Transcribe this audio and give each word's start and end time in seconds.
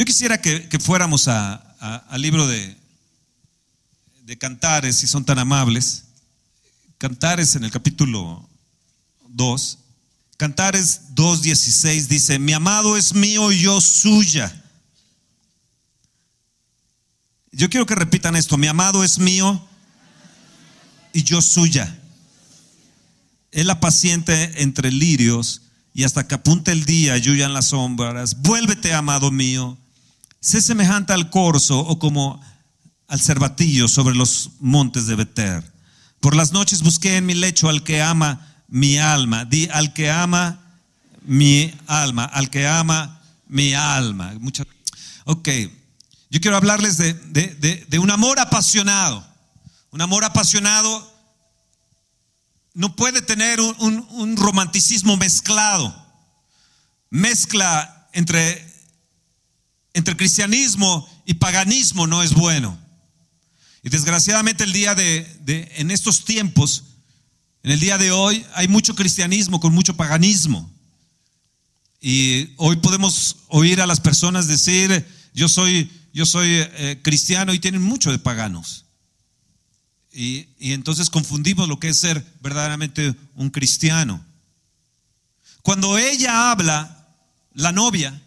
Yo 0.00 0.06
quisiera 0.06 0.40
que, 0.40 0.66
fuéramos 0.80 1.28
al 1.28 2.22
libro 2.22 2.46
de, 2.46 2.74
Cantares, 4.38 4.96
si 4.96 5.06
son 5.06 5.26
tan 5.26 5.38
amables. 5.38 6.04
Cantares 6.96 7.54
en 7.54 7.64
el 7.64 7.70
capítulo 7.70 8.48
2. 9.28 9.78
Cantares 10.38 11.02
2.16 11.14 12.06
dice, 12.06 12.38
mi 12.38 12.54
amado 12.54 12.96
es 12.96 13.12
mío 13.12 13.52
y 13.52 13.60
yo 13.60 13.78
suya. 13.82 14.64
Yo 17.52 17.68
quiero 17.68 17.84
que 17.84 17.94
repitan 17.94 18.36
esto, 18.36 18.56
mi 18.56 18.68
amado 18.68 19.04
es 19.04 19.18
mío 19.18 19.68
y 21.12 21.24
yo 21.24 21.42
suya. 21.42 21.94
Él 23.50 23.66
la 23.66 23.80
paciente 23.80 24.62
entre 24.62 24.90
lirios 24.90 25.60
y 25.92 26.04
hasta 26.04 26.26
que 26.26 26.36
apunte 26.36 26.72
el 26.72 26.86
día 26.86 27.16
en 27.16 27.52
las 27.52 27.66
sombras. 27.66 28.40
Vuélvete, 28.40 28.94
amado 28.94 29.30
mío. 29.30 29.76
Sé 30.40 30.60
semejante 30.60 31.12
al 31.12 31.30
corzo 31.30 31.78
o 31.78 31.98
como 31.98 32.40
al 33.08 33.20
cervatillo 33.20 33.88
sobre 33.88 34.14
los 34.14 34.50
montes 34.60 35.06
de 35.06 35.16
Beter. 35.16 35.72
Por 36.20 36.34
las 36.34 36.52
noches 36.52 36.82
busqué 36.82 37.16
en 37.16 37.26
mi 37.26 37.34
lecho 37.34 37.68
al 37.68 37.82
que 37.82 38.02
ama 38.02 38.64
mi 38.68 38.98
alma. 38.98 39.44
Di 39.44 39.68
al 39.72 39.92
que 39.92 40.10
ama 40.10 40.60
mi 41.22 41.72
alma, 41.86 42.24
al 42.24 42.50
que 42.50 42.66
ama 42.66 43.20
mi 43.46 43.74
alma. 43.74 44.34
Mucha... 44.40 44.64
Ok, 45.24 45.48
yo 46.30 46.40
quiero 46.40 46.56
hablarles 46.56 46.96
de, 46.96 47.14
de 47.88 47.98
un 47.98 48.10
amor 48.10 48.38
apasionado. 48.38 49.26
Un 49.90 50.00
amor 50.00 50.24
apasionado 50.24 51.10
no 52.74 52.94
puede 52.94 53.22
tener 53.22 53.60
un, 53.60 54.36
romanticismo 54.36 55.16
mezclado. 55.16 55.94
Mezcla 57.10 58.08
entre, 58.12 58.69
entre 59.94 60.16
cristianismo 60.16 61.08
y 61.26 61.34
paganismo 61.34 62.06
no 62.06 62.22
es 62.22 62.32
bueno. 62.34 62.78
Y 63.82 63.88
desgraciadamente 63.88 64.64
el 64.64 64.72
día 64.72 64.94
de, 64.94 65.26
en 65.76 65.90
estos 65.90 66.24
tiempos, 66.24 66.84
en 67.62 67.72
el 67.72 67.80
día 67.80 67.98
de 67.98 68.10
hoy, 68.10 68.44
hay 68.54 68.68
mucho 68.68 68.94
cristianismo 68.94 69.60
con 69.60 69.72
mucho 69.72 69.96
paganismo. 69.96 70.70
Y 72.00 72.50
hoy 72.56 72.76
podemos 72.76 73.36
oír 73.48 73.80
a 73.80 73.86
las 73.86 74.00
personas 74.00 74.48
decir, 74.48 75.06
yo 75.34 75.48
soy, 75.48 75.90
yo 76.12 76.26
soy 76.26 76.48
eh, 76.48 77.00
cristiano 77.02 77.52
y 77.52 77.58
tienen 77.58 77.82
mucho 77.82 78.10
de 78.10 78.18
paganos. 78.18 78.84
Y, 80.12 80.48
entonces 80.58 81.08
confundimos 81.08 81.68
lo 81.68 81.78
que 81.78 81.88
es 81.88 81.98
ser 81.98 82.24
verdaderamente 82.40 83.14
un 83.34 83.50
cristiano. 83.50 84.24
Cuando 85.62 85.98
ella 85.98 86.50
habla, 86.50 87.08
la 87.54 87.72
novia, 87.72 88.20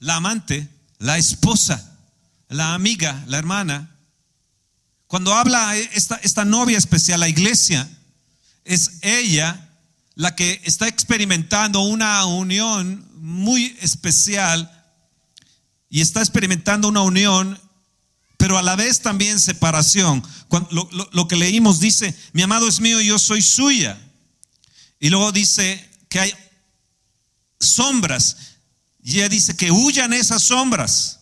la 0.00 0.16
amante, 0.16 0.68
la 0.98 1.18
esposa, 1.18 1.96
la 2.48 2.74
amiga, 2.74 3.24
la 3.26 3.38
hermana, 3.38 3.96
cuando 5.06 5.34
habla 5.34 5.76
esta, 5.76 6.16
esta 6.16 6.44
novia 6.44 6.76
especial, 6.76 7.20
la 7.20 7.28
iglesia, 7.28 7.88
es 8.64 8.98
ella 9.02 9.70
la 10.14 10.34
que 10.34 10.60
está 10.64 10.88
experimentando 10.88 11.80
una 11.80 12.24
unión 12.26 13.06
muy 13.14 13.76
especial 13.80 14.70
y 15.88 16.00
está 16.00 16.20
experimentando 16.20 16.88
una 16.88 17.02
unión 17.02 17.58
pero 18.38 18.56
a 18.56 18.62
la 18.62 18.76
vez 18.76 19.00
también 19.00 19.38
separación. 19.40 20.22
lo, 20.70 21.28
que 21.28 21.36
leímos 21.36 21.80
dice, 21.80 22.16
mi 22.32 22.40
amado 22.40 22.68
es 22.68 22.80
mío 22.80 23.00
yo 23.00 23.18
soy 23.18 23.42
suya. 23.42 24.00
Y 25.00 25.10
luego 25.10 25.32
dice 25.32 25.86
que 26.08 26.20
hay 26.20 26.34
sombras. 27.60 28.36
Y 29.02 29.18
ella 29.18 29.28
dice 29.28 29.56
que 29.56 29.70
huyan 29.70 30.12
esas 30.12 30.42
sombras. 30.42 31.20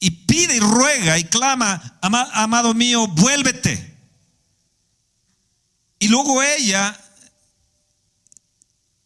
Y 0.00 0.10
pide 0.10 0.56
y 0.56 0.60
ruega 0.60 1.18
y 1.18 1.24
clama, 1.24 1.98
amado 2.00 2.74
mío, 2.74 3.06
vuélvete. 3.06 3.92
Y 5.98 6.08
luego 6.08 6.42
ella 6.42 6.98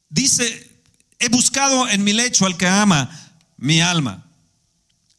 dice, 0.09 0.83
he 1.19 1.29
buscado 1.29 1.89
en 1.89 2.03
mi 2.03 2.15
lecho 2.15 2.47
al 2.47 2.57
que 2.57 2.67
ama 2.67 3.11
mi 3.59 3.81
alma. 3.81 4.25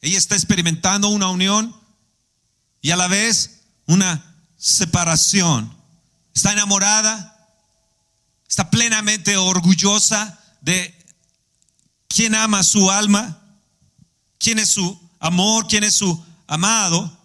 Ella 0.02 0.18
está 0.18 0.36
experimentando 0.36 1.10
una 1.10 1.30
unión 1.30 1.76
y 2.82 2.92
a 2.92 2.96
la 2.96 3.08
vez 3.08 3.62
una 3.86 4.36
separación. 4.58 5.76
Está 6.34 6.54
enamorada, 6.54 7.50
está 8.48 8.70
plenamente 8.70 9.38
orgullosa 9.38 10.40
de 10.62 10.97
quién 12.08 12.36
ama 12.36 12.64
su 12.64 12.90
alma, 12.90 13.42
quién 14.40 14.60
es 14.60 14.70
su 14.70 15.00
amor, 15.20 15.68
quién 15.68 15.84
es 15.84 15.96
su 15.96 16.26
amado. 16.48 17.16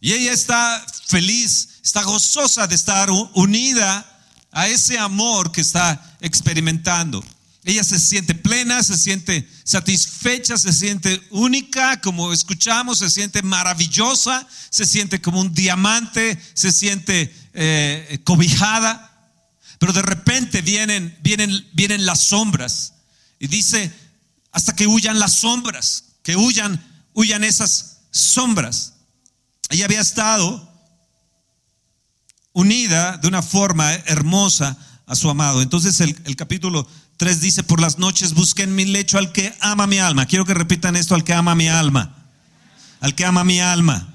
Y 0.00 0.12
ella 0.12 0.32
está 0.32 0.84
feliz, 1.06 1.80
está 1.82 2.02
gozosa 2.02 2.66
de 2.66 2.74
estar 2.74 3.10
unida 3.34 4.08
a 4.50 4.68
ese 4.68 4.98
amor 4.98 5.52
que 5.52 5.60
está 5.60 6.16
experimentando. 6.20 7.24
Ella 7.64 7.84
se 7.84 8.00
siente 8.00 8.34
plena, 8.34 8.82
se 8.82 8.98
siente 8.98 9.48
satisfecha, 9.62 10.58
se 10.58 10.72
siente 10.72 11.22
única, 11.30 12.00
como 12.00 12.32
escuchamos, 12.32 12.98
se 12.98 13.08
siente 13.08 13.40
maravillosa, 13.42 14.46
se 14.68 14.84
siente 14.84 15.20
como 15.20 15.40
un 15.40 15.54
diamante, 15.54 16.40
se 16.54 16.72
siente 16.72 17.32
eh, 17.54 18.20
cobijada. 18.24 19.08
Pero 19.78 19.92
de 19.92 20.02
repente 20.02 20.60
vienen, 20.60 21.16
vienen, 21.22 21.68
vienen 21.72 22.04
las 22.04 22.20
sombras. 22.20 22.94
Y 23.38 23.46
dice, 23.46 23.92
hasta 24.52 24.76
que 24.76 24.86
huyan 24.86 25.18
las 25.18 25.32
sombras, 25.32 26.04
que 26.22 26.36
huyan, 26.36 26.82
huyan 27.14 27.42
esas 27.42 28.00
sombras. 28.10 28.94
Ella 29.70 29.86
había 29.86 30.00
estado 30.00 30.70
unida 32.52 33.16
de 33.16 33.28
una 33.28 33.42
forma 33.42 33.92
hermosa 33.92 34.76
a 35.06 35.16
su 35.16 35.30
amado. 35.30 35.62
Entonces 35.62 36.00
el, 36.00 36.16
el 36.24 36.36
capítulo 36.36 36.86
3 37.16 37.40
dice, 37.40 37.62
por 37.62 37.80
las 37.80 37.98
noches 37.98 38.34
busquen 38.34 38.74
mi 38.74 38.84
lecho 38.84 39.18
al 39.18 39.32
que 39.32 39.54
ama 39.60 39.86
mi 39.86 39.98
alma. 39.98 40.26
Quiero 40.26 40.44
que 40.44 40.54
repitan 40.54 40.96
esto, 40.96 41.14
al 41.14 41.24
que 41.24 41.32
ama 41.32 41.54
mi 41.54 41.68
alma. 41.68 42.14
Al 43.00 43.14
que 43.14 43.24
ama 43.24 43.44
mi 43.44 43.60
alma. 43.60 44.14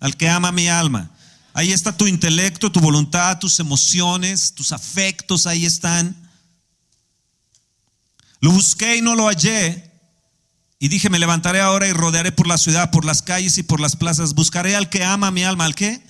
Al 0.00 0.16
que 0.16 0.28
ama 0.28 0.50
mi 0.52 0.68
alma. 0.68 1.10
Ahí 1.54 1.70
está 1.70 1.94
tu 1.96 2.06
intelecto, 2.06 2.72
tu 2.72 2.80
voluntad, 2.80 3.38
tus 3.38 3.60
emociones, 3.60 4.54
tus 4.54 4.72
afectos, 4.72 5.46
ahí 5.46 5.66
están. 5.66 6.16
Lo 8.42 8.50
busqué 8.50 8.96
y 8.96 9.02
no 9.02 9.14
lo 9.14 9.28
hallé. 9.28 9.88
Y 10.80 10.88
dije, 10.88 11.08
me 11.08 11.20
levantaré 11.20 11.60
ahora 11.60 11.86
y 11.86 11.92
rodearé 11.92 12.32
por 12.32 12.48
la 12.48 12.58
ciudad, 12.58 12.90
por 12.90 13.04
las 13.04 13.22
calles 13.22 13.56
y 13.56 13.62
por 13.62 13.78
las 13.80 13.94
plazas. 13.94 14.34
Buscaré 14.34 14.74
al 14.74 14.90
que 14.90 15.04
ama 15.04 15.30
mi 15.30 15.44
alma. 15.44 15.64
¿Al 15.64 15.76
qué? 15.76 16.04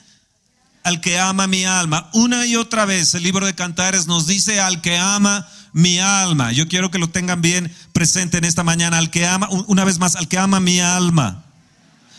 Al 0.83 1.03
que 1.03 1.21
ama 1.21 1.47
mi 1.47 1.67
alma. 1.67 2.09
Una 2.15 2.47
y 2.47 2.57
otra 2.57 2.87
vez 2.87 3.15
el 3.15 3.23
libro 3.23 3.45
de 3.45 3.55
Cantares 3.55 4.07
nos 4.07 4.27
dice 4.27 4.61
al 4.61 4.81
que 4.81 4.97
ama 4.97 5.47
mi 5.75 5.99
alma. 5.99 6.53
Yo 6.53 6.69
quiero 6.69 6.91
que 6.91 6.99
lo 6.99 7.11
tengan 7.11 7.43
bien 7.43 7.71
presente 7.93 8.39
en 8.39 8.45
esta 8.45 8.65
mañana. 8.65 8.97
Al 8.97 9.11
que 9.11 9.27
ama, 9.27 9.47
una 9.67 9.85
vez 9.85 9.99
más, 9.99 10.17
al 10.17 10.27
que 10.27 10.39
ama 10.39 10.59
mi 10.59 10.81
alma. 10.81 11.45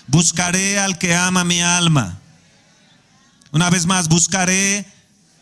Buscaré 0.06 0.78
al 0.78 1.00
que 1.00 1.16
ama 1.16 1.44
mi 1.44 1.60
alma. 1.60 2.20
Una 3.52 3.72
vez 3.72 3.88
más, 3.88 4.10
buscaré 4.10 4.86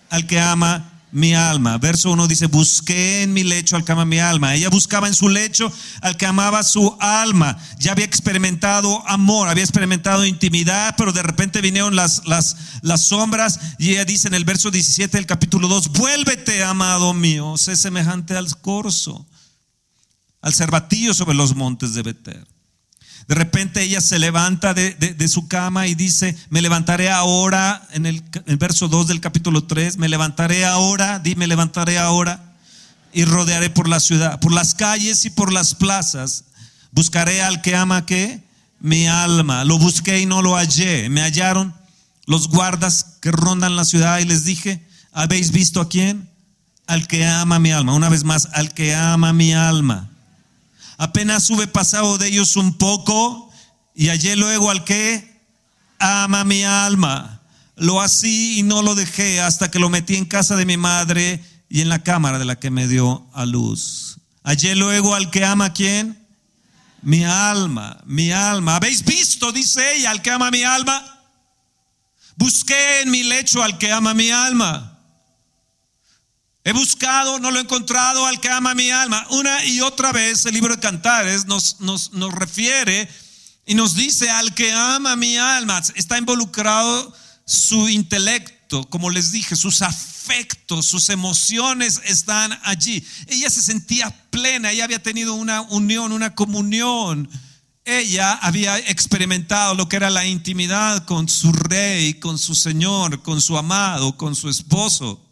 al 0.10 0.28
que 0.28 0.40
ama 0.40 0.91
mi 1.12 1.34
alma. 1.34 1.78
Verso 1.78 2.12
1 2.12 2.28
dice, 2.28 2.48
busqué 2.48 3.24
en 3.24 3.34
mi 3.34 3.44
lecho 3.44 3.76
al 3.76 3.84
que 3.84 3.92
ama 3.92 4.06
mi 4.06 4.20
alma. 4.20 4.56
Ella 4.56 4.70
buscaba 4.70 5.08
en 5.08 5.16
su 5.16 5.30
lecho 5.30 5.72
al 6.02 6.18
que 6.18 6.26
amaba 6.26 6.64
su 6.64 6.96
alma. 7.00 7.58
Ya 7.80 7.92
había 7.92 8.06
experimentado 8.06 9.08
amor, 9.08 9.50
había 9.50 9.64
experimentado 9.64 10.26
intimidad, 10.26 10.96
pero 10.98 11.12
de 11.12 11.24
repente 11.24 11.62
vinieron 11.62 11.96
las, 11.96 12.26
las, 12.26 12.56
las 12.82 13.02
sombras 13.02 13.60
y 13.78 13.92
ella 13.92 14.06
dice 14.06 14.28
en 14.28 14.34
el 14.34 14.46
verso 14.46 14.72
17 14.72 15.18
del 15.18 15.26
capítulo 15.26 15.68
2, 15.68 15.90
vuélvete, 15.94 16.64
amado 16.64 17.14
mío, 17.14 17.58
sé 17.58 17.76
semejante 17.76 18.36
al 18.36 18.56
corzo, 18.60 19.28
al 20.42 20.54
cervatillo 20.54 21.14
sobre 21.14 21.36
los 21.36 21.56
montes 21.56 21.94
de 21.94 22.02
Beter. 22.02 22.51
De 23.28 23.36
repente 23.36 23.82
ella 23.84 24.02
se 24.02 24.20
levanta 24.20 24.74
de, 24.74 25.28
su 25.28 25.48
cama 25.48 25.88
y 25.88 25.96
dice, 25.96 26.36
me 26.50 26.62
levantaré 26.62 27.10
ahora, 27.10 27.88
en 27.92 28.06
el, 28.06 28.24
verso 28.58 28.88
2 28.88 29.08
del 29.08 29.22
capítulo 29.22 29.64
3, 29.64 29.98
me 29.98 30.10
levantaré 30.10 30.66
ahora, 30.66 31.20
di, 31.20 31.36
me 31.36 31.48
levantaré 31.48 31.98
ahora 31.98 32.56
y 33.14 33.26
rodearé 33.26 33.70
por 33.70 33.88
la 33.88 34.00
ciudad, 34.00 34.40
por 34.40 34.52
las 34.52 34.76
calles 34.76 35.26
y 35.26 35.30
por 35.30 35.54
las 35.54 35.76
plazas. 35.76 36.46
Buscaré 36.92 37.42
al 37.42 37.62
que 37.62 37.76
ama 37.76 38.06
que 38.06 38.44
mi 38.80 39.08
alma. 39.08 39.64
Lo 39.64 39.78
busqué 39.78 40.20
y 40.20 40.26
no 40.26 40.42
lo 40.42 40.56
hallé. 40.56 41.10
Me 41.10 41.22
hallaron 41.22 41.74
los 42.26 42.50
guardas 42.50 43.18
que 43.22 43.32
rondan 43.32 43.76
la 43.76 43.86
ciudad 43.86 44.20
y 44.20 44.26
les 44.26 44.44
dije, 44.44 44.86
¿habéis 45.12 45.52
visto 45.52 45.80
a 45.80 45.90
quién? 45.90 46.30
Al 46.88 47.08
que 47.08 47.26
ama 47.26 47.60
mi 47.60 47.72
alma. 47.72 47.94
Una 47.94 48.10
vez 48.10 48.24
más, 48.24 48.50
al 48.54 48.74
que 48.74 48.96
ama 48.96 49.32
mi 49.32 49.54
alma. 49.54 50.11
Apenas 50.98 51.50
hube 51.50 51.68
pasado 51.68 52.18
de 52.18 52.28
ellos 52.28 52.56
un 52.56 52.78
poco 52.78 53.52
y 53.96 54.08
hallé 54.08 54.36
luego 54.36 54.70
al 54.70 54.84
que 54.84 55.42
ama 56.00 56.44
mi 56.44 56.64
alma. 56.64 57.42
Lo 57.76 58.02
así 58.02 58.60
y 58.60 58.64
no 58.64 58.82
lo 58.82 58.96
dejé 58.96 59.42
hasta 59.42 59.72
que 59.72 59.80
lo 59.80 59.90
metí 59.90 60.16
en 60.16 60.26
casa 60.26 60.56
de 60.56 60.66
mi 60.66 60.78
madre 60.78 61.44
y 61.70 61.82
en 61.82 61.90
la 61.90 62.04
cámara 62.04 62.38
de 62.40 62.46
la 62.46 62.60
que 62.60 62.70
me 62.70 62.88
dio 62.88 63.28
a 63.34 63.46
luz. 63.46 64.18
Hallé 64.44 64.76
luego 64.76 65.16
al 65.16 65.32
que 65.32 65.46
ama 65.46 65.74
quién? 65.74 66.22
mi 67.02 67.24
alma, 67.24 68.00
mi 68.06 68.32
alma. 68.32 68.76
¿Habéis 68.76 69.04
visto, 69.04 69.52
dice 69.52 69.96
ella, 69.96 70.12
al 70.12 70.22
que 70.22 70.32
ama 70.32 70.52
mi 70.52 70.64
alma? 70.64 71.04
Busqué 72.36 73.02
en 73.02 73.12
mi 73.12 73.24
lecho 73.24 73.62
al 73.64 73.78
que 73.78 73.92
ama 73.92 74.14
mi 74.14 74.30
alma. 74.30 74.91
He 76.64 76.74
buscado, 76.74 77.40
no 77.40 77.50
lo 77.50 77.58
he 77.58 77.62
encontrado 77.62 78.26
al 78.28 78.40
que 78.40 78.50
ama 78.50 78.76
mi 78.76 78.92
alma. 78.92 79.26
Una 79.32 79.66
y 79.66 79.82
otra 79.82 80.12
vez 80.12 80.46
el 80.46 80.54
libro 80.54 80.76
de 80.76 80.82
Cantares 80.82 81.46
nos, 81.46 81.80
nos, 81.80 82.14
nos 82.14 82.32
refiere 82.34 83.10
y 83.66 83.74
nos 83.74 83.96
dice 83.96 84.30
al 84.30 84.54
que 84.54 84.72
ama 84.72 85.16
mi 85.16 85.38
alma. 85.38 85.82
Está 85.96 86.20
involucrado 86.20 87.14
su 87.46 87.90
intelecto, 87.90 88.84
como 88.90 89.10
les 89.10 89.32
dije, 89.32 89.56
sus 89.56 89.82
afectos, 89.82 90.86
sus 90.86 91.10
emociones 91.10 92.00
están 92.06 92.58
allí. 92.64 93.04
Ella 93.26 93.50
se 93.50 93.64
sentía 93.64 94.12
plena, 94.30 94.72
ella 94.72 94.84
había 94.84 95.02
tenido 95.02 95.34
una 95.34 95.62
unión, 95.62 96.12
una 96.12 96.36
comunión. 96.36 97.28
Ella 97.86 98.34
había 98.34 98.78
experimentado 98.78 99.74
lo 99.74 99.90
que 99.90 99.96
era 99.96 100.12
la 100.12 100.28
intimidad 100.28 101.06
con 101.06 101.28
su 101.28 101.52
rey, 101.52 102.14
con 102.16 102.38
su 102.38 102.54
Señor, 102.54 103.24
con 103.24 103.42
su 103.42 103.58
amado, 103.58 104.16
con 104.16 104.36
su 104.36 104.48
esposo. 104.48 105.31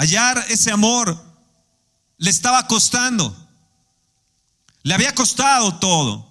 Hallar 0.00 0.46
ese 0.48 0.70
amor 0.70 1.14
le 2.16 2.30
estaba 2.30 2.66
costando. 2.66 3.36
Le 4.82 4.94
había 4.94 5.14
costado 5.14 5.78
todo. 5.78 6.26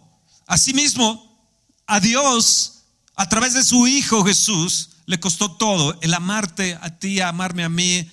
Asimismo, 0.48 1.40
a 1.86 2.00
Dios, 2.00 2.86
a 3.16 3.30
través 3.30 3.54
de 3.54 3.64
su 3.64 3.86
Hijo 3.86 4.26
Jesús, 4.26 4.90
le 5.06 5.20
costó 5.20 5.52
todo. 5.52 6.00
El 6.02 6.16
amarte 6.16 6.80
a 6.82 6.98
ti, 6.98 7.22
amarme 7.22 7.64
a 7.64 7.70
mí, 7.70 8.10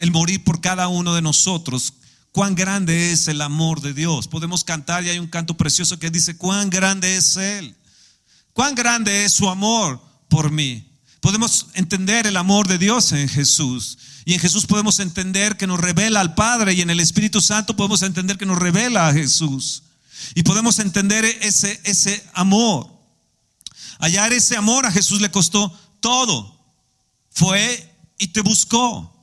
el 0.00 0.10
morir 0.10 0.44
por 0.44 0.60
cada 0.60 0.88
uno 0.88 1.14
de 1.14 1.22
nosotros. 1.22 1.94
Cuán 2.30 2.54
grande 2.54 3.12
es 3.12 3.26
el 3.26 3.40
amor 3.40 3.80
de 3.80 3.94
Dios. 3.94 4.28
Podemos 4.28 4.64
cantar 4.64 5.02
y 5.02 5.08
hay 5.08 5.18
un 5.18 5.28
canto 5.28 5.56
precioso 5.56 5.98
que 5.98 6.10
dice, 6.10 6.36
cuán 6.36 6.68
grande 6.68 7.16
es 7.16 7.36
Él. 7.36 7.74
Cuán 8.52 8.74
grande 8.74 9.24
es 9.24 9.32
su 9.32 9.48
amor 9.48 9.98
por 10.28 10.50
mí. 10.50 10.86
Podemos 11.20 11.68
entender 11.72 12.26
el 12.26 12.36
amor 12.36 12.68
de 12.68 12.76
Dios 12.76 13.12
en 13.12 13.30
Jesús. 13.30 13.96
Y 14.24 14.34
en 14.34 14.40
Jesús 14.40 14.66
podemos 14.66 14.98
entender 15.00 15.56
que 15.56 15.66
nos 15.66 15.80
revela 15.80 16.20
al 16.20 16.34
Padre 16.34 16.74
y 16.74 16.80
en 16.80 16.90
el 16.90 17.00
Espíritu 17.00 17.40
Santo 17.40 17.76
podemos 17.76 18.02
entender 18.02 18.36
que 18.36 18.46
nos 18.46 18.58
revela 18.58 19.08
a 19.08 19.12
Jesús. 19.12 19.84
Y 20.34 20.42
podemos 20.42 20.78
entender 20.78 21.24
ese, 21.24 21.80
ese 21.84 22.24
amor. 22.34 22.88
Hallar 23.98 24.32
ese 24.32 24.56
amor 24.56 24.86
a 24.86 24.92
Jesús 24.92 25.20
le 25.20 25.30
costó 25.30 25.72
todo. 26.00 26.58
Fue 27.30 27.94
y 28.18 28.28
te 28.28 28.42
buscó. 28.42 29.16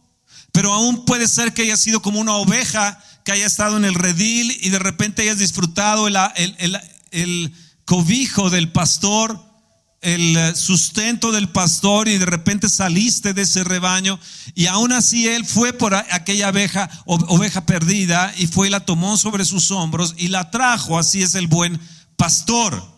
Pero 0.52 0.74
aún 0.74 1.06
puede 1.06 1.28
ser 1.28 1.54
que 1.54 1.64
haya 1.64 1.78
sido 1.78 2.02
como 2.02 2.20
una 2.20 2.34
oveja 2.34 3.04
que 3.24 3.32
haya 3.32 3.46
estado 3.46 3.78
en 3.78 3.86
el 3.86 3.94
redil 3.94 4.58
y 4.62 4.70
de 4.70 4.80
repente 4.80 5.22
hayas 5.22 5.38
disfrutado 5.38 6.08
el, 6.08 6.16
el, 6.36 6.80
el 7.12 7.54
cobijo 7.86 8.50
del 8.50 8.72
pastor 8.72 9.47
el 10.02 10.38
eh, 10.38 10.56
sustento 10.56 11.32
del 11.32 11.50
pastor 11.50 12.08
y 12.08 12.18
de 12.18 12.26
repente 12.26 12.70
saliste 12.70 13.34
de 13.34 13.42
ese 13.44 13.64
rebaño 13.64 14.20
y 14.54 14.68
aún 14.68 14.92
así 14.92 15.28
él 15.28 15.46
fue 15.46 15.74
por 15.74 15.96
aquella 15.96 16.50
oveja, 16.50 16.90
oveja 17.06 17.66
perdida 17.66 18.34
y 18.38 18.48
fue 18.48 18.68
y 18.68 18.70
la 18.70 18.82
tomó 18.82 19.18
sobre 19.18 19.46
sus 19.46 19.72
hombros 19.72 20.14
y 20.18 20.28
la 20.28 20.52
trajo, 20.52 21.00
así 21.00 21.24
es 21.24 21.36
el 21.36 21.48
buen 21.48 21.80
pastor. 22.16 22.96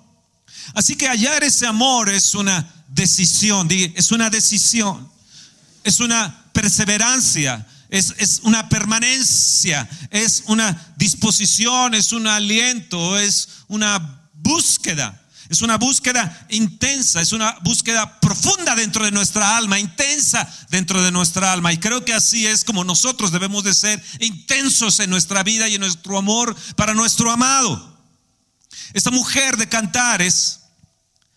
Así 0.73 0.95
que 0.95 1.07
hallar 1.07 1.43
ese 1.43 1.65
amor 1.65 2.09
es 2.09 2.35
una 2.35 2.67
decisión, 2.89 3.67
es 3.71 4.11
una 4.11 4.29
decisión, 4.29 5.09
es 5.83 5.99
una 5.99 6.45
perseverancia, 6.53 7.65
es, 7.89 8.13
es, 8.17 8.41
una 8.43 8.69
permanencia, 8.69 9.89
es 10.11 10.43
una 10.47 10.93
disposición, 10.97 11.95
es 11.95 12.11
un 12.11 12.27
aliento, 12.27 13.17
es 13.17 13.49
una 13.67 14.29
búsqueda. 14.33 15.19
Es 15.49 15.63
una 15.63 15.77
búsqueda 15.77 16.45
intensa, 16.49 17.21
es 17.21 17.33
una 17.33 17.57
búsqueda 17.61 18.19
profunda 18.19 18.75
dentro 18.75 19.03
de 19.03 19.11
nuestra 19.11 19.57
alma, 19.57 19.79
intensa 19.79 20.47
dentro 20.69 21.01
de 21.01 21.11
nuestra 21.11 21.51
alma. 21.51 21.73
Y 21.73 21.79
creo 21.79 22.05
que 22.05 22.13
así 22.13 22.45
es 22.45 22.63
como 22.63 22.83
nosotros 22.83 23.31
debemos 23.31 23.63
de 23.63 23.73
ser 23.73 24.03
intensos 24.19 24.99
en 24.99 25.09
nuestra 25.09 25.41
vida 25.41 25.67
y 25.67 25.75
en 25.75 25.81
nuestro 25.81 26.19
amor 26.19 26.55
para 26.75 26.93
nuestro 26.93 27.31
amado. 27.31 27.97
Esta 28.93 29.09
mujer 29.09 29.57
de 29.57 29.67
Cantares 29.67 30.59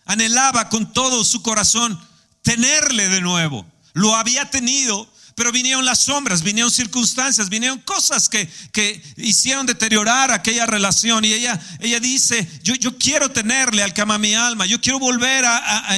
anhelaba 0.05 0.69
con 0.69 0.93
todo 0.93 1.23
su 1.23 1.41
corazón 1.41 1.99
tenerle 2.43 3.09
de 3.09 3.21
nuevo. 3.21 3.65
Lo 3.93 4.15
había 4.15 4.49
tenido, 4.49 5.11
pero 5.35 5.51
vinieron 5.51 5.85
las 5.85 6.03
sombras, 6.03 6.43
vinieron 6.43 6.71
circunstancias, 6.71 7.49
vinieron 7.49 7.79
cosas 7.79 8.29
que, 8.29 8.47
que 8.71 9.01
hicieron 9.17 9.65
deteriorar 9.65 10.31
aquella 10.31 10.65
relación. 10.65 11.25
Y 11.25 11.33
ella, 11.33 11.59
ella 11.79 11.99
dice, 11.99 12.47
yo, 12.63 12.75
yo 12.75 12.97
quiero 12.97 13.29
tenerle 13.31 13.83
al 13.83 13.93
que 13.93 14.01
ama 14.01 14.17
mi 14.17 14.35
alma, 14.35 14.65
yo 14.65 14.79
quiero 14.79 14.99
volver 14.99 15.45
a, 15.45 15.89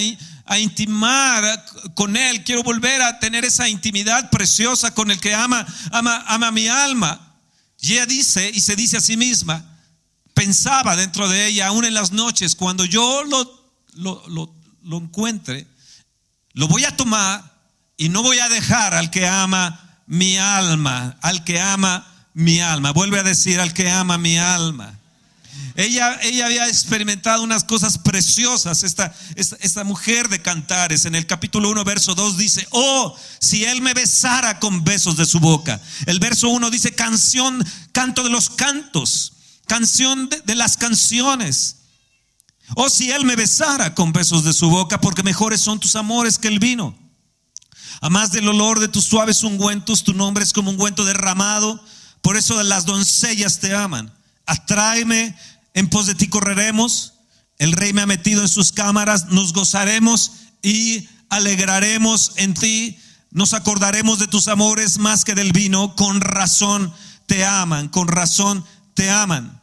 a, 0.45 0.59
intimar 0.59 1.65
con 1.95 2.15
él, 2.15 2.43
quiero 2.43 2.63
volver 2.63 3.01
a 3.01 3.19
tener 3.19 3.43
esa 3.43 3.67
intimidad 3.67 4.29
preciosa 4.29 4.93
con 4.93 5.11
el 5.11 5.19
que 5.19 5.33
ama, 5.33 5.65
ama, 5.91 6.23
ama 6.27 6.51
mi 6.51 6.67
alma. 6.67 7.35
Y 7.81 7.93
ella 7.93 8.05
dice, 8.05 8.51
y 8.53 8.61
se 8.61 8.75
dice 8.75 8.97
a 8.97 9.01
sí 9.01 9.17
misma, 9.17 9.65
pensaba 10.33 10.95
dentro 10.95 11.27
de 11.27 11.47
ella, 11.47 11.67
aún 11.67 11.83
en 11.83 11.93
las 11.93 12.11
noches, 12.11 12.55
cuando 12.55 12.85
yo 12.85 13.23
lo, 13.23 13.69
lo, 13.95 14.27
lo, 14.29 14.55
lo 14.83 14.97
encuentre, 14.97 15.67
lo 16.53 16.67
voy 16.67 16.85
a 16.85 16.95
tomar 16.95 17.54
y 17.97 18.09
no 18.09 18.21
voy 18.23 18.39
a 18.39 18.49
dejar 18.49 18.93
al 18.93 19.09
que 19.09 19.27
ama 19.27 20.01
mi 20.07 20.37
alma, 20.37 21.17
al 21.21 21.43
que 21.43 21.59
ama 21.59 22.05
mi 22.33 22.59
alma. 22.59 22.91
Vuelve 22.91 23.19
a 23.19 23.23
decir 23.23 23.59
al 23.59 23.73
que 23.73 23.89
ama 23.89 24.17
mi 24.17 24.37
alma. 24.37 24.99
Ella, 25.75 26.19
ella 26.21 26.45
había 26.45 26.67
experimentado 26.67 27.43
unas 27.43 27.63
cosas 27.63 27.97
preciosas, 27.97 28.83
esta, 28.83 29.13
esta, 29.35 29.83
mujer 29.83 30.29
de 30.29 30.41
cantares. 30.41 31.05
En 31.05 31.15
el 31.15 31.25
capítulo 31.25 31.69
1, 31.69 31.83
verso 31.83 32.15
2 32.15 32.37
dice, 32.37 32.65
oh, 32.71 33.15
si 33.39 33.65
él 33.65 33.81
me 33.81 33.93
besara 33.93 34.59
con 34.59 34.83
besos 34.83 35.17
de 35.17 35.25
su 35.25 35.39
boca. 35.39 35.81
El 36.05 36.19
verso 36.19 36.49
1 36.49 36.69
dice, 36.69 36.93
canción, 36.93 37.65
canto 37.91 38.23
de 38.23 38.29
los 38.29 38.49
cantos, 38.49 39.33
canción 39.67 40.29
de, 40.29 40.41
de 40.41 40.55
las 40.55 40.77
canciones. 40.77 41.77
Oh, 42.75 42.89
si 42.89 43.11
él 43.11 43.25
me 43.25 43.35
besara 43.35 43.95
con 43.95 44.13
besos 44.13 44.43
de 44.43 44.53
su 44.53 44.69
boca, 44.69 44.99
porque 44.99 45.23
mejores 45.23 45.61
son 45.61 45.79
tus 45.79 45.95
amores 45.95 46.37
que 46.37 46.47
el 46.47 46.59
vino. 46.59 47.04
A 48.05 48.09
más 48.11 48.31
del 48.31 48.47
olor 48.47 48.79
de 48.79 48.87
tus 48.87 49.05
suaves 49.05 49.41
ungüentos, 49.41 50.03
tu 50.03 50.13
nombre 50.13 50.43
es 50.43 50.53
como 50.53 50.69
un 50.69 50.75
ungüento 50.75 51.05
derramado. 51.05 51.83
Por 52.21 52.37
eso 52.37 52.61
las 52.61 52.85
doncellas 52.85 53.57
te 53.59 53.73
aman. 53.73 54.13
Atráeme, 54.45 55.35
en 55.73 55.89
pos 55.89 56.05
de 56.05 56.13
ti 56.13 56.27
correremos. 56.27 57.13
El 57.57 57.71
rey 57.71 57.93
me 57.93 58.03
ha 58.03 58.05
metido 58.05 58.43
en 58.43 58.47
sus 58.47 58.71
cámaras, 58.71 59.29
nos 59.29 59.53
gozaremos 59.53 60.33
y 60.61 61.09
alegraremos 61.29 62.33
en 62.35 62.53
ti. 62.53 62.99
Nos 63.31 63.55
acordaremos 63.55 64.19
de 64.19 64.27
tus 64.27 64.49
amores 64.49 64.99
más 64.99 65.25
que 65.25 65.33
del 65.33 65.51
vino. 65.51 65.95
Con 65.95 66.21
razón 66.21 66.93
te 67.25 67.43
aman, 67.43 67.87
con 67.87 68.07
razón 68.07 68.63
te 68.93 69.09
aman. 69.09 69.59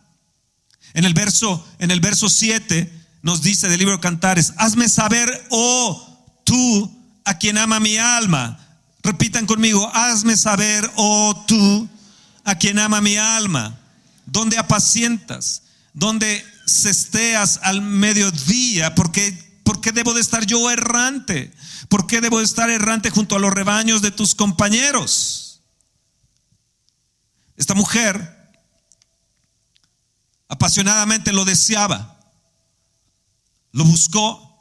En 0.94 1.04
el 1.04 1.14
verso, 1.14 1.64
en 1.78 1.92
el 1.92 2.00
verso 2.00 2.28
7 2.28 2.92
nos 3.22 3.40
dice 3.40 3.68
del 3.68 3.78
libro 3.78 3.94
de 3.94 4.00
Cantares, 4.00 4.52
hazme 4.56 4.88
saber, 4.88 5.46
oh 5.50 6.42
tú, 6.44 7.01
a 7.24 7.38
quien 7.38 7.58
ama 7.58 7.80
mi 7.80 7.96
alma. 7.98 8.58
Repitan 9.02 9.46
conmigo, 9.46 9.90
hazme 9.94 10.36
saber, 10.36 10.88
oh 10.96 11.44
tú, 11.46 11.88
a 12.44 12.54
quien 12.56 12.78
ama 12.78 13.00
mi 13.00 13.16
alma, 13.16 13.78
donde 14.26 14.58
apacientas, 14.58 15.62
donde 15.92 16.44
cesteas 16.66 17.60
al 17.62 17.82
mediodía, 17.82 18.94
porque, 18.94 19.60
porque 19.64 19.92
debo 19.92 20.14
de 20.14 20.20
estar 20.20 20.46
yo 20.46 20.70
errante, 20.70 21.52
¿por 21.88 22.06
qué 22.06 22.20
debo 22.20 22.38
de 22.38 22.44
estar 22.44 22.70
errante 22.70 23.10
junto 23.10 23.36
a 23.36 23.38
los 23.38 23.52
rebaños 23.52 24.02
de 24.02 24.10
tus 24.10 24.34
compañeros? 24.34 25.60
Esta 27.56 27.74
mujer 27.74 28.42
apasionadamente 30.48 31.32
lo 31.32 31.44
deseaba, 31.44 32.20
lo 33.72 33.84
buscó, 33.84 34.52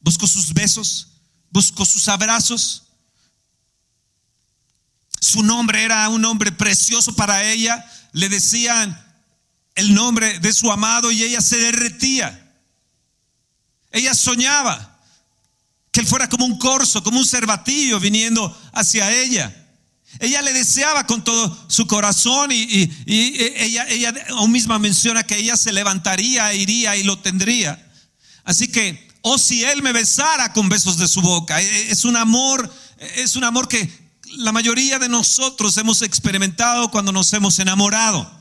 buscó 0.00 0.26
sus 0.26 0.54
besos, 0.54 1.07
buscó 1.50 1.84
sus 1.84 2.08
abrazos. 2.08 2.84
Su 5.20 5.42
nombre 5.42 5.82
era 5.82 6.08
un 6.08 6.22
nombre 6.22 6.52
precioso 6.52 7.14
para 7.14 7.44
ella. 7.44 7.84
Le 8.12 8.28
decían 8.28 9.04
el 9.74 9.94
nombre 9.94 10.38
de 10.40 10.52
su 10.52 10.70
amado 10.70 11.10
y 11.10 11.22
ella 11.22 11.40
se 11.40 11.56
derretía. 11.56 12.52
Ella 13.90 14.14
soñaba 14.14 14.98
que 15.90 16.00
él 16.00 16.06
fuera 16.06 16.28
como 16.28 16.44
un 16.44 16.58
corzo, 16.58 17.02
como 17.02 17.18
un 17.18 17.26
cervatillo 17.26 17.98
viniendo 18.00 18.56
hacia 18.72 19.10
ella. 19.10 19.54
Ella 20.20 20.42
le 20.42 20.52
deseaba 20.52 21.06
con 21.06 21.22
todo 21.22 21.66
su 21.68 21.86
corazón 21.86 22.50
y, 22.50 22.90
ella, 23.06 23.86
ella 23.88 24.12
misma 24.48 24.78
menciona 24.78 25.22
que 25.22 25.36
ella 25.36 25.56
se 25.56 25.72
levantaría, 25.72 26.52
iría 26.54 26.96
y 26.96 27.02
lo 27.02 27.18
tendría. 27.18 27.84
Así 28.44 28.68
que 28.68 29.07
o 29.22 29.38
si 29.38 29.64
él 29.64 29.82
me 29.82 29.92
besara 29.92 30.52
con 30.52 30.68
besos 30.68 30.98
de 30.98 31.08
su 31.08 31.20
boca. 31.20 31.60
E, 31.60 31.64
e, 31.64 31.90
es 31.90 32.04
un 32.04 32.16
amor, 32.16 32.72
es 33.16 33.36
un 33.36 33.44
amor 33.44 33.68
que 33.68 33.90
la 34.36 34.52
mayoría 34.52 34.98
de 34.98 35.08
nosotros 35.08 35.76
hemos 35.78 36.02
experimentado 36.02 36.90
cuando 36.90 37.12
nos 37.12 37.32
hemos 37.32 37.58
enamorado. 37.58 38.38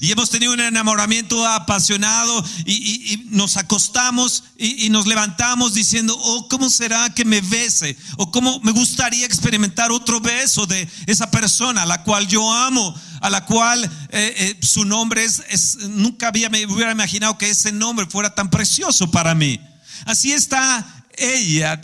Y 0.00 0.12
hemos 0.12 0.28
tenido 0.28 0.52
un 0.52 0.60
enamoramiento 0.60 1.46
apasionado 1.46 2.44
y, 2.66 3.24
nos 3.30 3.56
acostamos 3.56 4.44
y, 4.58 4.90
nos 4.90 5.06
levantamos 5.06 5.74
diciendo, 5.74 6.14
oh, 6.18 6.48
¿cómo 6.48 6.68
será 6.68 7.14
que 7.14 7.24
me 7.24 7.40
bese? 7.40 7.96
O 8.18 8.30
cómo 8.30 8.60
me 8.60 8.72
gustaría 8.72 9.24
experimentar 9.24 9.90
otro 9.92 10.20
beso 10.20 10.66
de 10.66 10.88
esa 11.06 11.30
persona 11.30 11.82
a 11.82 11.86
la 11.86 12.02
cual 12.02 12.26
yo 12.26 12.52
amo, 12.52 12.94
a 13.20 13.30
la 13.30 13.46
cual 13.46 13.84
eh, 14.10 14.34
eh, 14.36 14.58
su 14.60 14.84
nombre 14.84 15.24
es, 15.24 15.76
nunca 15.88 16.28
había, 16.28 16.50
me 16.50 16.66
hubiera 16.66 16.92
imaginado 16.92 17.38
que 17.38 17.48
ese 17.48 17.72
nombre 17.72 18.06
fuera 18.06 18.34
tan 18.34 18.50
precioso 18.50 19.10
para 19.10 19.34
mí. 19.34 19.58
Así 20.04 20.32
está 20.32 21.06
ella 21.16 21.80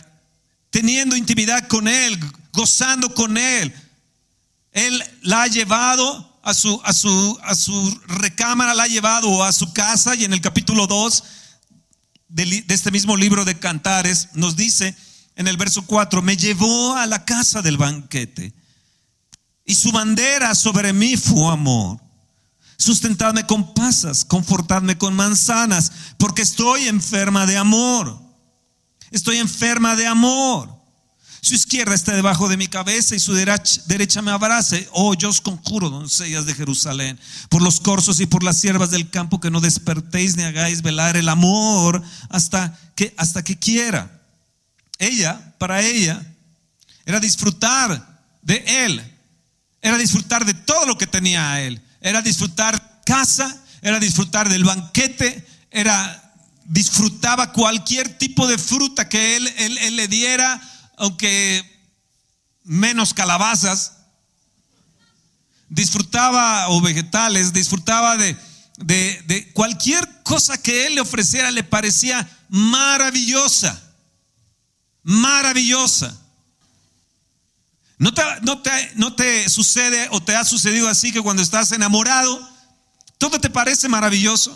teniendo 0.69 1.15
intimidad 1.15 1.67
con 1.67 1.87
él, 1.87 2.19
gozando 2.51 3.13
con 3.13 3.37
él. 3.37 3.73
Él 4.71 5.03
la 5.21 5.43
ha 5.43 5.47
llevado 5.47 6.39
a 6.43 6.53
su, 6.53 6.81
a 6.83 6.93
su, 6.93 7.39
a 7.43 7.55
su 7.55 8.01
recámara, 8.07 8.73
la 8.73 8.83
ha 8.83 8.87
llevado 8.87 9.43
a 9.43 9.53
su 9.53 9.71
casa 9.73 10.15
y 10.15 10.25
en 10.25 10.33
el 10.33 10.41
capítulo 10.41 10.87
2 10.87 11.23
de, 12.29 12.63
de 12.63 12.73
este 12.73 12.91
mismo 12.91 13.15
libro 13.15 13.45
de 13.45 13.57
Cantares 13.57 14.29
nos 14.33 14.55
dice 14.55 14.95
en 15.35 15.47
el 15.47 15.57
verso 15.57 15.85
4, 15.85 16.21
me 16.21 16.37
llevó 16.37 16.95
a 16.95 17.05
la 17.05 17.25
casa 17.25 17.61
del 17.61 17.77
banquete 17.77 18.53
y 19.65 19.75
su 19.75 19.91
bandera 19.91 20.55
sobre 20.55 20.93
mí 20.93 21.17
fue 21.17 21.51
amor. 21.51 21.99
Sustentadme 22.77 23.45
con 23.45 23.73
pasas, 23.73 24.25
confortadme 24.25 24.97
con 24.97 25.15
manzanas, 25.15 25.91
porque 26.23 26.41
estoy 26.41 26.87
enferma 26.87 27.45
de 27.45 27.57
amor. 27.57 28.17
Estoy 29.11 29.39
enferma 29.39 29.97
de 29.97 30.07
amor. 30.07 30.73
Su 31.41 31.53
izquierda 31.53 31.93
está 31.93 32.15
debajo 32.15 32.47
de 32.47 32.55
mi 32.55 32.69
cabeza 32.69 33.13
y 33.13 33.19
su 33.19 33.33
derecha, 33.33 34.21
me 34.21 34.31
abrace. 34.31 34.87
Oh, 34.93 35.15
yo 35.15 35.27
os 35.27 35.41
conjuro, 35.41 35.89
doncellas 35.89 36.45
de 36.45 36.55
Jerusalén, 36.55 37.19
por 37.49 37.61
los 37.61 37.81
corzos 37.81 38.21
y 38.21 38.25
por 38.25 38.41
las 38.41 38.57
siervas 38.57 38.89
del 38.89 39.09
campo, 39.09 39.41
que 39.41 39.51
no 39.51 39.59
despertéis 39.59 40.37
ni 40.37 40.43
hagáis 40.43 40.81
velar 40.81 41.17
el 41.17 41.27
amor 41.27 42.01
hasta 42.29 42.73
que, 42.95 43.13
hasta 43.17 43.43
que 43.43 43.59
quiera. 43.59 44.21
Ella, 44.99 45.53
para 45.57 45.81
ella, 45.81 46.25
era 47.05 47.19
disfrutar 47.19 48.23
de 48.41 48.63
él, 48.65 49.03
era 49.81 49.97
disfrutar 49.97 50.45
de 50.45 50.53
todo 50.53 50.85
lo 50.85 50.97
que 50.97 51.05
tenía 51.05 51.51
a 51.51 51.59
él, 51.59 51.81
era 51.99 52.21
disfrutar 52.21 53.01
casa, 53.05 53.61
era 53.81 53.99
disfrutar 53.99 54.47
del 54.47 54.63
banquete, 54.63 55.51
era 55.73 56.19
disfrutaba 56.65 57.51
cualquier 57.51 58.17
tipo 58.17 58.47
de 58.47 58.57
fruta 58.57 59.09
que 59.09 59.35
él, 59.35 59.47
él 59.57 59.95
le 59.97 60.07
diera 60.07 60.61
aunque 60.97 61.63
menos 62.63 63.13
calabazas, 63.13 63.93
disfrutaba 65.69 66.69
o 66.69 66.81
vegetales, 66.81 67.51
disfrutaba 67.51 68.15
de, 68.17 68.37
de, 68.77 69.51
cualquier 69.53 70.07
cosa 70.23 70.61
que 70.61 70.87
él 70.87 70.95
le 70.95 71.01
ofreciera, 71.01 71.51
le 71.51 71.63
parecía 71.63 72.29
maravillosa, 72.49 73.81
maravillosa. 75.01 76.17
¿No 77.97 78.13
te, 78.13 78.21
no, 78.41 78.61
te, 78.61 78.91
¿No 78.95 79.15
te 79.15 79.49
sucede 79.49 80.07
o 80.11 80.21
te 80.21 80.35
ha 80.35 80.43
sucedido 80.43 80.89
así 80.89 81.11
que 81.11 81.21
cuando 81.21 81.41
estás 81.41 81.71
enamorado, 81.71 82.49
todo 83.17 83.39
te 83.39 83.49
parece 83.49 83.87
maravilloso? 83.87 84.55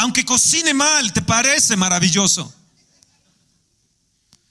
Aunque 0.00 0.24
cocine 0.24 0.72
mal, 0.72 1.12
te 1.12 1.20
parece 1.20 1.76
maravilloso. 1.76 2.50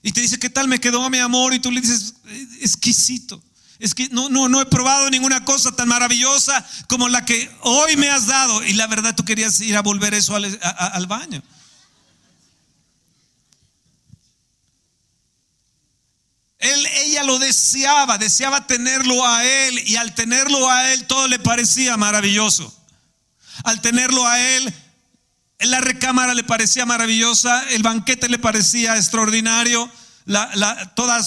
Y 0.00 0.12
te 0.12 0.20
dice, 0.20 0.38
¿qué 0.38 0.48
tal 0.48 0.68
me 0.68 0.78
quedó 0.78 1.10
mi 1.10 1.18
amor? 1.18 1.52
Y 1.52 1.58
tú 1.58 1.72
le 1.72 1.80
dices, 1.80 2.14
exquisito. 2.60 3.42
Es 3.80 3.92
que 3.92 4.08
no, 4.10 4.28
no, 4.28 4.48
no 4.48 4.60
he 4.60 4.66
probado 4.66 5.10
ninguna 5.10 5.44
cosa 5.44 5.72
tan 5.72 5.88
maravillosa 5.88 6.64
como 6.86 7.08
la 7.08 7.24
que 7.24 7.50
hoy 7.62 7.96
me 7.96 8.08
has 8.08 8.28
dado. 8.28 8.62
Y 8.62 8.74
la 8.74 8.86
verdad 8.86 9.16
tú 9.16 9.24
querías 9.24 9.60
ir 9.60 9.76
a 9.76 9.82
volver 9.82 10.14
eso 10.14 10.36
al, 10.36 10.56
al 10.62 11.06
baño. 11.08 11.42
Él, 16.60 16.86
ella 17.06 17.24
lo 17.24 17.40
deseaba, 17.40 18.18
deseaba 18.18 18.68
tenerlo 18.68 19.26
a 19.26 19.44
él 19.44 19.82
y 19.88 19.96
al 19.96 20.14
tenerlo 20.14 20.70
a 20.70 20.92
él 20.92 21.08
todo 21.08 21.26
le 21.26 21.40
parecía 21.40 21.96
maravilloso. 21.96 22.72
Al 23.64 23.80
tenerlo 23.80 24.24
a 24.28 24.38
él 24.38 24.72
la 25.60 25.80
recámara 25.80 26.34
le 26.34 26.44
parecía 26.44 26.86
maravillosa, 26.86 27.62
el 27.70 27.82
banquete 27.82 28.28
le 28.28 28.38
parecía 28.38 28.96
extraordinario, 28.96 29.90
la, 30.24 30.50
la, 30.54 30.94
toda 30.94 31.20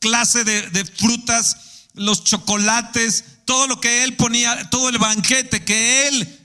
clase 0.00 0.44
de, 0.44 0.84
frutas, 0.84 1.86
los 1.94 2.24
chocolates, 2.24 3.24
todo 3.44 3.66
lo 3.66 3.80
que 3.80 4.04
él 4.04 4.16
ponía, 4.16 4.68
todo 4.70 4.88
el 4.88 4.98
banquete 4.98 5.64
que 5.64 6.08
él 6.08 6.40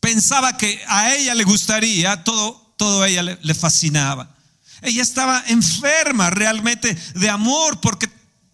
pensaba 0.00 0.56
que 0.56 0.82
a 0.86 1.14
ella 1.14 1.34
le 1.34 1.44
gustaría, 1.44 2.22
todo, 2.24 2.74
todo 2.76 3.02
a 3.02 3.08
ella 3.08 3.22
le, 3.22 3.54
fascinaba. 3.54 4.34
Ella 4.82 5.02
estaba 5.02 5.42
enferma 5.48 6.30
realmente 6.30 6.94
de 7.14 7.30
amor 7.30 7.80
porque, 7.80 8.08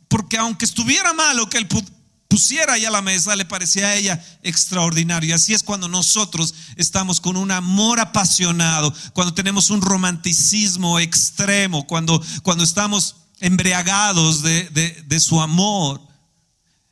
porque 0.09 0.39
aunque 0.39 0.65
estuviera 0.65 1.13
mal 1.13 1.37
lo 1.37 1.51
que 1.51 1.59
él 1.59 1.67
pusiera 2.31 2.75
ahí 2.75 2.85
a 2.85 2.91
la 2.91 3.03
mesa, 3.03 3.35
le 3.35 3.45
parecía 3.45 3.89
a 3.89 3.97
ella 3.97 4.25
extraordinario. 4.45 5.31
Y 5.31 5.33
así 5.33 5.53
es 5.53 5.65
cuando 5.65 5.89
nosotros 5.89 6.55
estamos 6.77 7.21
con 7.21 7.37
un 7.37 7.51
amor 7.51 7.99
apasionado, 7.99 8.95
cuando 9.13 9.35
tenemos 9.35 9.69
un 9.69 9.83
romanticismo 9.83 11.01
extremo, 11.01 11.87
cuando, 11.89 12.23
cuando 12.45 12.63
estamos 12.63 13.17
embriagados 13.41 14.43
de, 14.43 14.71
de, 15.07 15.21
su 15.21 15.41
amor. 15.41 16.01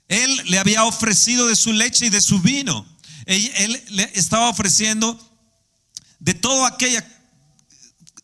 Él 0.09 0.42
le 0.47 0.59
había 0.59 0.85
ofrecido 0.85 1.47
de 1.47 1.54
su 1.54 1.73
leche 1.73 2.07
y 2.07 2.11
de 2.11 2.21
su 2.21 2.40
vino. 2.40 2.85
Él, 3.25 3.50
él 3.59 3.85
le 3.90 4.11
estaba 4.14 4.49
ofreciendo 4.49 5.18
de 6.18 6.35
todo 6.35 6.66
aquella, 6.66 7.07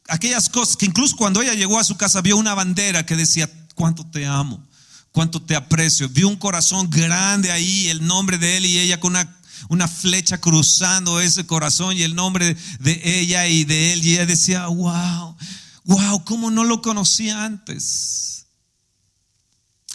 aquellas 0.08 0.48
cosas 0.48 0.76
que 0.76 0.86
incluso 0.86 1.16
cuando 1.16 1.42
ella 1.42 1.54
llegó 1.54 1.78
a 1.78 1.84
su 1.84 1.96
casa 1.96 2.22
vio 2.22 2.36
una 2.36 2.54
bandera 2.54 3.06
que 3.06 3.14
decía, 3.14 3.48
cuánto 3.76 4.04
te 4.04 4.26
amo 4.26 4.66
cuánto 5.14 5.40
te 5.40 5.54
aprecio. 5.54 6.08
Vi 6.08 6.24
un 6.24 6.34
corazón 6.34 6.90
grande 6.90 7.52
ahí, 7.52 7.86
el 7.86 8.04
nombre 8.04 8.36
de 8.36 8.56
él 8.56 8.66
y 8.66 8.80
ella 8.80 8.98
con 8.98 9.12
una, 9.12 9.36
una 9.68 9.86
flecha 9.86 10.38
cruzando 10.38 11.20
ese 11.20 11.46
corazón 11.46 11.96
y 11.96 12.02
el 12.02 12.16
nombre 12.16 12.56
de 12.80 13.00
ella 13.20 13.46
y 13.46 13.62
de 13.62 13.92
él. 13.92 14.04
Y 14.04 14.14
ella 14.14 14.26
decía, 14.26 14.66
wow, 14.66 15.36
wow, 15.84 16.24
¿cómo 16.24 16.50
no 16.50 16.64
lo 16.64 16.82
conocía 16.82 17.44
antes? 17.44 18.46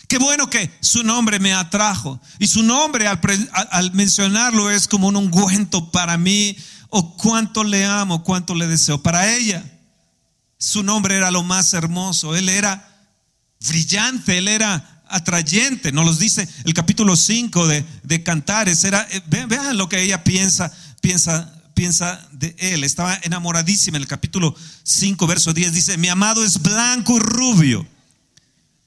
Qué 0.08 0.18
bueno 0.20 0.50
que 0.50 0.72
su 0.80 1.04
nombre 1.04 1.38
me 1.38 1.54
atrajo. 1.54 2.22
Y 2.40 2.48
su 2.48 2.64
nombre 2.64 3.06
al, 3.06 3.92
mencionarlo 3.92 4.72
es 4.72 4.88
como 4.88 5.10
un 5.10 5.18
ungüento 5.18 5.92
para 5.92 6.18
mí. 6.18 6.56
O 6.92 7.00
oh, 7.00 7.18
cuánto 7.18 7.66
le 7.66 7.86
amo, 7.86 8.24
cuánto 8.24 8.56
le 8.56 8.68
deseo. 8.68 9.04
Para 9.04 9.36
ella, 9.36 9.70
su 10.58 10.82
nombre 10.82 11.18
era 11.18 11.30
lo 11.30 11.44
más 11.44 11.74
hermoso. 11.74 12.38
Él 12.38 12.48
era 12.48 12.88
brillante, 13.60 14.38
él 14.38 14.48
era 14.48 14.99
atrayente, 15.10 15.92
nos 15.92 16.06
los 16.06 16.20
dice 16.20 16.48
el 16.64 16.74
capítulo 16.74 17.16
5 17.16 17.68
de, 17.68 17.86
de 18.04 18.24
Cantares. 18.24 18.84
Era, 18.84 19.08
eh, 19.12 19.22
vean, 19.28 19.78
lo 19.78 19.90
que 19.90 20.02
ella 20.02 20.24
piensa, 20.24 20.72
piensa, 21.02 21.54
piensa 21.74 22.28
de 22.32 22.56
él. 22.60 22.84
Estaba 22.84 23.20
enamoradísima 23.24 23.98
en 23.98 24.04
el 24.04 24.08
capítulo 24.08 24.56
5, 24.84 25.28
verso 25.28 25.54
10. 25.54 25.74
Dice, 25.74 25.98
mi 25.98 26.08
amado 26.08 26.44
es 26.44 26.62
blanco 26.62 27.18
y 27.18 27.20
rubio, 27.20 27.86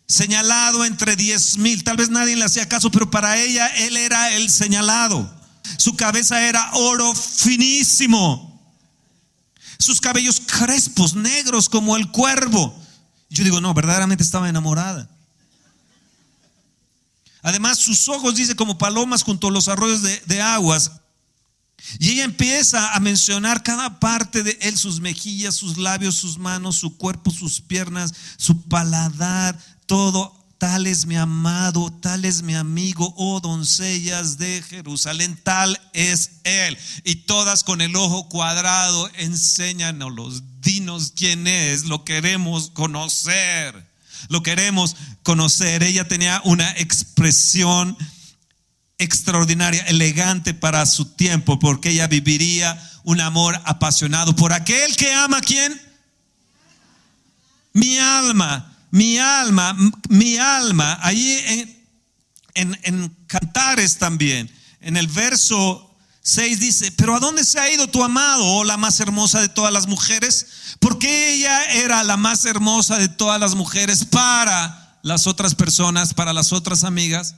señalado 0.07 0.85
entre 0.85 1.17
diez 1.17 1.59
mil. 1.59 1.85
Tal 1.85 1.97
vez 1.97 2.11
nadie 2.11 2.37
le 2.37 2.45
hacía 2.45 2.69
caso, 2.69 2.91
pero 2.91 3.11
para 3.11 3.39
ella 3.39 3.67
él 3.67 3.97
era 3.97 4.35
el 4.35 4.51
señalado. 4.51 5.43
Su 5.79 5.97
cabeza 5.97 6.47
era 6.47 6.71
oro 6.75 7.15
finísimo. 7.15 8.49
Sus 9.79 10.01
cabellos 10.01 10.41
crespos, 10.41 11.15
negros 11.15 11.69
como 11.69 11.97
el 11.97 12.11
cuervo. 12.11 12.79
Yo 13.31 13.45
digo, 13.45 13.61
no, 13.61 13.75
verdaderamente 13.75 14.23
estaba 14.23 14.49
enamorada. 14.49 15.09
Además, 17.43 17.79
sus 17.79 18.09
ojos, 18.09 18.37
dice, 18.37 18.55
como 18.55 18.79
palomas 18.79 19.25
junto 19.25 19.49
a 19.49 19.51
los 19.51 19.67
arroyos 19.69 20.03
de, 20.03 20.41
aguas. 20.41 20.93
Y 21.99 22.11
ella 22.11 22.25
empieza 22.25 22.95
a 22.95 23.01
mencionar 23.01 23.65
cada 23.65 23.99
parte 23.99 24.45
de 24.45 24.57
él, 24.63 24.79
sus 24.79 25.01
mejillas, 25.01 25.57
sus 25.57 25.77
labios, 25.77 26.15
sus 26.15 26.39
manos, 26.39 26.77
su 26.77 26.97
cuerpo, 26.97 27.33
sus 27.33 27.61
piernas, 27.61 28.15
su 28.37 28.63
paladar, 28.63 29.59
todo. 29.87 30.39
Tal 30.59 30.87
es 30.87 31.07
mi 31.07 31.17
amado, 31.17 31.93
tal 32.01 32.25
es 32.25 32.43
mi 32.43 32.55
amigo, 32.55 33.13
oh 33.17 33.41
doncellas 33.41 34.39
de 34.39 34.63
Jerusalén, 34.63 35.37
tal 35.43 35.81
es 35.93 36.39
él. 36.45 36.79
Y 37.03 37.17
todas 37.17 37.65
con 37.65 37.81
el 37.81 37.97
ojo 37.97 38.29
cuadrado, 38.29 39.11
enséñanos, 39.17 40.45
dinos 40.61 41.13
quién 41.17 41.49
es, 41.49 41.87
lo 41.87 42.05
queremos 42.05 42.71
conocer 42.71 43.92
lo 44.29 44.43
queremos 44.43 44.97
conocer. 45.23 45.83
Ella 45.83 46.07
tenía 46.09 46.41
una 46.45 46.71
expresión 46.73 47.97
extraordinaria, 48.99 49.83
elegante 49.85 50.55
para 50.55 50.87
su 50.87 51.05
tiempo, 51.07 51.59
porque 51.59 51.91
ella 51.91 52.07
viviría 52.07 52.81
un 53.05 53.21
amor 53.21 53.61
apasionado 53.65 54.35
por 54.37 54.53
aquel 54.53 54.97
que 54.97 55.13
ama 55.13 55.39
a 55.39 55.41
quién? 55.41 55.81
Mi 57.73 57.99
alma, 57.99 58.77
mi 58.91 59.19
alma, 59.19 59.77
mi 60.09 60.37
alma. 60.37 60.99
Allí 61.03 61.39
en, 62.55 62.79
en 62.83 63.17
Cantares 63.27 63.99
también, 63.99 64.51
en 64.81 64.97
el 64.97 65.09
verso 65.09 65.93
6 66.23 66.61
dice, 66.61 66.93
pero 66.93 67.17
¿a 67.17 67.21
dónde 67.21 67.45
se 67.45 67.59
ha 67.59 67.73
ido 67.73 67.89
tu 67.89 68.05
amado, 68.05 68.45
oh 68.45 68.65
la 68.65 68.77
más 68.77 69.01
hermosa 69.01 69.41
de 69.41 69.49
todas 69.49 69.73
las 69.73 69.89
mujeres? 69.89 70.47
Porque 70.83 71.35
ella 71.35 71.65
era 71.67 72.03
la 72.03 72.17
más 72.17 72.45
hermosa 72.45 72.99
de 72.99 73.09
todas 73.09 73.39
las 73.39 73.55
mujeres 73.55 74.05
para 74.05 74.99
las 75.05 75.29
otras 75.29 75.55
personas, 75.55 76.13
para 76.13 76.33
las 76.33 76.53
otras 76.53 76.83
amigas, 76.83 77.37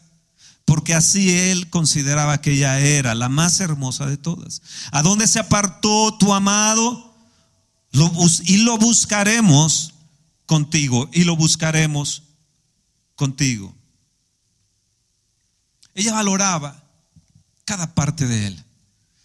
porque 0.65 0.95
así 0.95 1.31
él 1.31 1.69
consideraba 1.69 2.41
que 2.41 2.53
ella 2.53 2.81
era 2.81 3.15
la 3.15 3.29
más 3.29 3.61
hermosa 3.61 4.07
de 4.07 4.17
todas. 4.17 4.63
¿A 4.93 5.03
dónde 5.03 5.27
se 5.27 5.41
apartó 5.41 6.17
tu 6.19 6.33
amado? 6.33 7.13
y 8.47 8.57
lo 8.57 8.79
buscaremos 8.79 9.93
contigo, 10.47 11.11
y 11.13 11.25
lo 11.25 11.37
buscaremos 11.37 12.23
contigo. 13.15 13.73
Ella 15.95 16.15
valoraba 16.15 16.83
cada 17.67 17.95
parte 17.95 18.27
de 18.27 18.47
él. 18.47 18.65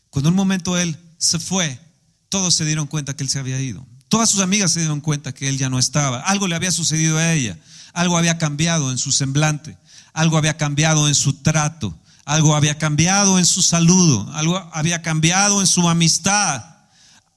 Cuando 0.09 0.29
un 0.29 0.35
momento 0.35 0.77
él 0.77 0.99
se 1.17 1.39
fue, 1.39 1.79
todos 2.27 2.53
se 2.53 2.65
dieron 2.65 2.85
cuenta 2.85 3.15
que 3.15 3.23
él 3.23 3.29
se 3.29 3.39
había 3.39 3.59
ido. 3.61 3.87
Todas 4.09 4.29
sus 4.29 4.41
amigas 4.41 4.71
se 4.71 4.79
dieron 4.79 5.01
cuenta 5.01 5.33
que 5.33 5.47
él 5.47 5.57
ya 5.57 5.69
no 5.69 5.77
estaba. 5.77 6.19
Algo 6.21 6.47
le 6.47 6.55
había 6.55 6.71
sucedido 6.71 7.17
a 7.17 7.31
ella. 7.31 7.57
Algo 7.93 8.17
había 8.17 8.39
cambiado 8.39 8.91
en 8.91 8.97
su 8.97 9.11
semblante. 9.11 9.77
Algo 10.13 10.37
había 10.37 10.57
cambiado 10.57 11.07
en 11.07 11.15
su 11.15 11.33
trato. 11.33 11.95
Algo 12.25 12.55
había 12.55 12.77
cambiado 12.77 13.37
en 13.37 13.45
su 13.45 13.61
saludo. 13.61 14.31
Algo 14.33 14.57
había 14.73 15.03
cambiado 15.03 15.61
en 15.61 15.67
su 15.67 15.87
amistad. 15.87 16.63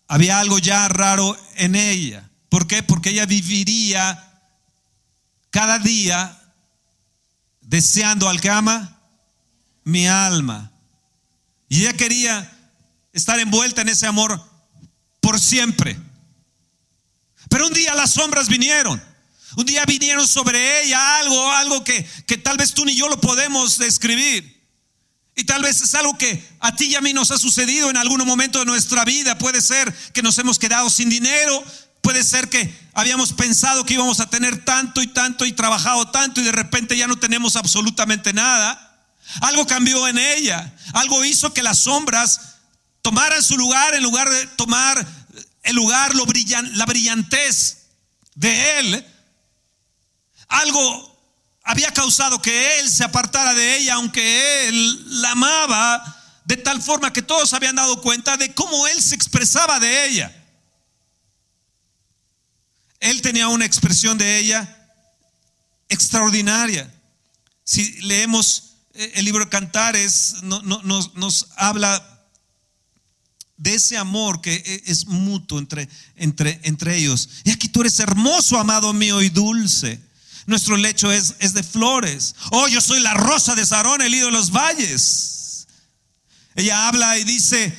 Había 0.09 0.41
algo 0.41 0.59
ya 0.59 0.88
raro 0.88 1.37
en 1.57 1.75
ella. 1.75 2.29
¿Por 2.49 2.67
qué? 2.67 2.83
Porque 2.83 3.11
ella 3.11 3.26
viviría 3.26 4.31
cada 5.50 5.79
día 5.79 6.38
deseando 7.61 8.31
al 8.31 8.41
que 8.41 8.49
ama 8.50 8.99
mi 9.85 10.07
alma. 10.07 10.73
Y 11.69 11.83
ella 11.83 11.93
quería 11.93 12.50
estar 13.12 13.38
envuelta 13.38 13.83
en 13.83 13.91
ese 13.91 14.07
amor 14.07 14.43
por 15.21 15.38
siempre. 15.38 15.99
Pero 17.52 17.66
un 17.66 17.75
día 17.75 17.94
las 17.94 18.12
sombras 18.12 18.49
vinieron. 18.49 19.00
Un 19.56 19.66
día 19.66 19.85
vinieron 19.85 20.26
sobre 20.26 20.82
ella 20.82 21.18
algo, 21.18 21.52
algo 21.52 21.85
que, 21.85 22.02
que 22.26 22.38
tal 22.38 22.56
vez 22.56 22.73
tú 22.73 22.87
ni 22.87 22.94
yo 22.94 23.11
lo 23.11 23.21
podemos 23.21 23.76
describir. 23.76 24.59
Y 25.37 25.44
tal 25.44 25.62
vez 25.62 25.82
es 25.82 25.94
algo 25.94 26.16
que 26.16 26.42
a 26.61 26.75
ti 26.75 26.87
y 26.87 26.94
a 26.94 27.02
mí 27.02 27.12
nos 27.12 27.30
ha 27.30 27.37
sucedido 27.37 27.90
en 27.90 27.99
algún 27.99 28.26
momento 28.26 28.59
de 28.59 28.64
nuestra 28.64 29.04
vida. 29.04 29.37
Puede 29.37 29.61
ser 29.61 29.92
que 30.14 30.23
nos 30.23 30.38
hemos 30.38 30.59
quedado 30.59 30.88
sin 30.88 31.11
dinero. 31.11 31.62
Puede 32.00 32.25
ser 32.25 32.49
que 32.49 32.75
habíamos 32.94 33.35
pensado 33.35 33.85
que 33.85 33.94
íbamos 33.94 34.21
a 34.21 34.30
tener 34.30 34.64
tanto 34.64 35.02
y 35.02 35.09
tanto 35.09 35.44
y 35.44 35.52
trabajado 35.52 36.09
tanto 36.09 36.40
y 36.40 36.44
de 36.44 36.52
repente 36.52 36.97
ya 36.97 37.06
no 37.06 37.16
tenemos 37.16 37.56
absolutamente 37.56 38.32
nada. 38.32 39.04
Algo 39.42 39.66
cambió 39.66 40.09
en 40.09 40.16
ella. 40.16 40.75
Algo 40.94 41.23
hizo 41.23 41.52
que 41.52 41.62
las 41.62 41.80
sombras 41.80 42.52
tomaran 43.02 43.42
su 43.42 43.59
lugar 43.59 43.94
en 43.94 44.02
lugar 44.02 44.30
de 44.30 44.47
tomar 44.47 45.06
el 45.62 45.76
lugar, 45.76 46.14
lo 46.14 46.25
la 46.73 46.87
brillantez 46.87 47.87
de 48.35 48.78
él. 48.81 49.07
Algo 50.49 51.12
había 51.62 51.92
causado 51.92 52.42
que 52.42 52.81
él 52.81 52.90
se 52.90 53.04
apartara 53.04 53.54
de 53.54 53.76
ella, 53.76 53.95
aunque 53.95 54.69
él 54.69 55.21
la 55.23 55.33
amaba 55.33 56.23
de 56.45 56.57
tal 56.57 56.83
forma 56.83 57.12
que 57.12 57.23
todos 57.23 57.52
habían 57.52 57.76
dado 57.76 58.00
cuenta 58.00 58.37
de 58.37 58.52
cómo 58.52 58.87
él 58.88 59.00
se 59.00 59.14
expresaba 59.14 59.78
de 59.78 60.07
ella. 60.07 60.37
Él 63.00 63.23
tenía 63.23 63.49
una 63.49 63.64
expresión 63.64 64.19
de 64.19 64.38
ella 64.38 64.78
extraordinaria. 65.88 66.92
Si 67.64 68.00
leemos 68.00 68.75
eh, 68.95 69.12
el 69.14 69.25
libro 69.25 69.45
de 69.45 69.50
Cantares 69.50 70.42
nos, 70.42 71.49
habla 71.57 72.12
de 73.62 73.75
ese 73.75 73.96
amor 73.96 74.40
que 74.40 74.55
e, 74.55 74.83
es 74.90 75.07
mutuo 75.07 75.61
entre, 75.61 75.88
entre, 76.16 76.61
entre 76.64 76.96
ellos. 76.96 77.29
Y 77.44 77.51
aquí 77.51 77.68
tú 77.68 77.83
eres 77.83 78.01
hermoso, 78.01 78.59
amado 78.59 78.92
mío, 78.92 79.22
y 79.22 79.29
dulce. 79.29 80.01
Nuestro 80.46 80.77
lecho 80.77 81.12
es, 81.12 81.37
es 81.38 81.55
de 81.55 81.62
flores. 81.62 82.35
Oh, 82.51 82.66
yo 82.66 82.81
soy 82.81 83.01
la 83.01 83.14
rosa 83.14 83.55
de 83.55 83.64
Sarón, 83.64 84.03
el 84.03 84.12
ídolo 84.12 84.33
de 84.33 84.38
los 84.38 84.51
valles. 84.51 85.68
Ella 86.57 86.88
habla 86.88 87.16
y 87.18 87.25
dice, 87.25 87.72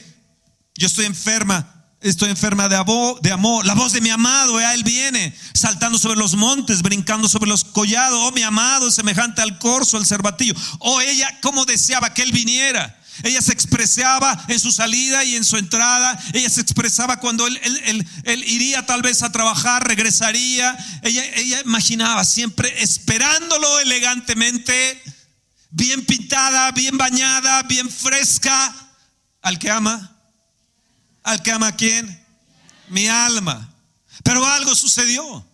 yo 0.76 0.88
estoy 0.88 1.06
enferma, 1.06 1.70
Estoy 2.00 2.30
enferma 2.30 2.68
de, 2.68 2.76
de 3.22 3.32
amor. 3.32 3.66
La 3.66 3.76
voz 3.76 3.94
de 3.94 4.02
mi 4.02 4.10
amado, 4.10 4.58
a 4.58 4.74
él 4.74 4.84
viene, 4.84 5.34
saltando 5.54 5.98
sobre 5.98 6.20
los 6.20 6.36
montes, 6.36 6.82
brincando 6.82 7.30
sobre 7.30 7.50
los 7.50 7.64
collados. 7.64 8.20
Oh, 8.22 8.32
mi 8.34 8.44
amado, 8.44 8.92
semejante 8.92 9.42
al 9.42 9.58
corzo, 9.58 9.96
al 9.96 10.06
cervatillo. 10.06 10.54
Oh, 10.80 11.00
ella, 11.00 11.40
cómo 11.42 11.64
deseaba 11.64 12.14
que 12.14 12.24
él 12.24 12.34
viniera. 12.34 13.00
Ella 13.22 13.42
se 13.42 13.54
expresaba 13.54 14.44
en 14.48 14.60
su 14.60 14.72
salida 14.72 15.24
y 15.24 15.36
en 15.36 15.46
su 15.46 15.58
entrada. 15.58 16.20
Ella 16.34 16.50
se 16.50 16.62
expresaba 16.62 17.20
cuando 17.20 17.46
él, 17.46 17.60
él, 18.24 18.44
iría 18.48 18.86
tal 18.86 19.02
vez 19.02 19.22
a 19.22 19.32
trabajar, 19.32 19.88
regresaría. 19.88 20.76
Ella, 21.04 21.24
ella 21.36 21.62
imaginaba 21.62 22.26
siempre 22.26 22.82
esperándolo 22.82 23.80
elegantemente, 23.80 25.02
bien 25.70 26.06
pintada, 26.06 26.72
bien 26.72 26.98
bañada, 26.98 27.64
bien 27.64 27.90
fresca, 27.90 28.74
al 29.42 29.60
que 29.60 29.70
ama 29.70 30.14
al 31.24 31.42
que 31.42 31.52
ama 31.52 31.68
a 31.68 31.76
quién? 31.76 32.26
Mi 32.90 33.08
alma. 33.08 33.74
Pero 34.24 34.46
algo 34.46 34.76
sucedió. 34.76 35.46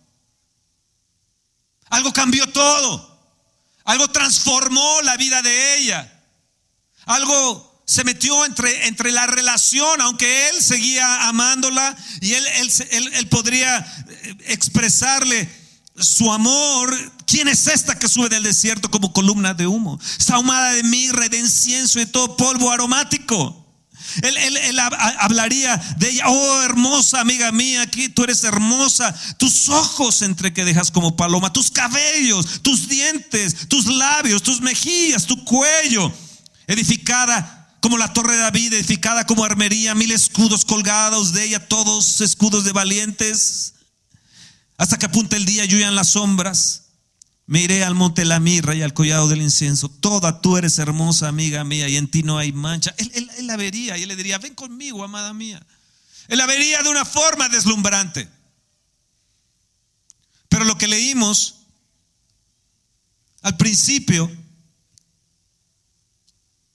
Algo 1.88 2.12
cambió 2.12 2.46
todo. 2.52 3.08
Algo 3.84 4.08
transformó 4.08 5.00
la 5.02 5.16
vida 5.16 5.42
de 5.42 5.78
ella. 5.78 6.09
Algo 7.06 7.82
se 7.84 8.04
metió 8.04 8.44
entre, 8.44 8.86
entre 8.86 9.10
la 9.10 9.26
relación, 9.26 10.00
aunque 10.00 10.48
él 10.50 10.62
seguía 10.62 11.28
amándola 11.28 11.96
y 12.20 12.34
él, 12.34 12.44
él, 12.90 13.10
él, 13.14 13.28
podría 13.28 13.78
eh, 13.78 14.36
expresarle 14.46 15.48
su 15.96 16.32
amor. 16.32 16.96
¿Quién 17.26 17.48
es 17.48 17.66
esta 17.66 17.98
que 17.98 18.08
sube 18.08 18.28
del 18.28 18.44
desierto 18.44 18.90
como 18.90 19.12
columna 19.12 19.54
de 19.54 19.66
humo? 19.66 19.98
Está 20.18 20.36
ahumada 20.36 20.72
de 20.72 20.84
mirra, 20.84 21.28
de 21.28 21.38
incienso 21.38 22.00
y 22.00 22.06
todo 22.06 22.36
polvo 22.36 22.70
aromático. 22.70 23.56
Él, 24.22 24.78
hablaría 25.18 25.76
de 25.98 26.10
ella, 26.10 26.28
oh 26.28 26.62
hermosa 26.62 27.20
amiga 27.20 27.52
mía, 27.52 27.82
aquí 27.82 28.08
tú 28.08 28.24
eres 28.24 28.44
hermosa, 28.44 29.14
tus 29.36 29.68
ojos 29.68 30.22
entre 30.22 30.52
que 30.52 30.64
dejas 30.64 30.90
como 30.90 31.16
paloma, 31.16 31.52
tus 31.52 31.70
cabellos, 31.70 32.62
tus 32.62 32.88
dientes, 32.88 33.68
tus 33.68 33.86
labios, 33.86 34.42
tus 34.42 34.60
mejillas, 34.60 35.26
tu 35.26 35.44
cuello, 35.44 36.12
edificada 36.70 37.76
como 37.80 37.98
la 37.98 38.12
torre 38.12 38.34
de 38.34 38.42
David, 38.42 38.74
edificada 38.74 39.26
como 39.26 39.44
armería, 39.44 39.94
mil 39.94 40.12
escudos 40.12 40.64
colgados 40.64 41.32
de 41.32 41.44
ella, 41.44 41.66
todos 41.66 42.20
escudos 42.20 42.64
de 42.64 42.72
valientes, 42.72 43.74
hasta 44.76 44.98
que 44.98 45.06
apunte 45.06 45.36
el 45.36 45.46
día, 45.46 45.64
en 45.64 45.94
las 45.94 46.10
sombras. 46.10 46.84
Me 47.46 47.62
iré 47.62 47.82
al 47.82 47.96
monte 47.96 48.24
la 48.24 48.38
mirra 48.38 48.76
y 48.76 48.82
al 48.82 48.94
collado 48.94 49.28
del 49.28 49.42
incienso. 49.42 49.88
Toda 49.88 50.40
tú 50.40 50.56
eres 50.56 50.78
hermosa, 50.78 51.26
amiga 51.26 51.64
mía, 51.64 51.88
y 51.88 51.96
en 51.96 52.08
ti 52.08 52.22
no 52.22 52.38
hay 52.38 52.52
mancha. 52.52 52.94
Él, 52.96 53.28
la 53.42 53.56
vería 53.56 53.98
y 53.98 54.02
él 54.02 54.08
le 54.08 54.14
diría, 54.14 54.38
ven 54.38 54.54
conmigo, 54.54 55.02
amada 55.02 55.32
mía. 55.32 55.60
Él 56.28 56.38
la 56.38 56.46
vería 56.46 56.80
de 56.84 56.90
una 56.90 57.04
forma 57.04 57.48
deslumbrante. 57.48 58.28
Pero 60.48 60.64
lo 60.64 60.78
que 60.78 60.86
leímos 60.86 61.56
al 63.42 63.56
principio, 63.56 64.30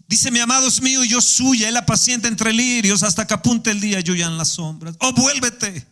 dice, 0.08 0.32
mi 0.32 0.39
amado 0.39 0.68
es 0.68 0.82
mío 0.82 1.04
y 1.04 1.10
yo 1.10 1.22
suya, 1.22 1.70
él 1.70 1.78
paciente 1.86 2.28
entre 2.28 2.54
lirios 2.54 3.04
hasta 3.04 3.26
que 3.26 3.34
apunte 3.34 3.72
el 3.72 3.80
día 3.80 4.00
yo 4.00 4.15
ya 4.15 4.28
en 4.28 4.38
las 4.38 4.50
sombras. 4.50 4.96
Oh, 5.00 5.13
vuélvete, 5.13 5.86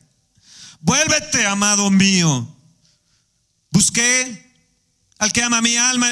vuélvete, 0.81 1.45
amado 1.45 1.89
mío. 1.89 2.47
Busqué 3.71 4.53
al 5.17 5.31
que 5.31 5.41
ama 5.41 5.61
mi 5.61 5.77
alma 5.77 6.09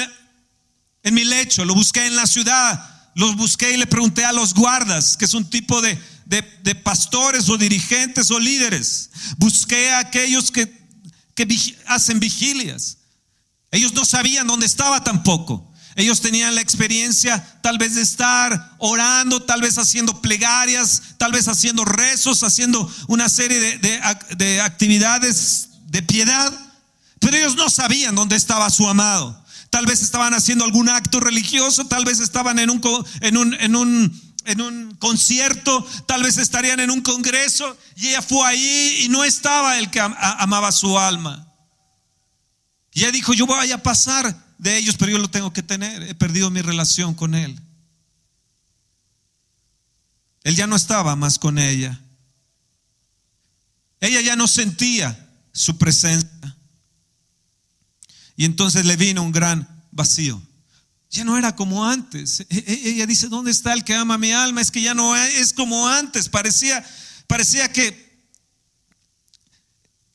en 1.02 1.14
mi 1.14 1.24
lecho, 1.24 1.64
lo 1.64 1.74
busqué 1.74 2.06
en 2.06 2.16
la 2.16 2.26
ciudad, 2.26 3.10
lo 3.14 3.34
busqué 3.34 3.72
y 3.72 3.76
le 3.76 3.86
pregunté 3.86 4.24
a 4.24 4.32
los 4.32 4.54
guardas, 4.54 5.16
que 5.16 5.24
es 5.24 5.34
un 5.34 5.48
tipo 5.48 5.80
de, 5.82 5.98
de, 6.26 6.74
pastores 6.74 7.48
o 7.48 7.58
dirigentes 7.58 8.30
o 8.30 8.38
líderes. 8.38 9.10
Busqué 9.36 9.90
a 9.90 9.98
aquellos 9.98 10.50
que, 10.50 10.72
que 11.34 11.76
hacen 11.86 12.20
vigilias. 12.20 12.98
Ellos 13.70 13.92
no 13.92 14.04
sabían 14.04 14.46
dónde 14.46 14.66
estaba 14.66 15.02
tampoco. 15.02 15.71
Ellos 15.94 16.20
tenían 16.20 16.54
la 16.54 16.60
experiencia 16.60 17.44
tal 17.60 17.78
vez 17.78 17.94
de 17.94 18.02
estar 18.02 18.76
orando, 18.78 19.42
tal 19.42 19.60
vez 19.60 19.76
haciendo 19.78 20.22
plegarias, 20.22 21.02
tal 21.18 21.32
vez 21.32 21.48
haciendo 21.48 21.84
rezos, 21.84 22.42
haciendo 22.42 22.90
una 23.08 23.28
serie 23.28 23.58
de, 23.60 24.00
de 24.36 24.60
actividades 24.60 25.68
de 25.86 26.02
piedad. 26.02 26.52
Pero 27.20 27.36
ellos 27.36 27.56
no 27.56 27.68
sabían 27.70 28.14
dónde 28.14 28.36
estaba 28.36 28.70
su 28.70 28.88
amado. 28.88 29.42
Tal 29.70 29.86
vez 29.86 30.02
estaban 30.02 30.34
haciendo 30.34 30.64
algún 30.64 30.88
acto 30.88 31.20
religioso, 31.20 31.86
tal 31.86 32.04
vez 32.04 32.20
estaban 32.20 32.58
en 32.58 32.68
un, 32.68 32.82
en 33.20 33.36
un, 33.36 33.54
en 33.54 33.76
un, 33.76 34.22
en 34.44 34.60
un 34.60 34.94
concierto, 34.96 35.86
tal 36.06 36.22
vez 36.22 36.36
estarían 36.36 36.80
en 36.80 36.90
un 36.90 37.00
congreso 37.00 37.76
y 37.96 38.08
ella 38.08 38.22
fue 38.22 38.46
ahí 38.46 39.02
y 39.04 39.08
no 39.08 39.24
estaba 39.24 39.78
el 39.78 39.90
que 39.90 40.00
amaba 40.00 40.72
su 40.72 40.98
alma. 40.98 41.48
Y 42.92 43.00
ella 43.00 43.12
dijo, 43.12 43.32
yo 43.32 43.46
voy 43.46 43.72
a 43.72 43.82
pasar 43.82 44.36
de 44.62 44.78
ellos, 44.78 44.94
pero 44.96 45.10
yo 45.10 45.18
lo 45.18 45.28
tengo 45.28 45.52
que 45.52 45.64
tener. 45.64 46.04
He 46.04 46.14
perdido 46.14 46.48
mi 46.48 46.62
relación 46.62 47.14
con 47.14 47.34
él. 47.34 47.60
Él 50.44 50.54
ya 50.54 50.68
no 50.68 50.76
estaba 50.76 51.16
más 51.16 51.36
con 51.36 51.58
ella. 51.58 52.00
Ella 53.98 54.20
ya 54.20 54.36
no 54.36 54.46
sentía 54.46 55.28
su 55.52 55.78
presencia. 55.78 56.56
Y 58.36 58.44
entonces 58.44 58.86
le 58.86 58.96
vino 58.96 59.24
un 59.24 59.32
gran 59.32 59.68
vacío. 59.90 60.40
Ya 61.10 61.24
no 61.24 61.36
era 61.36 61.56
como 61.56 61.84
antes. 61.84 62.40
E, 62.40 62.46
e, 62.48 62.90
ella 62.90 63.06
dice, 63.06 63.28
¿dónde 63.28 63.50
está 63.50 63.72
el 63.72 63.82
que 63.82 63.96
ama 63.96 64.16
mi 64.16 64.30
alma? 64.30 64.60
Es 64.60 64.70
que 64.70 64.80
ya 64.80 64.94
no 64.94 65.16
es 65.16 65.52
como 65.52 65.88
antes. 65.88 66.28
Parecía, 66.28 66.88
parecía 67.26 67.72
que, 67.72 68.28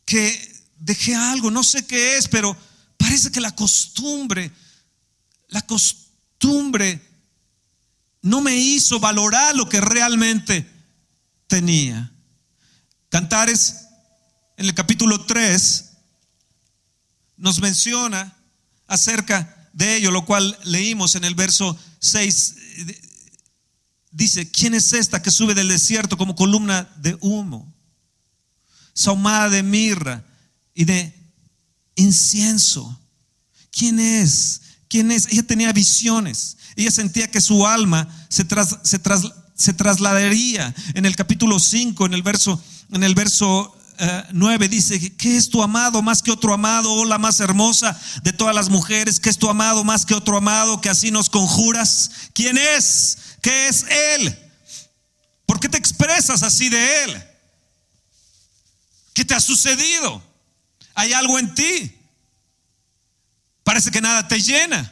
que 0.05 0.63
dejé 0.79 1.15
algo, 1.15 1.51
no 1.51 1.63
sé 1.63 1.85
qué 1.85 2.17
es, 2.17 2.29
pero 2.29 2.55
parece 2.97 3.31
que 3.31 3.39
la 3.39 3.55
costumbre, 3.55 4.51
la 5.47 5.61
costumbre 5.61 7.01
no 8.21 8.41
me 8.41 8.55
hizo 8.55 8.99
valorar 8.99 9.55
lo 9.55 9.69
que 9.69 9.79
realmente 9.79 10.69
tenía. 11.47 12.11
Cantares 13.09 13.87
en 14.57 14.65
el 14.65 14.73
capítulo 14.73 15.25
3 15.25 15.91
nos 17.37 17.61
menciona 17.61 18.35
acerca 18.87 19.69
de 19.73 19.95
ello, 19.95 20.11
lo 20.11 20.25
cual 20.25 20.57
leímos 20.63 21.15
en 21.15 21.23
el 21.23 21.35
verso 21.35 21.77
6. 21.99 22.55
Dice, 24.11 24.49
¿quién 24.49 24.73
es 24.73 24.93
esta 24.93 25.21
que 25.21 25.31
sube 25.31 25.53
del 25.53 25.67
desierto 25.67 26.17
como 26.17 26.35
columna 26.35 26.89
de 26.97 27.17
humo? 27.21 27.73
Saumada 28.93 29.49
de 29.49 29.61
mirra 29.61 30.25
y 30.73 30.85
de 30.85 31.16
incienso. 31.97 32.99
¿Quién 33.71 33.99
es? 33.99 34.61
¿Quién 34.87 35.11
es? 35.11 35.27
Ella 35.27 35.43
tenía 35.43 35.73
visiones. 35.73 36.57
Ella 36.77 36.91
sentía 36.91 37.29
que 37.29 37.41
su 37.41 37.67
alma 37.67 38.07
se, 38.29 38.45
trasladaría. 39.73 40.73
En 40.93 41.05
el 41.05 41.15
capítulo 41.15 41.59
5, 41.59 42.05
en 42.05 42.13
el 42.13 42.21
verso, 42.21 42.61
en 42.93 43.03
el 43.03 43.13
verso 43.13 43.77
9 44.31 44.65
eh, 44.65 44.69
dice, 44.69 45.15
¿qué 45.15 45.37
es 45.37 45.49
tu 45.49 45.61
amado 45.61 46.01
más 46.01 46.21
que 46.21 46.31
otro 46.31 46.53
amado? 46.53 46.91
Oh, 46.91 47.05
la 47.05 47.17
más 47.17 47.39
hermosa 47.39 47.99
de 48.23 48.31
todas 48.31 48.53
las 48.53 48.69
mujeres, 48.69 49.19
¿qué 49.19 49.29
es 49.29 49.37
tu 49.37 49.49
amado 49.49 49.83
más 49.83 50.05
que 50.05 50.13
otro 50.13 50.37
amado 50.37 50.79
que 50.81 50.89
así 50.89 51.11
nos 51.11 51.29
conjuras? 51.29 52.11
¿Quién 52.33 52.57
es? 52.57 53.17
¿Qué 53.41 53.67
es 53.67 53.85
Él? 54.15 54.37
¿Por 55.45 55.59
qué 55.59 55.69
te 55.69 55.77
expresas 55.77 56.43
así 56.43 56.69
de 56.69 57.03
Él? 57.03 57.23
¿Qué 59.13 59.25
te 59.25 59.33
ha 59.33 59.39
sucedido? 59.39 60.21
¿Hay 60.97 61.13
algo 61.13 61.37
en 61.37 61.53
ti? 61.53 61.95
Parece 63.63 63.91
que 63.91 64.01
nada 64.01 64.27
te 64.27 64.41
llena. 64.41 64.91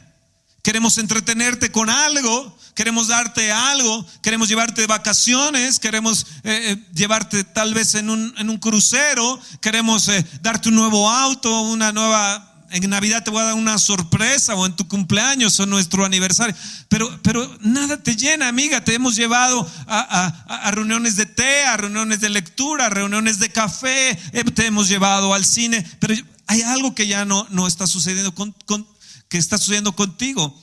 Queremos 0.62 0.98
entretenerte 0.98 1.72
con 1.72 1.90
algo, 1.90 2.56
queremos 2.76 3.08
darte 3.08 3.50
algo, 3.50 4.06
queremos 4.22 4.48
llevarte 4.48 4.82
de 4.82 4.86
vacaciones, 4.86 5.80
queremos 5.80 6.24
eh, 6.44 6.70
eh, 6.70 6.86
llevarte 6.94 7.42
tal 7.42 7.74
vez 7.74 7.96
en 7.96 8.08
un, 8.08 8.32
en 8.38 8.50
un 8.50 8.58
crucero, 8.58 9.40
queremos 9.60 10.06
eh, 10.06 10.24
darte 10.42 10.68
un 10.68 10.76
nuevo 10.76 11.10
auto, 11.10 11.62
una 11.62 11.90
nueva... 11.90 12.55
En 12.70 12.90
Navidad 12.90 13.22
te 13.22 13.30
voy 13.30 13.40
a 13.40 13.46
dar 13.46 13.54
una 13.54 13.78
sorpresa 13.78 14.54
o 14.54 14.66
en 14.66 14.74
tu 14.74 14.88
cumpleaños 14.88 15.58
o 15.60 15.66
nuestro 15.66 16.04
aniversario. 16.04 16.54
Pero, 16.88 17.20
pero 17.22 17.58
nada 17.60 18.02
te 18.02 18.16
llena, 18.16 18.48
amiga. 18.48 18.84
Te 18.84 18.94
hemos 18.94 19.16
llevado 19.16 19.68
a, 19.86 20.70
reuniones 20.72 21.16
de 21.16 21.26
té, 21.26 21.64
a 21.64 21.76
reuniones 21.76 22.20
de 22.20 22.28
lectura, 22.28 22.86
a 22.86 22.90
reuniones 22.90 23.38
de 23.38 23.50
café. 23.50 24.18
te 24.54 24.66
hemos 24.66 24.88
llevado 24.88 25.32
al 25.32 25.44
cine. 25.44 25.84
Pero 26.00 26.14
hay 26.46 26.62
algo 26.62 26.94
que 26.94 27.06
ya 27.06 27.24
no, 27.24 27.46
no 27.50 27.66
está 27.66 27.86
sucediendo 27.86 28.34
con, 28.34 28.52
con, 28.66 28.86
que 29.28 29.38
está 29.38 29.58
sucediendo 29.58 29.94
contigo. 29.94 30.60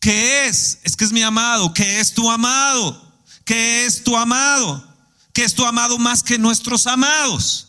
¿Qué 0.00 0.46
es? 0.46 0.78
Es 0.84 0.96
que 0.96 1.04
es 1.04 1.12
mi 1.12 1.22
amado. 1.22 1.74
¿Qué 1.74 2.00
es 2.00 2.12
tu 2.12 2.30
amado? 2.30 3.12
¿Qué 3.44 3.86
es 3.86 4.04
tu 4.04 4.16
amado? 4.16 4.86
¿Qué 5.32 5.44
es 5.44 5.54
tu 5.54 5.66
amado 5.66 5.98
más 5.98 6.22
que 6.22 6.38
nuestros 6.38 6.86
amados? 6.86 7.65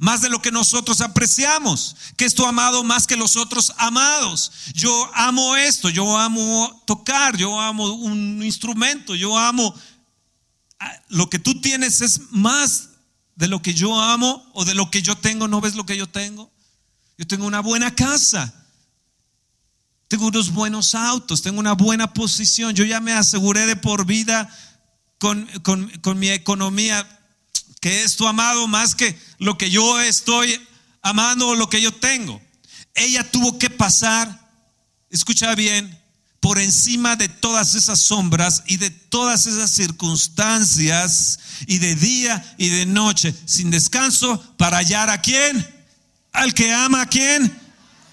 Más 0.00 0.22
de 0.22 0.30
lo 0.30 0.40
que 0.40 0.50
nosotros 0.50 1.02
apreciamos. 1.02 1.94
¿Qué 2.16 2.24
es 2.24 2.34
tu 2.34 2.46
amado 2.46 2.82
más 2.82 3.06
que 3.06 3.16
los 3.16 3.36
otros 3.36 3.74
amados? 3.76 4.50
Yo 4.72 5.10
amo 5.14 5.56
esto, 5.56 5.90
yo 5.90 6.16
amo 6.16 6.82
tocar, 6.86 7.36
yo 7.36 7.60
amo 7.60 7.92
un 7.92 8.42
instrumento, 8.42 9.14
yo 9.14 9.38
amo... 9.38 9.74
Ah, 10.78 10.90
lo 11.10 11.28
que 11.28 11.38
tú 11.38 11.60
tienes 11.60 12.00
es 12.00 12.22
más 12.30 12.88
de 13.36 13.46
lo 13.46 13.60
que 13.60 13.74
yo 13.74 14.00
amo 14.00 14.42
o 14.54 14.64
de 14.64 14.74
lo 14.74 14.90
que 14.90 15.02
yo 15.02 15.18
tengo. 15.18 15.48
¿No 15.48 15.60
ves 15.60 15.74
lo 15.74 15.84
que 15.84 15.98
yo 15.98 16.08
tengo? 16.08 16.50
Yo 17.18 17.26
tengo 17.26 17.46
una 17.46 17.60
buena 17.60 17.94
casa. 17.94 18.54
Tengo 20.08 20.28
unos 20.28 20.50
buenos 20.54 20.94
autos, 20.94 21.42
tengo 21.42 21.60
una 21.60 21.74
buena 21.74 22.14
posición. 22.14 22.74
Yo 22.74 22.84
ya 22.86 23.00
me 23.00 23.12
aseguré 23.12 23.66
de 23.66 23.76
por 23.76 24.06
vida 24.06 24.48
con, 25.18 25.46
mi 26.16 26.30
economía, 26.30 27.19
que 27.80 28.04
es 28.04 28.16
tu 28.16 28.28
amado 28.28 28.68
más 28.68 28.94
que 28.94 29.18
lo 29.38 29.56
que 29.56 29.70
yo 29.70 30.00
estoy 30.00 30.60
amando 31.02 31.48
o 31.48 31.54
lo 31.54 31.68
que 31.68 31.80
yo 31.80 31.92
tengo. 31.92 32.40
Ella 32.94 33.28
tuvo 33.30 33.58
que 33.58 33.70
pasar, 33.70 34.48
escucha 35.10 35.54
bien, 35.54 35.98
por 36.40 36.58
encima 36.58 37.16
de 37.16 37.28
todas 37.28 37.74
esas 37.74 38.00
sombras 38.00 38.62
y 38.66 38.78
de 38.78 38.90
todas 38.90 39.46
esas 39.46 39.70
circunstancias 39.70 41.38
y 41.66 41.78
de 41.78 41.94
día 41.94 42.54
y 42.56 42.70
de 42.70 42.86
noche, 42.86 43.34
sin 43.44 43.70
descanso, 43.70 44.40
para 44.56 44.78
hallar 44.78 45.10
a 45.10 45.20
quién, 45.20 45.66
al 46.32 46.54
que 46.54 46.72
ama 46.72 47.02
a 47.02 47.06
quién, 47.06 47.59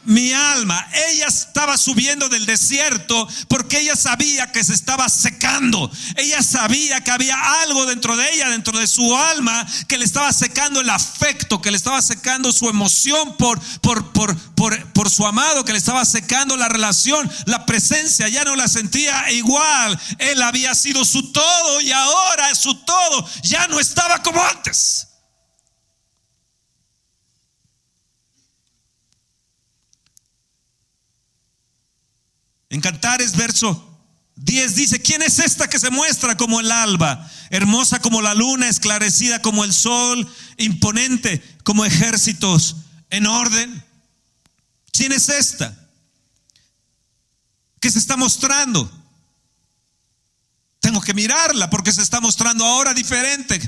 mi 0.07 0.31
alma. 0.31 0.87
Ella 1.09 1.27
estaba 1.27 1.77
subiendo 1.77 2.29
del 2.29 2.45
desierto 2.45 3.27
porque 3.47 3.79
ella 3.79 3.95
sabía 3.95 4.51
que 4.51 4.63
se 4.63 4.73
estaba 4.73 5.07
secando. 5.09 5.91
Ella 6.15 6.41
sabía 6.41 7.01
que 7.01 7.11
había 7.11 7.61
algo 7.61 7.85
dentro 7.85 8.15
de 8.15 8.33
ella, 8.33 8.49
dentro 8.49 8.79
de 8.79 8.87
su 8.87 9.15
alma, 9.15 9.67
que 9.87 9.97
le 9.97 10.05
estaba 10.05 10.31
secando 10.33 10.81
el 10.81 10.89
afecto, 10.89 11.61
que 11.61 11.71
le 11.71 11.77
estaba 11.77 12.01
secando 12.01 12.51
su 12.51 12.69
emoción 12.69 13.35
por, 13.35 13.59
por, 13.81 14.11
por, 14.13 14.35
por, 14.55 14.93
por 14.93 15.09
su 15.09 15.27
amado, 15.27 15.65
que 15.65 15.73
le 15.73 15.77
estaba 15.77 16.05
secando 16.05 16.55
la 16.55 16.69
relación, 16.69 17.29
la 17.45 17.65
presencia. 17.65 18.29
Ya 18.29 18.45
no 18.45 18.55
la 18.55 18.69
sentía 18.69 19.29
igual. 19.31 19.99
Él 20.19 20.41
había 20.41 20.73
sido 20.73 21.03
su 21.03 21.31
todo 21.33 21.81
y 21.81 21.91
ahora 21.91 22.55
su 22.55 22.75
todo 22.75 23.29
ya 23.43 23.67
no 23.67 23.79
estaba 23.79 24.23
como 24.23 24.41
antes. 24.41 25.07
En 32.69 32.81
Cantares, 32.81 33.35
verso 33.35 33.87
10 34.37 34.75
dice, 34.75 35.01
¿quién 35.01 35.21
es 35.23 35.39
esta 35.39 35.67
que 35.67 35.79
se 35.79 35.89
muestra 35.89 36.37
como 36.37 36.59
el 36.59 36.71
alba, 36.71 37.29
hermosa 37.49 37.99
como 37.99 38.21
la 38.21 38.35
luna, 38.35 38.69
esclarecida 38.69 39.41
como 39.41 39.63
el 39.63 39.73
sol, 39.73 40.31
imponente 40.57 41.41
como 41.63 41.85
ejércitos 41.85 42.77
en 43.09 43.25
orden? 43.25 43.83
¿Quién 44.91 45.11
es 45.11 45.29
esta? 45.29 45.75
¿Qué 47.79 47.89
se 47.89 47.99
está 47.99 48.15
mostrando? 48.15 48.91
Tengo 50.79 51.01
que 51.01 51.13
mirarla 51.13 51.69
porque 51.69 51.91
se 51.91 52.03
está 52.03 52.21
mostrando 52.21 52.63
ahora 52.63 52.93
diferente, 52.93 53.59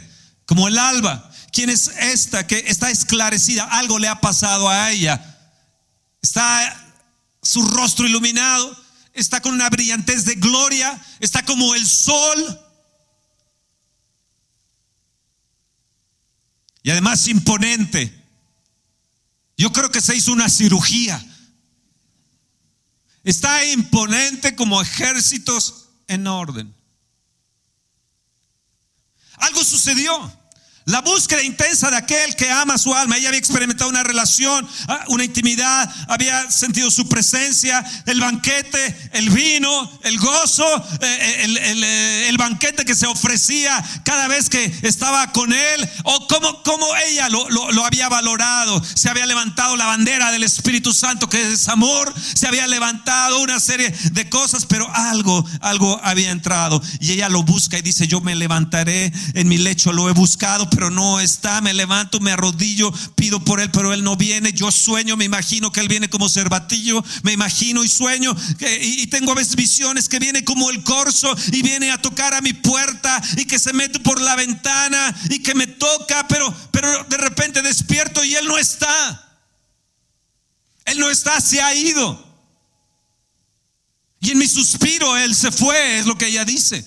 como 0.45 0.67
el 0.67 0.77
alba. 0.77 1.31
¿Quién 1.51 1.69
es 1.69 1.87
esta 1.87 2.45
que 2.45 2.63
está 2.67 2.91
esclarecida? 2.91 3.63
Algo 3.63 3.97
le 3.97 4.07
ha 4.07 4.21
pasado 4.21 4.69
a 4.69 4.91
ella. 4.91 5.37
Está 6.21 6.93
su 7.41 7.63
rostro 7.63 8.05
iluminado 8.05 8.88
está 9.19 9.41
con 9.41 9.53
una 9.53 9.69
brillantez 9.69 10.25
de 10.25 10.35
gloria, 10.35 10.99
está 11.19 11.43
como 11.43 11.75
el 11.75 11.85
sol. 11.85 12.65
Y 16.81 16.89
además 16.91 17.27
imponente. 17.27 18.15
Yo 19.57 19.71
creo 19.73 19.91
que 19.91 20.01
se 20.01 20.15
hizo 20.15 20.31
una 20.31 20.49
cirugía. 20.49 21.23
Está 23.23 23.65
imponente 23.65 24.55
como 24.55 24.81
ejércitos 24.81 25.89
en 26.07 26.25
orden. 26.27 26.73
Algo 29.35 29.63
sucedió. 29.63 30.38
La 30.89 31.01
búsqueda 31.01 31.43
intensa 31.43 31.91
de 31.91 31.97
aquel 31.97 32.35
que 32.35 32.49
ama 32.49 32.75
su 32.79 32.95
alma. 32.95 33.15
Ella 33.15 33.27
había 33.27 33.39
experimentado 33.39 33.91
una 33.91 34.01
relación, 34.01 34.67
ah, 34.87 35.05
una 35.09 35.23
intimidad, 35.23 35.87
había 36.07 36.49
sentido 36.49 36.89
su 36.89 37.07
presencia, 37.07 37.85
el 38.07 38.19
banquete, 38.19 39.11
el 39.13 39.29
vino, 39.29 39.99
el 40.01 40.17
gozo, 40.17 40.65
eh, 40.99 41.45
eh, 41.45 42.25
el, 42.27 42.37
banquete 42.39 42.85
que 42.85 42.95
se 42.95 43.05
ofrecía 43.05 43.83
cada 44.03 44.27
vez 44.27 44.49
que 44.49 44.73
estaba 44.81 45.31
con 45.31 45.53
él, 45.53 45.89
o 46.05 46.27
cómo, 46.27 46.63
cómo 46.63 46.87
ella 47.07 47.29
lo, 47.29 47.47
lo, 47.49 47.85
había 47.85 48.09
valorado. 48.09 48.81
Se 48.83 49.09
había 49.09 49.27
levantado 49.27 49.75
la 49.75 49.85
bandera 49.85 50.31
del 50.31 50.43
Espíritu 50.43 50.91
Santo 50.91 51.29
que 51.29 51.53
es 51.53 51.67
amor, 51.67 52.11
se 52.33 52.47
había 52.47 52.65
levantado 52.65 53.41
una 53.41 53.59
serie 53.59 53.93
de 54.13 54.27
cosas, 54.27 54.65
pero 54.65 54.89
algo, 54.95 55.45
algo 55.61 55.99
había 56.03 56.31
entrado. 56.31 56.81
Y 56.99 57.11
ella 57.11 57.29
lo 57.29 57.43
busca 57.43 57.77
y 57.77 57.83
dice, 57.83 58.07
yo 58.07 58.21
me 58.21 58.33
levantaré 58.33 59.13
en 59.35 59.47
mi 59.47 59.59
lecho, 59.59 59.93
lo 59.93 60.09
he 60.09 60.13
buscado 60.13 60.67
pero 60.79 60.91
no 60.91 61.19
está. 61.19 61.59
Me 61.59 61.73
levanto, 61.73 62.21
me 62.21 62.31
arrodillo, 62.31 62.89
pido 63.15 63.43
por 63.43 63.59
él, 63.59 63.69
pero 63.69 63.93
él 63.93 64.01
no 64.01 64.15
viene. 64.15 64.53
Yo 64.53 64.71
sueño, 64.71 65.17
me 65.17 65.25
imagino 65.25 65.73
que 65.73 65.81
él 65.81 65.89
viene 65.89 66.09
como 66.09 66.29
cervatillo, 66.29 67.03
me 67.23 67.33
imagino 67.33 67.83
y 67.83 67.89
sueño 67.89 68.33
y, 68.81 69.07
tengo 69.07 69.33
a 69.33 69.35
veces 69.35 69.57
visiones 69.57 70.07
que 70.07 70.19
viene 70.19 70.45
como 70.45 70.69
el 70.69 70.81
corzo 70.83 71.35
y 71.51 71.63
viene 71.63 71.91
a 71.91 72.01
tocar 72.01 72.33
a 72.33 72.39
mi 72.39 72.53
puerta 72.53 73.21
y 73.35 73.43
que 73.43 73.59
se 73.59 73.73
mete 73.73 73.99
por 73.99 74.21
la 74.21 74.37
ventana 74.37 75.13
y 75.29 75.39
que 75.39 75.53
me 75.53 75.67
toca, 75.67 76.25
pero, 76.29 76.55
pero 76.71 77.03
de 77.09 77.17
repente 77.17 77.61
despierto 77.61 78.23
y 78.23 78.35
él 78.35 78.47
no 78.47 78.57
está. 78.57 79.41
Él 80.85 80.97
no 80.97 81.09
está, 81.09 81.41
se 81.41 81.61
ha 81.61 81.75
ido. 81.75 82.25
Y 84.21 84.31
en 84.31 84.37
mi 84.37 84.47
suspiro 84.47 85.17
Él 85.17 85.35
se 85.35 85.51
fue, 85.51 85.99
es 85.99 86.05
lo 86.05 86.17
que 86.17 86.27
ella 86.27 86.45
dice. 86.45 86.85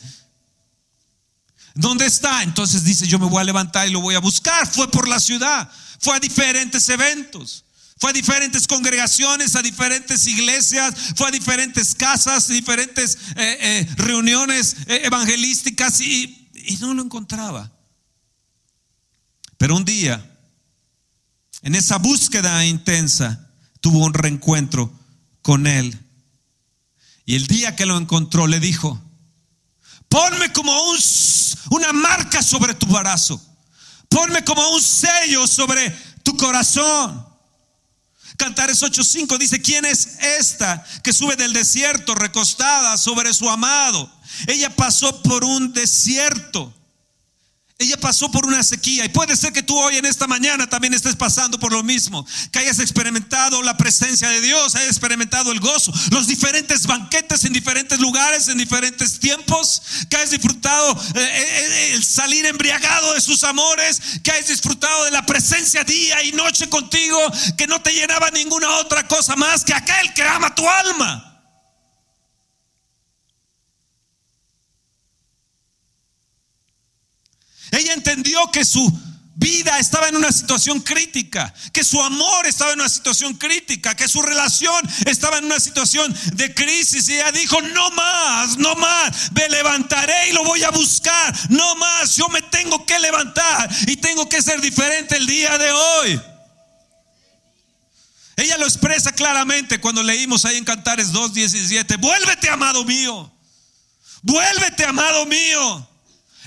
¿Dónde 1.74 2.06
está? 2.06 2.42
Entonces 2.42 2.84
dice, 2.84 3.06
yo 3.06 3.18
me 3.18 3.26
voy 3.26 3.40
a 3.40 3.44
levantar 3.44 3.88
y 3.88 3.90
lo 3.90 4.00
voy 4.00 4.14
a 4.14 4.20
buscar. 4.20 4.66
Fue 4.66 4.90
por 4.90 5.08
la 5.08 5.20
ciudad, 5.20 5.70
fue 6.00 6.16
a 6.16 6.20
diferentes 6.20 6.88
eventos, 6.88 7.64
fue 7.98 8.10
a 8.10 8.12
diferentes 8.12 8.66
congregaciones, 8.66 9.56
a 9.56 9.62
diferentes 9.62 10.26
iglesias, 10.26 10.94
fue 11.16 11.28
a 11.28 11.30
diferentes 11.30 11.94
casas, 11.94 12.48
diferentes 12.48 13.16
eh, 13.36 13.58
eh, 13.60 13.88
reuniones 13.96 14.76
eh, 14.86 15.02
evangelísticas 15.04 16.00
y, 16.00 16.50
y 16.54 16.76
no 16.78 16.94
lo 16.94 17.02
encontraba. 17.02 17.72
Pero 19.56 19.76
un 19.76 19.84
día, 19.84 20.38
en 21.62 21.74
esa 21.74 21.98
búsqueda 21.98 22.64
intensa, 22.66 23.48
tuvo 23.80 24.04
un 24.04 24.14
reencuentro 24.14 24.92
con 25.40 25.66
él 25.66 25.98
y 27.24 27.36
el 27.36 27.46
día 27.46 27.76
que 27.76 27.86
lo 27.86 27.96
encontró 27.96 28.46
le 28.46 28.60
dijo, 28.60 29.00
ponme 30.12 30.52
como 30.52 30.78
un, 30.90 30.98
una 31.70 31.92
marca 31.94 32.42
sobre 32.42 32.74
tu 32.74 32.86
brazo, 32.86 33.40
ponme 34.10 34.44
como 34.44 34.68
un 34.68 34.82
sello 34.82 35.46
sobre 35.46 35.88
tu 36.22 36.36
corazón. 36.36 37.26
Cantares 38.36 38.82
8:5 38.82 39.38
dice, 39.38 39.62
¿quién 39.62 39.86
es 39.86 40.18
esta 40.38 40.84
que 41.02 41.14
sube 41.14 41.36
del 41.36 41.54
desierto 41.54 42.14
recostada 42.14 42.98
sobre 42.98 43.32
su 43.32 43.48
amado? 43.48 44.12
Ella 44.48 44.74
pasó 44.76 45.22
por 45.22 45.44
un 45.44 45.72
desierto 45.72 46.74
ella 47.82 47.96
pasó 47.98 48.30
por 48.30 48.46
una 48.46 48.62
sequía 48.62 49.04
y 49.04 49.08
puede 49.08 49.36
ser 49.36 49.52
que 49.52 49.62
tú 49.62 49.78
hoy 49.78 49.96
en 49.96 50.06
esta 50.06 50.26
mañana 50.26 50.68
también 50.68 50.94
estés 50.94 51.16
pasando 51.16 51.58
por 51.58 51.72
lo 51.72 51.82
mismo, 51.82 52.26
que 52.50 52.58
hayas 52.60 52.78
experimentado 52.78 53.62
la 53.62 53.76
presencia 53.76 54.28
de 54.28 54.40
Dios, 54.40 54.74
hayas 54.74 54.88
experimentado 54.88 55.52
el 55.52 55.60
gozo, 55.60 55.92
los 56.10 56.26
diferentes 56.26 56.86
banquetes 56.86 57.44
en 57.44 57.52
diferentes 57.52 57.98
lugares, 57.98 58.48
en 58.48 58.58
diferentes 58.58 59.18
tiempos, 59.18 59.82
que 60.08 60.16
hayas 60.16 60.30
disfrutado 60.30 60.92
eh, 60.92 61.20
eh, 61.20 61.22
eh, 61.22 61.94
el 61.94 62.04
salir 62.04 62.46
embriagado 62.46 63.14
de 63.14 63.20
sus 63.20 63.44
amores, 63.44 64.00
que 64.22 64.30
hayas 64.30 64.48
disfrutado 64.48 65.04
de 65.04 65.10
la 65.10 65.26
presencia 65.26 65.84
día 65.84 66.22
y 66.24 66.32
noche 66.32 66.68
contigo, 66.68 67.18
que 67.56 67.66
no 67.66 67.80
te 67.82 67.92
llenaba 67.92 68.30
ninguna 68.30 68.68
otra 68.78 69.06
cosa 69.06 69.36
más 69.36 69.64
que 69.64 69.74
aquel 69.74 70.12
que 70.14 70.22
ama 70.22 70.54
tu 70.54 70.68
alma. 70.68 71.31
Ella 77.72 77.94
entendió 77.94 78.50
que 78.52 78.66
su 78.66 78.92
vida 79.34 79.78
estaba 79.78 80.08
en 80.08 80.16
una 80.16 80.30
situación 80.30 80.80
crítica, 80.80 81.52
que 81.72 81.82
su 81.82 82.00
amor 82.02 82.46
estaba 82.46 82.72
en 82.72 82.80
una 82.80 82.88
situación 82.88 83.34
crítica, 83.34 83.96
que 83.96 84.08
su 84.08 84.20
relación 84.20 84.86
estaba 85.06 85.38
en 85.38 85.46
una 85.46 85.58
situación 85.58 86.14
de 86.34 86.54
crisis. 86.54 87.08
Y 87.08 87.14
ella 87.14 87.32
dijo, 87.32 87.60
no 87.62 87.90
más, 87.92 88.58
no 88.58 88.74
más, 88.76 89.32
me 89.32 89.48
levantaré 89.48 90.28
y 90.28 90.32
lo 90.32 90.44
voy 90.44 90.62
a 90.62 90.70
buscar, 90.70 91.34
no 91.48 91.74
más, 91.76 92.14
yo 92.16 92.28
me 92.28 92.42
tengo 92.42 92.84
que 92.84 92.98
levantar 93.00 93.70
y 93.86 93.96
tengo 93.96 94.28
que 94.28 94.42
ser 94.42 94.60
diferente 94.60 95.16
el 95.16 95.26
día 95.26 95.56
de 95.56 95.72
hoy. 95.72 96.20
Ella 98.36 98.58
lo 98.58 98.66
expresa 98.66 99.12
claramente 99.12 99.80
cuando 99.80 100.02
leímos 100.02 100.44
ahí 100.44 100.58
en 100.58 100.64
Cantares 100.64 101.10
2.17, 101.10 101.98
vuélvete 101.98 102.50
amado 102.50 102.84
mío, 102.84 103.32
vuélvete 104.22 104.84
amado 104.84 105.24
mío. 105.24 105.88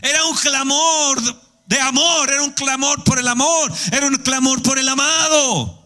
Era 0.02 0.26
un 0.26 0.36
clamor 0.36 1.22
de 1.66 1.80
amor, 1.80 2.32
era 2.32 2.44
un 2.44 2.52
clamor 2.52 3.04
por 3.04 3.20
el 3.20 3.28
amor, 3.28 3.72
era 3.92 4.08
un 4.08 4.16
clamor 4.18 4.62
por 4.62 4.78
el 4.78 4.88
amado. 4.88 5.86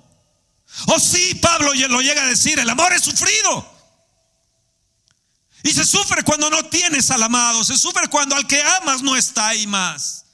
Oh 0.88 1.00
sí, 1.00 1.36
Pablo 1.36 1.74
lo 1.74 2.02
llega 2.02 2.24
a 2.24 2.28
decir, 2.28 2.60
el 2.60 2.69
amor 2.69 2.93
es 2.93 3.02
sufrido. 3.02 3.80
Y 5.63 5.72
se 5.72 5.86
sufre 5.86 6.24
cuando 6.24 6.50
no 6.50 6.63
tienes 6.65 7.12
al 7.12 7.24
amado, 7.24 7.63
se 7.63 7.78
sufre 7.78 8.08
cuando 8.08 8.36
al 8.36 8.48
que 8.48 8.62
amas 8.62 9.02
no 9.02 9.15
está 9.15 9.50
ahí 9.50 9.67
más. 9.67 10.26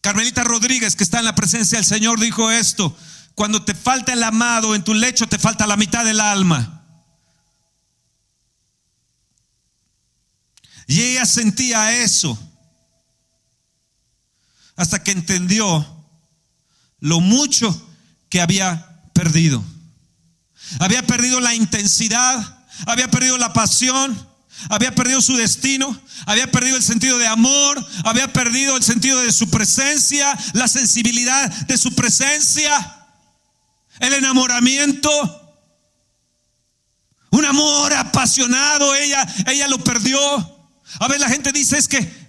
Carmelita 0.00 0.44
Rodríguez, 0.44 0.94
que 0.94 1.02
está 1.02 1.18
en 1.18 1.24
la 1.24 1.34
presencia 1.34 1.78
del 1.78 1.84
Señor, 1.84 2.20
dijo 2.20 2.48
esto, 2.52 2.96
cuando 3.34 3.64
te 3.64 3.74
falta 3.74 4.12
el 4.12 4.22
amado 4.22 4.76
en 4.76 4.84
tu 4.84 4.94
lecho, 4.94 5.26
te 5.26 5.36
falta 5.36 5.66
la 5.66 5.76
mitad 5.76 6.04
del 6.04 6.20
alma. 6.20 6.75
Y 10.86 11.00
ella 11.02 11.26
sentía 11.26 12.02
eso 12.02 12.38
hasta 14.76 15.02
que 15.02 15.10
entendió 15.10 15.84
lo 17.00 17.20
mucho 17.20 17.88
que 18.28 18.40
había 18.40 19.02
perdido. 19.14 19.64
Había 20.80 21.02
perdido 21.06 21.40
la 21.40 21.54
intensidad, 21.54 22.66
había 22.86 23.10
perdido 23.10 23.38
la 23.38 23.52
pasión, 23.52 24.28
había 24.68 24.94
perdido 24.94 25.20
su 25.20 25.36
destino, 25.36 25.98
había 26.26 26.50
perdido 26.50 26.76
el 26.76 26.82
sentido 26.82 27.18
de 27.18 27.26
amor, 27.26 27.84
había 28.04 28.32
perdido 28.32 28.76
el 28.76 28.82
sentido 28.82 29.20
de 29.20 29.32
su 29.32 29.48
presencia, 29.48 30.36
la 30.52 30.68
sensibilidad 30.68 31.50
de 31.66 31.78
su 31.78 31.94
presencia, 31.94 33.06
el 34.00 34.12
enamoramiento. 34.12 35.42
Un 37.30 37.44
amor 37.44 37.92
apasionado, 37.92 38.94
ella, 38.94 39.26
ella 39.46 39.68
lo 39.68 39.82
perdió. 39.82 40.55
A 40.98 41.08
ver, 41.08 41.20
la 41.20 41.28
gente 41.28 41.52
dice, 41.52 41.78
es 41.78 41.88
que 41.88 42.26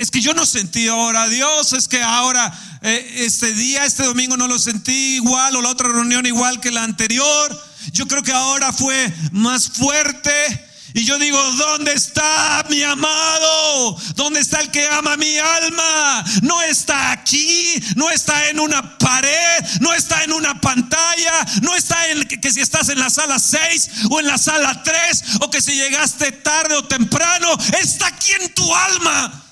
es 0.00 0.10
que 0.10 0.22
yo 0.22 0.32
no 0.32 0.46
sentí 0.46 0.88
ahora 0.88 1.24
a 1.24 1.28
Dios, 1.28 1.74
es 1.74 1.86
que 1.86 2.02
ahora 2.02 2.50
eh, 2.80 3.16
este 3.16 3.52
día, 3.52 3.84
este 3.84 4.04
domingo 4.04 4.34
no 4.38 4.48
lo 4.48 4.58
sentí 4.58 5.16
igual 5.16 5.56
o 5.56 5.60
la 5.60 5.68
otra 5.68 5.90
reunión 5.90 6.24
igual 6.24 6.58
que 6.58 6.70
la 6.70 6.84
anterior. 6.84 7.62
Yo 7.92 8.08
creo 8.08 8.22
que 8.22 8.32
ahora 8.32 8.72
fue 8.72 9.12
más 9.32 9.68
fuerte. 9.68 10.30
Y 10.92 11.04
yo 11.04 11.18
digo, 11.18 11.40
¿dónde 11.52 11.92
está 11.92 12.64
mi 12.68 12.82
amado? 12.82 13.96
¿Dónde 14.16 14.40
está 14.40 14.60
el 14.60 14.70
que 14.70 14.88
ama 14.88 15.16
mi 15.16 15.38
alma? 15.38 16.24
No 16.42 16.60
está 16.62 17.12
aquí, 17.12 17.74
no 17.94 18.10
está 18.10 18.48
en 18.48 18.58
una 18.58 18.98
pared, 18.98 19.64
no 19.80 19.94
está 19.94 20.24
en 20.24 20.32
una 20.32 20.60
pantalla, 20.60 21.46
no 21.62 21.76
está 21.76 22.08
en 22.08 22.26
que, 22.26 22.50
si 22.50 22.60
estás 22.60 22.88
en 22.88 22.98
la 22.98 23.08
sala 23.08 23.38
6 23.38 23.90
o 24.10 24.18
en 24.18 24.26
la 24.26 24.38
sala 24.38 24.82
3 24.82 25.24
o 25.40 25.50
que 25.50 25.62
si 25.62 25.76
llegaste 25.76 26.32
tarde 26.32 26.74
o 26.74 26.84
temprano, 26.84 27.48
está 27.78 28.08
aquí 28.08 28.32
en 28.32 28.52
tu 28.52 28.74
alma. 28.74 29.44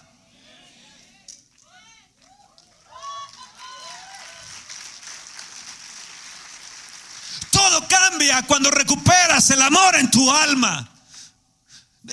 Todo 7.51 7.87
cambia 7.89 8.43
cuando 8.43 8.71
recuperas 8.71 9.51
el 9.51 9.63
amor 9.63 9.97
en 9.97 10.11
tu 10.11 10.31
alma. 10.31 10.89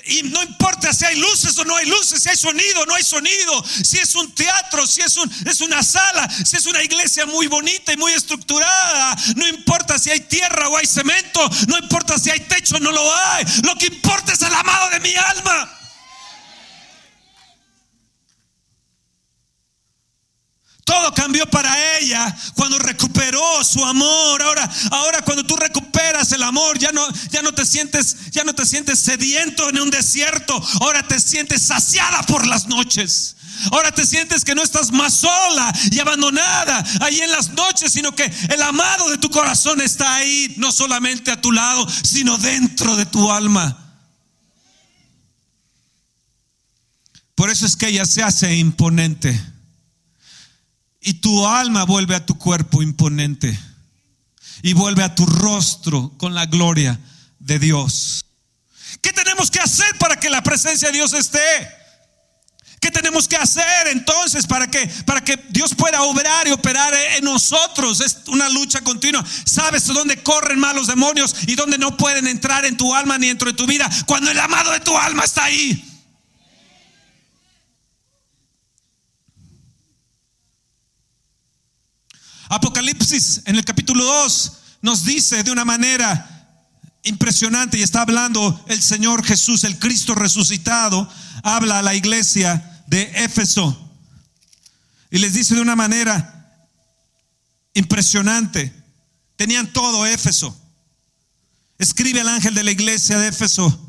Y 0.04 0.22
no 0.24 0.42
importa 0.42 0.92
si 0.92 1.04
hay 1.04 1.16
luces 1.16 1.56
o 1.58 1.64
no 1.64 1.76
hay 1.76 1.86
luces, 1.86 2.22
si 2.22 2.28
hay 2.28 2.36
sonido 2.36 2.82
o 2.82 2.86
no 2.86 2.94
hay 2.94 3.02
sonido, 3.02 3.64
si 3.82 3.98
es 3.98 4.14
un 4.14 4.32
teatro, 4.34 4.86
si 4.86 5.00
es, 5.00 5.16
un, 5.16 5.30
es 5.46 5.60
una 5.60 5.82
sala, 5.82 6.28
si 6.44 6.56
es 6.56 6.66
una 6.66 6.82
iglesia 6.82 7.26
muy 7.26 7.46
bonita 7.46 7.92
y 7.92 7.96
muy 7.96 8.12
estructurada, 8.12 9.16
no 9.36 9.46
importa 9.48 9.98
si 9.98 10.10
hay 10.10 10.20
tierra 10.20 10.68
o 10.68 10.76
hay 10.76 10.86
cemento, 10.86 11.48
no 11.68 11.78
importa 11.78 12.18
si 12.18 12.30
hay 12.30 12.40
techo 12.40 12.76
o 12.76 12.80
no 12.80 12.92
lo 12.92 13.14
hay, 13.14 13.44
lo 13.62 13.74
que 13.76 13.86
importa 13.86 14.32
es 14.32 14.42
el 14.42 14.54
amado 14.54 14.90
de 14.90 15.00
mi 15.00 15.14
alma. 15.14 15.72
Todo 20.86 21.12
cambió 21.12 21.50
para 21.50 21.98
ella 21.98 22.32
cuando 22.54 22.78
recuperó 22.78 23.42
su 23.64 23.84
amor. 23.84 24.40
Ahora, 24.40 24.70
ahora 24.92 25.20
cuando 25.22 25.44
tú 25.44 25.56
recuperas 25.56 26.30
el 26.30 26.44
amor, 26.44 26.78
ya 26.78 26.92
no, 26.92 27.04
ya 27.28 27.42
no 27.42 27.52
te 27.52 27.66
sientes, 27.66 28.30
ya 28.30 28.44
no 28.44 28.54
te 28.54 28.64
sientes 28.64 29.00
sediento 29.00 29.68
en 29.68 29.80
un 29.80 29.90
desierto. 29.90 30.54
Ahora 30.80 31.02
te 31.02 31.18
sientes 31.18 31.62
saciada 31.62 32.22
por 32.22 32.46
las 32.46 32.68
noches. 32.68 33.34
Ahora 33.72 33.90
te 33.90 34.06
sientes 34.06 34.44
que 34.44 34.54
no 34.54 34.62
estás 34.62 34.92
más 34.92 35.14
sola 35.14 35.74
y 35.90 35.98
abandonada 35.98 36.84
ahí 37.00 37.18
en 37.20 37.32
las 37.32 37.50
noches, 37.50 37.92
sino 37.92 38.14
que 38.14 38.32
el 38.48 38.62
amado 38.62 39.10
de 39.10 39.18
tu 39.18 39.28
corazón 39.28 39.80
está 39.80 40.14
ahí, 40.14 40.54
no 40.56 40.70
solamente 40.70 41.32
a 41.32 41.40
tu 41.40 41.50
lado, 41.50 41.84
sino 42.04 42.38
dentro 42.38 42.94
de 42.94 43.06
tu 43.06 43.32
alma. 43.32 43.76
Por 47.34 47.50
eso 47.50 47.66
es 47.66 47.74
que 47.74 47.88
ella 47.88 48.06
se 48.06 48.22
hace 48.22 48.54
imponente 48.54 49.55
y 51.06 51.14
tu 51.14 51.46
alma 51.46 51.84
vuelve 51.84 52.16
a 52.16 52.26
tu 52.26 52.36
cuerpo 52.36 52.82
imponente 52.82 53.56
y 54.62 54.72
vuelve 54.72 55.04
a 55.04 55.14
tu 55.14 55.24
rostro 55.24 56.12
con 56.18 56.34
la 56.34 56.46
gloria 56.46 56.98
de 57.38 57.60
Dios. 57.60 58.24
¿Qué 59.00 59.12
tenemos 59.12 59.48
que 59.48 59.60
hacer 59.60 59.96
para 59.98 60.16
que 60.18 60.28
la 60.28 60.42
presencia 60.42 60.88
de 60.88 60.94
Dios 60.94 61.12
esté? 61.12 61.38
¿Qué 62.80 62.90
tenemos 62.90 63.28
que 63.28 63.36
hacer 63.36 63.86
entonces 63.86 64.48
para 64.48 64.68
que, 64.68 64.84
para 65.06 65.22
que 65.22 65.36
Dios 65.50 65.76
pueda 65.76 66.02
obrar 66.02 66.48
y 66.48 66.50
operar 66.50 66.92
en 67.16 67.24
nosotros? 67.24 68.00
Es 68.00 68.22
una 68.26 68.48
lucha 68.48 68.80
continua. 68.80 69.24
¿Sabes 69.44 69.86
dónde 69.86 70.20
corren 70.24 70.58
malos 70.58 70.88
demonios 70.88 71.36
y 71.46 71.54
dónde 71.54 71.78
no 71.78 71.96
pueden 71.96 72.26
entrar 72.26 72.64
en 72.64 72.76
tu 72.76 72.92
alma 72.92 73.16
ni 73.16 73.28
dentro 73.28 73.48
de 73.48 73.56
tu 73.56 73.66
vida? 73.66 73.88
Cuando 74.06 74.32
el 74.32 74.40
amado 74.40 74.72
de 74.72 74.80
tu 74.80 74.98
alma 74.98 75.22
está 75.22 75.44
ahí. 75.44 75.95
Apocalipsis 82.48 83.42
en 83.44 83.56
el 83.56 83.64
capítulo 83.64 84.04
2 84.04 84.52
nos 84.82 85.04
dice 85.04 85.42
de 85.42 85.50
una 85.50 85.64
manera 85.64 86.32
impresionante 87.02 87.78
y 87.78 87.82
está 87.82 88.02
hablando 88.02 88.64
el 88.68 88.82
Señor 88.82 89.24
Jesús, 89.24 89.64
el 89.64 89.78
Cristo 89.78 90.14
resucitado, 90.14 91.08
habla 91.42 91.78
a 91.78 91.82
la 91.82 91.94
iglesia 91.94 92.82
de 92.86 93.02
Éfeso 93.24 93.86
y 95.10 95.18
les 95.18 95.34
dice 95.34 95.54
de 95.54 95.60
una 95.60 95.76
manera 95.76 96.68
impresionante, 97.74 98.72
tenían 99.36 99.72
todo 99.72 100.06
Éfeso. 100.06 100.58
Escribe 101.78 102.20
al 102.20 102.28
ángel 102.28 102.54
de 102.54 102.64
la 102.64 102.70
iglesia 102.70 103.18
de 103.18 103.28
Éfeso, 103.28 103.82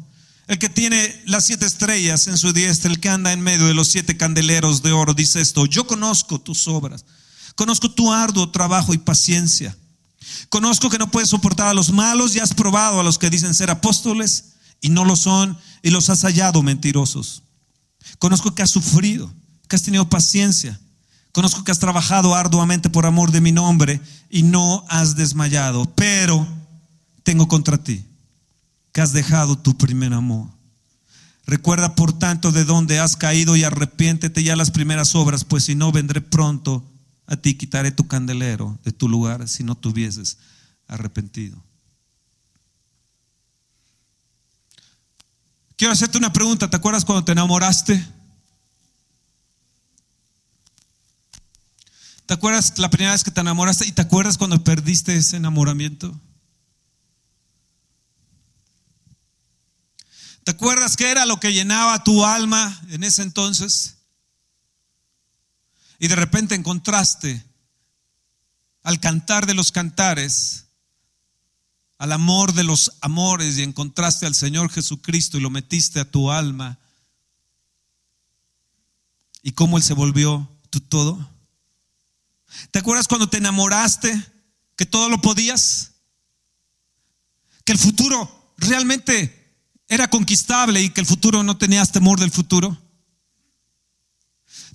el 0.47 0.59
que 0.59 0.69
tiene 0.69 1.21
las 1.25 1.45
siete 1.45 1.65
estrellas 1.65 2.27
en 2.27 2.37
su 2.37 2.53
diestra, 2.53 2.91
el 2.91 2.99
que 2.99 3.09
anda 3.09 3.33
en 3.33 3.41
medio 3.41 3.65
de 3.65 3.73
los 3.73 3.87
siete 3.87 4.17
candeleros 4.17 4.81
de 4.83 4.91
oro, 4.91 5.13
dice 5.13 5.41
esto, 5.41 5.65
yo 5.65 5.87
conozco 5.87 6.39
tus 6.39 6.67
obras, 6.67 7.05
conozco 7.57 7.91
tu 7.91 8.13
arduo 8.13 8.49
trabajo 8.49 8.93
y 8.93 8.97
paciencia 8.97 9.75
Conozco 10.49 10.89
que 10.89 10.97
no 10.97 11.09
puedes 11.09 11.29
soportar 11.29 11.67
a 11.67 11.73
los 11.73 11.91
malos 11.91 12.35
y 12.35 12.39
has 12.39 12.53
probado 12.53 12.99
a 12.99 13.03
los 13.03 13.17
que 13.17 13.29
dicen 13.29 13.53
ser 13.53 13.69
apóstoles 13.69 14.53
y 14.81 14.89
no 14.89 15.05
lo 15.05 15.15
son 15.15 15.57
y 15.81 15.89
los 15.89 16.09
has 16.09 16.21
hallado 16.21 16.63
mentirosos. 16.63 17.43
Conozco 18.19 18.53
que 18.53 18.61
has 18.61 18.69
sufrido, 18.69 19.31
que 19.67 19.75
has 19.75 19.83
tenido 19.83 20.09
paciencia. 20.09 20.79
Conozco 21.31 21.63
que 21.63 21.71
has 21.71 21.79
trabajado 21.79 22.35
arduamente 22.35 22.89
por 22.89 23.05
amor 23.05 23.31
de 23.31 23.41
mi 23.41 23.51
nombre 23.51 24.01
y 24.29 24.43
no 24.43 24.85
has 24.89 25.15
desmayado. 25.15 25.85
Pero 25.95 26.47
tengo 27.23 27.47
contra 27.47 27.77
ti 27.77 28.03
que 28.91 29.01
has 29.01 29.13
dejado 29.13 29.57
tu 29.57 29.77
primer 29.77 30.13
amor. 30.13 30.47
Recuerda 31.45 31.95
por 31.95 32.11
tanto 32.11 32.51
de 32.51 32.65
dónde 32.65 32.99
has 32.99 33.15
caído 33.15 33.55
y 33.55 33.63
arrepiéntete 33.63 34.43
ya 34.43 34.55
las 34.55 34.71
primeras 34.71 35.15
obras, 35.15 35.45
pues 35.45 35.65
si 35.65 35.75
no 35.75 35.91
vendré 35.91 36.19
pronto 36.21 36.83
a 37.27 37.35
ti 37.35 37.55
quitaré 37.55 37.91
tu 37.91 38.07
candelero 38.07 38.79
de 38.83 38.93
tu 38.93 39.09
lugar 39.09 39.47
si 39.47 39.63
no 39.63 39.75
tuvieses 39.75 40.37
arrepentido. 40.87 41.61
Quiero 45.75 45.93
hacerte 45.93 46.17
una 46.17 46.33
pregunta. 46.33 46.69
¿Te 46.69 46.77
acuerdas 46.77 47.05
cuando 47.05 47.23
te 47.23 47.33
enamoraste? 47.33 48.03
¿Te 52.25 52.33
acuerdas 52.33 52.77
la 52.79 52.89
primera 52.89 53.11
vez 53.11 53.23
que 53.23 53.31
te 53.31 53.41
enamoraste 53.41 53.85
y 53.85 53.91
te 53.91 54.01
acuerdas 54.01 54.37
cuando 54.37 54.63
perdiste 54.63 55.15
ese 55.15 55.37
enamoramiento? 55.37 56.19
¿Te 60.43 60.51
acuerdas 60.51 60.95
qué 60.95 61.11
era 61.11 61.25
lo 61.25 61.39
que 61.41 61.53
llenaba 61.53 62.03
tu 62.03 62.25
alma 62.25 62.81
en 62.89 63.03
ese 63.03 63.21
entonces? 63.21 63.96
Y 65.99 66.07
de 66.07 66.15
repente 66.15 66.55
encontraste 66.55 67.43
al 68.83 68.99
cantar 68.99 69.45
de 69.45 69.53
los 69.53 69.71
cantares, 69.71 70.67
al 71.97 72.11
amor 72.11 72.53
de 72.53 72.63
los 72.63 72.93
amores 73.01 73.57
y 73.57 73.63
encontraste 73.63 74.25
al 74.25 74.35
Señor 74.35 74.69
Jesucristo 74.69 75.37
y 75.37 75.41
lo 75.41 75.49
metiste 75.49 75.99
a 75.99 76.09
tu 76.09 76.31
alma. 76.31 76.77
¿Y 79.41 79.51
cómo 79.51 79.77
Él 79.77 79.83
se 79.83 79.93
volvió 79.93 80.49
tu 80.69 80.79
todo? 80.79 81.29
¿Te 82.71 82.79
acuerdas 82.79 83.07
cuando 83.07 83.29
te 83.29 83.37
enamoraste 83.37 84.25
que 84.75 84.85
todo 84.85 85.09
lo 85.09 85.19
podías? 85.19 85.93
Que 87.65 87.73
el 87.73 87.79
futuro 87.79 88.53
realmente 88.57 89.55
era 89.87 90.09
conquistable 90.09 90.81
y 90.81 90.89
que 90.89 91.01
el 91.01 91.07
futuro 91.07 91.43
no 91.43 91.57
tenías 91.57 91.91
temor 91.91 92.19
del 92.19 92.31
futuro. 92.31 92.77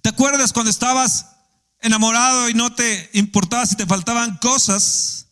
¿Te 0.02 0.08
acuerdas 0.08 0.52
cuando 0.52 0.70
estabas 0.70 1.26
enamorado 1.80 2.48
y 2.48 2.54
no 2.54 2.74
te 2.74 3.08
importaba 3.14 3.64
si 3.66 3.76
te 3.76 3.86
faltaban 3.86 4.36
cosas? 4.38 5.28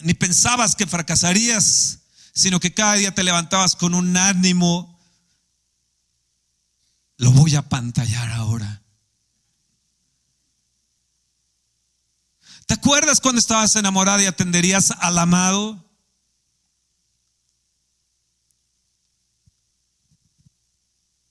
Ni 0.00 0.12
pensabas 0.12 0.76
que 0.76 0.86
fracasarías, 0.86 2.00
sino 2.34 2.60
que 2.60 2.74
cada 2.74 2.94
día 2.94 3.14
te 3.14 3.24
levantabas 3.24 3.74
con 3.74 3.94
un 3.94 4.16
ánimo. 4.18 5.00
Lo 7.16 7.30
voy 7.30 7.56
a 7.56 7.66
pantallar 7.66 8.30
ahora. 8.32 8.82
¿Te 12.66 12.74
acuerdas 12.74 13.20
cuando 13.20 13.38
estabas 13.38 13.76
enamorada 13.76 14.22
y 14.22 14.26
atenderías 14.26 14.90
al 14.90 15.18
amado? 15.18 15.85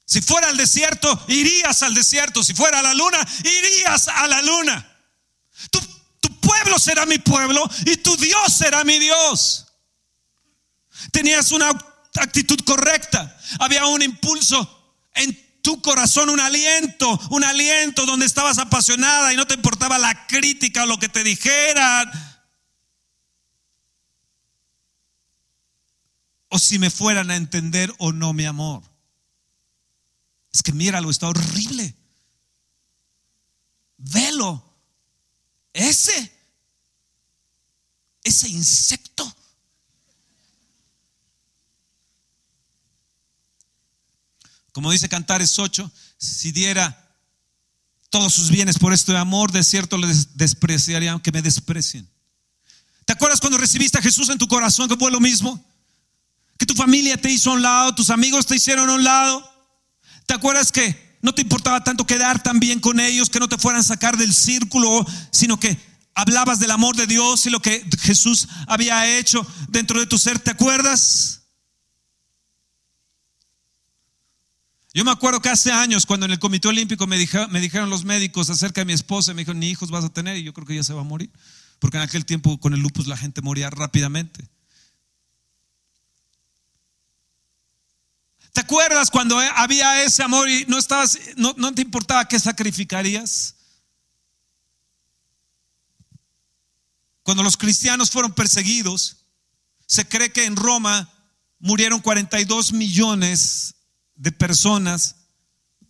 Si 0.06 0.22
fuera 0.22 0.50
al 0.50 0.58
desierto, 0.58 1.26
irías 1.28 1.82
al 1.82 1.94
desierto. 1.96 2.44
Si 2.44 2.54
fuera 2.54 2.80
a 2.80 2.84
la 2.84 2.94
luna, 2.94 3.18
irías 3.44 4.08
a 4.08 4.28
la 4.28 4.42
luna. 4.44 4.98
Tu, 5.72 5.80
tu, 6.20 6.40
pueblo 6.40 6.78
será 6.78 7.08
mi 7.08 7.18
pueblo 7.18 7.68
y 7.86 7.98
tu 7.98 8.16
Dios 8.18 8.54
será 8.54 8.84
mi 8.84 9.00
Dios. 9.00 9.66
Tenías 11.12 11.52
una 11.52 11.70
actitud 12.20 12.60
correcta. 12.64 13.36
Había 13.60 13.88
un 13.88 14.04
impulso 14.04 14.96
en 15.16 15.62
tu 15.64 15.82
corazón, 15.82 16.30
un 16.30 16.40
aliento, 16.40 17.20
un 17.32 17.44
aliento 17.44 18.06
donde 18.06 18.28
estabas 18.28 18.60
apasionada 18.60 19.34
y 19.34 19.36
no 19.36 19.48
te 19.48 19.56
importaba 19.56 19.98
la 19.98 20.28
crítica 20.28 20.84
o 20.84 20.86
lo 20.86 21.00
que 21.00 21.10
te 21.10 21.24
dijeran. 21.24 22.12
O 26.50 26.60
si 26.60 26.78
me 26.78 26.92
fueran 26.92 27.32
a 27.32 27.36
entender 27.36 27.92
o 27.98 28.12
no 28.14 28.34
mi 28.34 28.46
amor. 28.46 28.95
Es 30.56 30.64
que 30.64 30.72
míralo, 30.72 31.10
está 31.10 31.28
horrible. 31.28 31.94
Velo. 33.98 34.64
Ese, 35.74 36.32
ese 38.24 38.48
insecto. 38.48 39.36
Como 44.72 44.94
dice 44.94 45.10
Cantares 45.10 45.60
8, 45.60 45.92
si 46.18 46.54
diera 46.54 47.06
todos 48.10 48.34
sus 48.34 48.50
bienes 48.50 48.80
por 48.80 48.94
esto 48.94 49.12
de 49.12 49.18
amor, 49.18 49.52
de 49.52 49.62
cierto 49.62 49.98
les 49.98 50.38
despreciarían, 50.38 51.20
que 51.20 51.34
me 51.34 51.42
desprecien. 51.42 52.10
¿Te 53.04 53.12
acuerdas 53.12 53.42
cuando 53.42 53.58
recibiste 53.58 53.98
a 53.98 54.02
Jesús 54.02 54.30
en 54.30 54.38
tu 54.38 54.48
corazón 54.48 54.88
que 54.88 54.96
fue 54.96 55.12
lo 55.12 55.20
mismo? 55.20 55.62
Que 56.58 56.66
tu 56.66 56.76
familia 56.76 57.18
te 57.18 57.30
hizo 57.30 57.52
a 57.52 57.56
un 57.56 57.62
lado, 57.62 57.94
tus 57.94 58.10
amigos 58.10 58.46
te 58.46 58.56
hicieron 58.56 58.90
a 58.90 58.94
un 58.94 59.04
lado. 59.04 59.55
¿Te 60.26 60.34
acuerdas 60.34 60.72
que 60.72 61.18
no 61.22 61.34
te 61.34 61.42
importaba 61.42 61.84
tanto 61.84 62.06
quedar 62.06 62.42
tan 62.42 62.60
bien 62.60 62.80
con 62.80 63.00
ellos, 63.00 63.30
que 63.30 63.40
no 63.40 63.50
te 63.50 63.58
fueran 63.58 63.82
a 63.82 63.84
sacar 63.84 64.18
del 64.18 64.34
círculo, 64.34 65.06
sino 65.32 65.60
que 65.60 65.78
hablabas 66.14 66.60
del 66.60 66.72
amor 66.72 66.96
de 66.96 67.08
Dios 67.08 67.46
y 67.46 67.50
lo 67.50 67.62
que 67.62 67.84
Jesús 68.00 68.48
había 68.68 69.18
hecho 69.18 69.46
dentro 69.70 70.00
de 70.00 70.06
tu 70.06 70.18
ser? 70.18 70.40
¿Te 70.40 70.52
acuerdas? 70.52 71.42
Yo 74.96 75.04
me 75.04 75.12
acuerdo 75.12 75.42
que 75.42 75.50
hace 75.50 75.74
años, 75.74 76.06
cuando 76.06 76.26
en 76.26 76.32
el 76.32 76.40
Comité 76.40 76.70
Olímpico 76.70 77.06
me, 77.06 77.18
dijeron 77.18 77.90
los 77.90 78.06
médicos 78.06 78.50
acerca 78.50 78.80
de 78.80 78.86
mi 78.86 78.94
esposa, 78.94 79.34
me 79.34 79.42
dijeron, 79.42 79.60
ni 79.60 79.70
hijos 79.70 79.92
vas 79.92 80.06
a 80.06 80.10
tener, 80.10 80.38
y 80.38 80.44
yo 80.44 80.54
creo 80.54 80.66
que 80.66 80.74
ya 80.74 80.84
se 80.84 80.94
va 80.94 81.02
a 81.02 81.04
morir, 81.04 81.30
porque 81.80 81.98
en 81.98 82.04
aquel 82.04 82.26
tiempo 82.26 82.58
con 82.62 82.74
el 82.74 82.80
lupus 82.80 83.06
la 83.06 83.18
gente 83.18 83.42
moría 83.42 83.70
rápidamente. 83.70 84.48
¿Te 88.56 88.62
acuerdas 88.62 89.12
cuando 89.12 89.38
había 89.38 90.02
ese 90.02 90.24
amor 90.24 90.50
y 90.50 90.64
no 90.70 90.78
estabas, 90.78 91.20
no 91.36 91.74
te 91.74 91.82
importaba 91.82 92.26
qué 92.26 92.40
sacrificarías? 92.40 93.54
Cuando 97.22 97.44
los 97.44 97.58
cristianos 97.58 98.12
fueron 98.12 98.32
perseguidos, 98.32 99.26
se 99.86 100.08
cree 100.08 100.32
que 100.32 100.46
en 100.46 100.56
Roma 100.56 101.12
murieron 101.60 102.00
42 102.00 102.72
millones 102.72 103.76
de 104.16 104.32
personas 104.32 105.18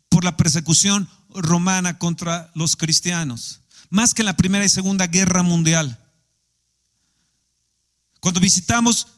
por 0.10 0.24
la 0.24 0.36
persecución 0.36 1.08
romana 1.30 2.00
contra 2.00 2.50
los 2.56 2.76
cristianos, 2.76 3.62
más 3.92 4.16
que 4.16 4.24
en 4.24 4.26
la 4.26 4.38
Primera 4.38 4.66
y 4.66 4.70
Segunda 4.70 5.06
Guerra 5.06 5.44
Mundial. 5.44 6.04
Cuando 8.22 8.40
visitamos 8.40 9.15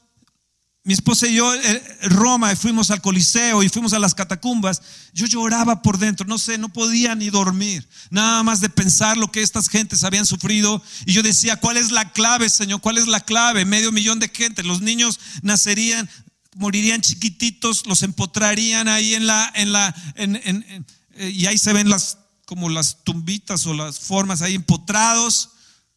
mi 0.87 0.93
esposa 0.93 1.27
y 1.27 1.35
yo 1.35 1.53
eh, 1.53 1.97
Roma 2.03 2.53
y 2.53 2.55
fuimos 2.55 2.91
al 2.91 3.01
Coliseo 3.01 3.61
y 3.61 3.67
fuimos 3.67 3.91
a 3.91 3.99
las 3.99 4.15
catacumbas, 4.15 4.81
yo 5.11 5.25
lloraba 5.25 5.81
por 5.81 5.97
dentro, 5.97 6.25
no 6.25 6.37
sé, 6.37 6.57
no 6.57 6.69
podía 6.69 7.13
ni 7.13 7.29
dormir, 7.29 7.85
nada 8.09 8.41
más 8.41 8.61
de 8.61 8.69
pensar 8.69 9.17
lo 9.17 9.29
que 9.29 9.41
estas 9.41 9.67
gentes 9.67 10.05
habían 10.05 10.25
sufrido. 10.25 10.81
Y 11.05 11.11
yo 11.11 11.23
decía, 11.23 11.57
¿cuál 11.57 11.75
es 11.75 11.91
la 11.91 12.13
clave, 12.13 12.49
Señor? 12.49 12.79
¿Cuál 12.79 12.97
es 12.97 13.05
la 13.05 13.19
clave? 13.19 13.65
Medio 13.65 13.91
millón 13.91 14.19
de 14.19 14.29
gente, 14.29 14.63
los 14.63 14.79
niños 14.79 15.19
nacerían 15.41 16.09
morirían 16.55 17.01
chiquititos, 17.01 17.85
los 17.85 18.01
empotrarían 18.01 18.87
ahí 18.87 19.13
en 19.13 19.27
la, 19.27 19.51
en 19.55 19.73
la, 19.73 19.93
en, 20.15 20.37
eh, 20.37 21.29
y 21.29 21.47
ahí 21.47 21.57
se 21.57 21.73
ven 21.73 21.89
las, 21.89 22.17
como 22.45 22.69
las 22.69 23.03
tumbitas 23.03 23.65
o 23.65 23.73
las 23.73 23.99
formas 23.99 24.41
ahí 24.41 24.55
empotrados 24.55 25.49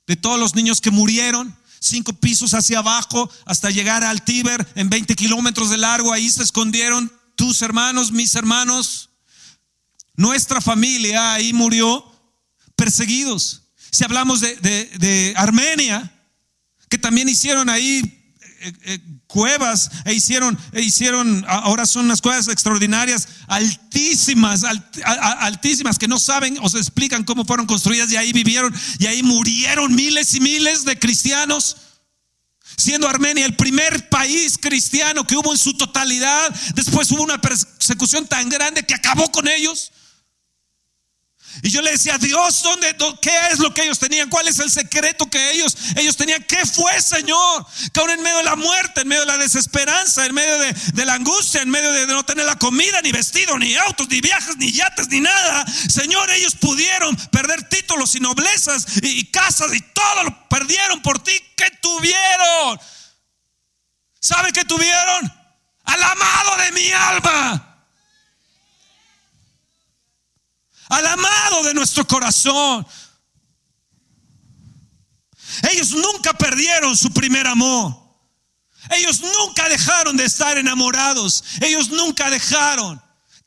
de 0.08 0.16
todos 0.16 0.40
los 0.40 0.56
niños 0.56 0.80
que 0.80 0.90
murieron, 0.90 1.56
cinco 1.80 2.12
pisos 2.12 2.54
hacia 2.54 2.78
abajo 2.78 3.30
hasta 3.46 3.70
llegar 3.70 4.04
al 4.04 4.22
Tíber 4.22 4.70
en 4.76 4.90
20 4.90 5.14
kilómetros 5.16 5.70
de 5.70 5.78
largo, 5.78 6.12
ahí 6.12 6.28
se 6.30 6.42
escondieron 6.42 7.10
tus 7.34 7.62
hermanos, 7.62 8.12
mis 8.12 8.34
hermanos, 8.34 9.08
nuestra 10.14 10.60
familia 10.60 11.32
ahí 11.32 11.52
murió 11.52 12.04
perseguidos. 12.76 13.62
Si 13.90 14.04
hablamos 14.04 14.40
de, 14.40 14.54
de 14.56 15.32
Armenia, 15.36 16.12
que 16.88 16.98
también 16.98 17.28
hicieron 17.28 17.70
ahí 17.70 18.19
eh, 18.62 18.72
eh, 18.82 18.98
cuevas 19.26 19.90
e 20.04 20.12
hicieron, 20.12 20.58
e 20.72 20.82
hicieron, 20.82 21.46
ahora 21.48 21.86
son 21.86 22.04
unas 22.04 22.20
cuevas 22.20 22.46
extraordinarias, 22.48 23.26
altísimas, 23.46 24.64
altísimas, 25.04 25.98
que 25.98 26.06
no 26.06 26.18
saben 26.18 26.58
o 26.60 26.68
se 26.68 26.76
explican 26.76 27.24
cómo 27.24 27.46
fueron 27.46 27.64
construidas 27.64 28.12
y 28.12 28.18
ahí 28.18 28.34
vivieron 28.34 28.74
y 28.98 29.06
ahí 29.06 29.22
murieron 29.22 29.94
miles 29.94 30.34
y 30.34 30.40
miles 30.40 30.84
de 30.84 30.98
cristianos. 30.98 31.76
Siendo 32.76 33.08
Armenia 33.08 33.46
el 33.46 33.56
primer 33.56 34.10
país 34.10 34.58
cristiano 34.60 35.26
que 35.26 35.36
hubo 35.36 35.52
en 35.52 35.58
su 35.58 35.74
totalidad, 35.74 36.54
después 36.74 37.10
hubo 37.12 37.22
una 37.22 37.40
persecución 37.40 38.26
tan 38.26 38.50
grande 38.50 38.84
que 38.84 38.94
acabó 38.94 39.32
con 39.32 39.48
ellos. 39.48 39.90
Y 41.62 41.70
yo 41.70 41.82
le 41.82 41.92
decía, 41.92 42.16
Dios, 42.18 42.62
¿dónde, 42.62 42.96
¿qué 43.20 43.36
es 43.50 43.58
lo 43.58 43.74
que 43.74 43.82
ellos 43.82 43.98
tenían? 43.98 44.28
¿Cuál 44.28 44.48
es 44.48 44.58
el 44.60 44.70
secreto 44.70 45.28
que 45.28 45.50
ellos, 45.52 45.76
ellos 45.96 46.16
tenían? 46.16 46.42
¿Qué 46.44 46.64
fue, 46.64 47.00
Señor? 47.02 47.66
Que 47.92 48.00
aún 48.00 48.10
en 48.10 48.22
medio 48.22 48.38
de 48.38 48.44
la 48.44 48.56
muerte, 48.56 49.02
en 49.02 49.08
medio 49.08 49.22
de 49.22 49.26
la 49.26 49.38
desesperanza, 49.38 50.24
en 50.26 50.34
medio 50.34 50.58
de, 50.58 51.04
la 51.04 51.14
angustia, 51.14 51.60
en 51.62 51.70
medio 51.70 51.90
de, 51.92 52.06
no 52.06 52.24
tener 52.24 52.46
la 52.46 52.56
comida, 52.56 53.02
ni 53.02 53.12
vestido, 53.12 53.58
ni 53.58 53.76
autos, 53.76 54.08
ni 54.08 54.20
viajes, 54.20 54.56
ni 54.56 54.72
yates, 54.72 55.08
ni 55.08 55.20
nada. 55.20 55.66
Señor, 55.66 56.30
ellos 56.30 56.54
pudieron 56.54 57.14
perder 57.30 57.68
títulos 57.68 58.14
y 58.14 58.20
noblezas 58.20 58.86
y, 59.02 59.20
y 59.20 59.24
casas 59.26 59.74
y 59.74 59.80
todo 59.80 60.24
lo 60.24 60.48
perdieron 60.48 61.02
por 61.02 61.22
ti. 61.22 61.32
¿Qué 61.56 61.70
tuvieron? 61.82 62.80
¿Sabe 64.20 64.52
qué 64.52 64.64
tuvieron? 64.64 65.32
Al 65.84 66.02
amado 66.02 66.56
de 66.58 66.72
mi 66.72 66.92
alma. 66.92 67.69
Al 70.90 71.06
amado 71.06 71.62
de 71.64 71.72
nuestro 71.72 72.06
corazón. 72.06 72.86
Ellos 75.70 75.92
nunca 75.92 76.32
perdieron 76.34 76.96
su 76.96 77.10
primer 77.10 77.46
amor. 77.46 77.96
Ellos 78.90 79.20
nunca 79.20 79.68
dejaron 79.68 80.16
de 80.16 80.24
estar 80.24 80.58
enamorados. 80.58 81.44
Ellos 81.60 81.88
nunca 81.90 82.28
dejaron 82.28 83.00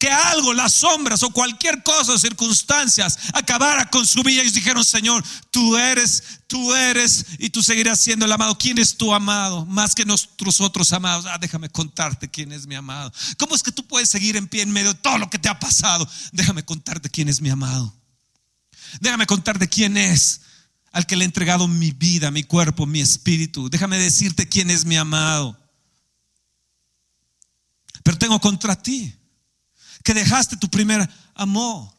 que 0.04 0.10
algo, 0.10 0.54
las 0.54 0.74
sombras 0.74 1.24
o 1.24 1.30
cualquier 1.30 1.82
cosa 1.82 2.12
o 2.12 2.20
circunstancias 2.20 3.18
acabara 3.34 3.90
con 3.90 4.06
su 4.06 4.22
vida. 4.22 4.42
Ellos 4.42 4.54
dijeron, 4.54 4.84
Señor, 4.84 5.24
tú 5.50 5.78
eres, 5.78 6.42
tú 6.46 6.76
eres 6.76 7.26
y 7.40 7.50
tú 7.52 7.64
seguirás 7.64 8.02
siendo 8.02 8.26
el 8.26 8.32
amado. 8.34 8.58
¿Quién 8.58 8.80
es 8.80 8.98
tu 8.98 9.14
amado? 9.14 9.66
Más 9.66 9.96
que 9.96 10.04
nuestros 10.04 10.60
otros 10.60 10.92
amados. 10.92 11.26
Ah, 11.26 11.38
déjame 11.40 11.70
contarte 11.70 12.30
quién 12.30 12.52
es 12.52 12.68
mi 12.68 12.76
amado. 12.76 13.14
¿Cómo 13.38 13.56
es 13.56 13.64
que 13.64 13.72
tú 13.72 13.88
puedes 13.88 14.10
seguir 14.10 14.36
en 14.36 14.50
pie 14.50 14.64
en 14.64 14.72
medio 14.72 14.92
de 14.92 15.00
todo 15.00 15.18
lo 15.18 15.30
que 15.30 15.40
te 15.40 15.48
ha 15.48 15.58
pasado? 15.58 16.06
Déjame 16.34 16.66
contarte 16.66 17.10
quién 17.10 17.30
es 17.30 17.40
mi 17.40 17.50
amado. 17.50 17.96
Déjame 19.00 19.26
contarte 19.26 19.70
quién 19.70 19.96
es 19.96 20.42
al 20.92 21.06
que 21.06 21.16
le 21.16 21.24
he 21.24 21.28
entregado 21.28 21.70
mi 21.70 21.92
vida, 21.92 22.30
mi 22.30 22.44
cuerpo, 22.44 22.86
mi 22.86 23.00
espíritu. 23.00 23.70
Déjame 23.70 23.98
decirte 23.98 24.50
quién 24.50 24.70
es 24.70 24.84
mi 24.84 24.98
amado. 24.98 25.58
Pero 28.04 28.18
tengo 28.18 28.42
contra 28.42 28.76
ti 28.76 29.16
que 30.04 30.14
dejaste 30.14 30.58
tu 30.58 30.70
primer 30.70 31.10
amor. 31.34 31.92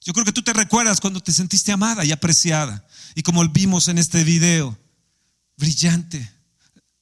Yo 0.00 0.12
creo 0.12 0.24
que 0.24 0.32
tú 0.32 0.42
te 0.42 0.52
recuerdas 0.52 1.00
cuando 1.00 1.20
te 1.20 1.32
sentiste 1.32 1.70
amada 1.70 2.04
y 2.04 2.10
apreciada. 2.10 2.84
Y 3.14 3.22
como 3.22 3.46
vimos 3.48 3.86
en 3.88 3.98
este 3.98 4.24
video, 4.24 4.76
brillante, 5.56 6.28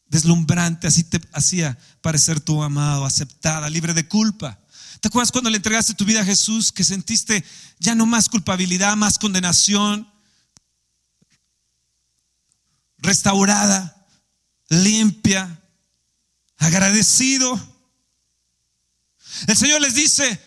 deslumbrante, 0.06 0.86
así 0.86 1.04
te 1.04 1.20
hacía 1.32 1.78
parecer 2.02 2.40
tu 2.40 2.62
amado, 2.62 3.06
aceptada, 3.06 3.70
libre 3.70 3.94
de 3.94 4.06
culpa. 4.06 4.58
¿Te 5.00 5.08
acuerdas 5.08 5.32
cuando 5.32 5.48
le 5.48 5.56
entregaste 5.56 5.94
tu 5.94 6.04
vida 6.04 6.20
a 6.20 6.26
Jesús 6.26 6.72
que 6.72 6.84
sentiste 6.84 7.42
ya 7.78 7.94
no 7.94 8.04
más 8.04 8.28
culpabilidad, 8.28 8.96
más 8.96 9.18
condenación, 9.18 10.06
restaurada, 12.98 14.06
limpia, 14.68 15.59
agradecido. 16.60 17.58
El 19.48 19.56
Señor 19.56 19.80
les 19.80 19.94
dice, 19.94 20.40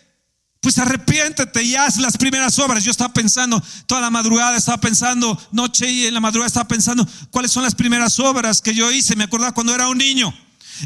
pues 0.61 0.77
arrepiéntete 0.77 1.61
y 1.61 1.75
haz 1.75 1.97
las 1.97 2.15
primeras 2.17 2.57
obras. 2.59 2.83
Yo 2.85 2.91
estaba 2.91 3.13
pensando, 3.13 3.61
toda 3.85 3.99
la 3.99 4.09
madrugada 4.09 4.55
estaba 4.55 4.79
pensando, 4.79 5.37
noche 5.51 5.89
y 5.91 6.05
en 6.05 6.13
la 6.13 6.21
madrugada 6.21 6.47
estaba 6.47 6.67
pensando, 6.67 7.05
cuáles 7.31 7.51
son 7.51 7.63
las 7.63 7.75
primeras 7.75 8.19
obras 8.19 8.61
que 8.61 8.73
yo 8.73 8.89
hice. 8.91 9.17
Me 9.17 9.25
acordaba 9.25 9.53
cuando 9.53 9.75
era 9.75 9.89
un 9.89 9.97
niño. 9.97 10.33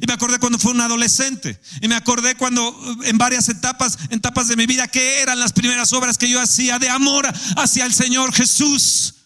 Y 0.02 0.08
me 0.08 0.14
acordé 0.14 0.40
cuando 0.40 0.60
fue 0.60 0.72
un 0.72 0.82
adolescente. 0.82 1.62
Y 1.82 1.88
me 1.88 1.96
acordé 1.96 2.36
cuando 2.36 2.76
en 3.04 3.18
varias 3.18 3.50
etapas, 3.50 3.98
etapas 4.10 4.48
de 4.48 4.56
mi 4.56 4.66
vida, 4.66 4.88
que 4.88 5.22
eran 5.22 5.40
las 5.40 5.54
primeras 5.54 5.94
obras 5.94 6.18
que 6.18 6.30
yo 6.30 6.42
hacía 6.42 6.80
de 6.80 6.90
amor 6.90 7.28
hacia 7.58 7.86
el 7.86 7.94
Señor 7.94 8.34
Jesús. 8.34 9.17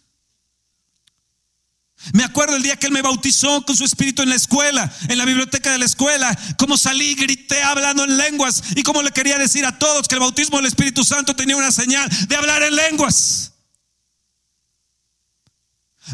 Me 2.14 2.24
acuerdo 2.24 2.56
el 2.56 2.64
día 2.64 2.78
que 2.78 2.88
él 2.88 2.94
me 2.94 3.04
bautizó 3.04 3.64
con 3.64 3.78
su 3.78 3.86
espíritu 3.86 4.24
en 4.24 4.30
la 4.30 4.36
escuela, 4.36 4.92
en 5.08 5.18
la 5.18 5.26
biblioteca 5.26 5.72
de 5.72 5.78
la 5.78 5.86
escuela, 5.86 6.38
como 6.58 6.76
salí, 6.76 7.14
grité 7.14 7.62
hablando 7.62 8.04
en 8.04 8.18
lenguas 8.18 8.64
y 8.76 8.82
como 8.82 9.04
le 9.04 9.12
quería 9.12 9.38
decir 9.38 9.66
a 9.66 9.78
todos 9.78 10.08
que 10.08 10.16
el 10.16 10.22
bautismo 10.22 10.58
del 10.58 10.66
Espíritu 10.66 11.04
Santo 11.04 11.36
tenía 11.36 11.56
una 11.56 11.72
señal 11.72 12.10
de 12.28 12.36
hablar 12.36 12.64
en 12.64 12.76
lenguas. 12.76 13.54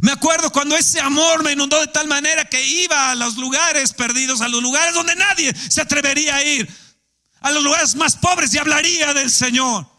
Me 0.01 0.11
acuerdo 0.11 0.51
cuando 0.51 0.75
ese 0.75 0.99
amor 0.99 1.41
me 1.43 1.53
inundó 1.53 1.79
de 1.79 1.87
tal 1.87 2.07
manera 2.07 2.45
que 2.45 2.63
iba 2.63 3.11
a 3.11 3.15
los 3.15 3.37
lugares 3.37 3.93
perdidos, 3.93 4.41
a 4.41 4.49
los 4.49 4.61
lugares 4.61 4.93
donde 4.93 5.15
nadie 5.15 5.55
se 5.69 5.81
atrevería 5.81 6.35
a 6.35 6.43
ir, 6.43 6.69
a 7.39 7.51
los 7.51 7.63
lugares 7.63 7.95
más 7.95 8.17
pobres 8.17 8.53
y 8.53 8.57
hablaría 8.57 9.13
del 9.13 9.31
Señor. 9.31 9.96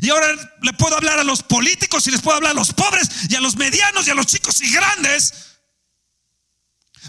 Y 0.00 0.10
ahora 0.10 0.28
le 0.62 0.72
puedo 0.72 0.96
hablar 0.96 1.18
a 1.18 1.24
los 1.24 1.42
políticos 1.42 2.06
y 2.06 2.10
les 2.10 2.20
puedo 2.20 2.36
hablar 2.36 2.52
a 2.52 2.54
los 2.54 2.72
pobres 2.72 3.08
y 3.28 3.34
a 3.34 3.40
los 3.40 3.56
medianos 3.56 4.06
y 4.06 4.10
a 4.10 4.14
los 4.14 4.26
chicos 4.26 4.60
y 4.62 4.72
grandes. 4.72 5.32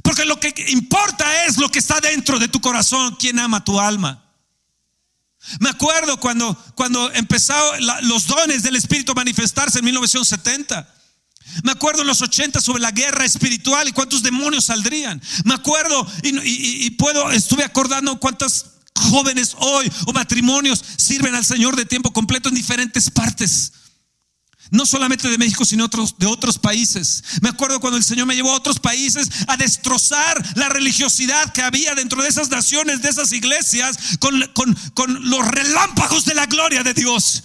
Porque 0.03 0.25
lo 0.25 0.39
que 0.39 0.53
importa 0.69 1.45
es 1.45 1.57
lo 1.57 1.69
que 1.69 1.79
está 1.79 1.99
dentro 1.99 2.37
de 2.37 2.47
tu 2.47 2.61
corazón, 2.61 3.15
quién 3.19 3.39
ama 3.39 3.63
tu 3.63 3.79
alma. 3.79 4.21
Me 5.59 5.69
acuerdo 5.69 6.19
cuando, 6.19 6.55
cuando 6.75 7.11
empezaron 7.13 7.79
los 8.03 8.27
dones 8.27 8.63
del 8.63 8.75
Espíritu 8.75 9.11
a 9.11 9.15
manifestarse 9.15 9.79
en 9.79 9.85
1970. 9.85 10.91
Me 11.63 11.71
acuerdo 11.71 12.01
en 12.01 12.07
los 12.07 12.21
80 12.21 12.59
sobre 12.59 12.81
la 12.81 12.91
guerra 12.91 13.23
espiritual 13.23 13.87
y 13.87 13.93
cuántos 13.93 14.23
demonios 14.23 14.65
saldrían. 14.65 15.21
Me 15.43 15.53
acuerdo 15.53 16.05
y, 16.23 16.85
y 16.85 16.89
puedo, 16.91 17.31
estuve 17.31 17.63
acordando 17.63 18.19
cuántas 18.19 18.74
jóvenes 18.95 19.55
hoy 19.59 19.91
o 20.05 20.13
matrimonios 20.13 20.83
sirven 20.97 21.35
al 21.35 21.45
Señor 21.45 21.75
de 21.75 21.85
tiempo 21.85 22.11
completo 22.13 22.49
en 22.49 22.55
diferentes 22.55 23.09
partes. 23.09 23.71
No 24.71 24.85
solamente 24.85 25.29
de 25.29 25.37
México, 25.37 25.63
sino 25.63 25.87
de 25.87 26.25
otros 26.25 26.57
países. 26.57 27.23
Me 27.41 27.49
acuerdo 27.49 27.79
cuando 27.79 27.97
el 27.97 28.03
Señor 28.03 28.25
me 28.25 28.35
llevó 28.35 28.51
a 28.51 28.55
otros 28.55 28.79
países 28.79 29.29
a 29.47 29.57
destrozar 29.57 30.43
la 30.55 30.69
religiosidad 30.69 31.53
que 31.53 31.61
había 31.61 31.93
dentro 31.93 32.23
de 32.23 32.29
esas 32.29 32.49
naciones, 32.49 33.01
de 33.03 33.09
esas 33.09 33.31
iglesias, 33.31 34.17
con, 34.19 34.41
con 34.95 35.29
los 35.29 35.47
relámpagos 35.47 36.25
de 36.25 36.33
la 36.33 36.47
gloria 36.47 36.81
de 36.83 36.95
Dios. 36.95 37.43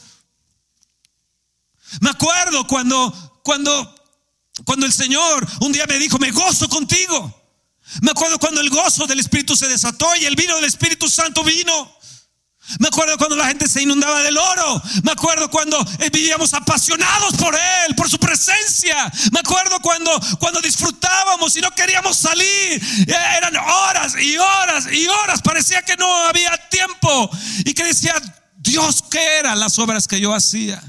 Me 2.01 2.11
acuerdo 2.11 2.67
cuando, 2.67 3.41
cuando, 3.43 3.95
cuando 4.65 4.87
el 4.87 4.93
Señor 4.93 5.47
un 5.61 5.73
día 5.73 5.87
me 5.87 5.99
dijo, 5.99 6.19
me 6.19 6.31
gozo 6.31 6.69
contigo. 6.69 7.40
Me 8.03 8.13
acuerdo 8.13 8.39
cuando 8.39 8.61
el 8.61 8.71
gozo 8.71 9.07
del 9.07 9.21
Espíritu 9.21 9.57
se 9.57 9.69
desató 9.69 10.15
y 10.17 10.25
el 10.25 10.37
vino 10.37 10.55
del 10.57 10.65
Espíritu 10.65 11.09
Santo 11.09 11.43
vino. 11.43 12.01
Me 12.79 12.89
acuerdo 12.89 13.19
cuando 13.19 13.37
la 13.37 13.49
gente 13.49 13.67
se 13.69 13.83
inundaba 13.83 14.23
del 14.23 14.37
oro. 14.39 14.83
Me 15.03 15.13
acuerdo 15.13 15.51
cuando 15.51 15.79
eh, 15.99 16.11
vivíamos 16.11 16.55
apasionados 16.55 17.35
por 17.35 17.55
Él, 17.55 17.97
por 17.97 18.09
su 18.09 18.19
presencia. 18.19 19.11
Me 19.33 19.41
acuerdo 19.41 19.81
cuando, 19.81 20.13
cuando 20.39 20.61
disfrutábamos 20.61 21.57
y 21.57 21.61
no 21.61 21.71
queríamos 21.73 22.17
salir. 22.17 22.81
Eh, 23.09 23.15
eran 23.39 23.57
horas 23.57 24.15
y 24.21 24.37
horas 24.37 24.87
y 24.93 25.07
horas. 25.09 25.43
Parecía 25.43 25.83
que 25.83 25.97
no 25.97 26.07
había 26.27 26.57
tiempo. 26.69 27.31
Y 27.65 27.75
que 27.75 27.85
decía, 27.85 28.15
Dios, 28.57 29.03
¿qué 29.11 29.39
eran 29.39 29.59
las 29.59 29.79
obras 29.79 30.07
que 30.07 30.21
yo 30.21 30.33
hacía? 30.33 30.81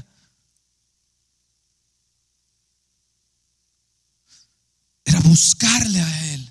Era 5.04 5.18
buscarle 5.20 6.00
a 6.00 6.32
Él 6.34 6.41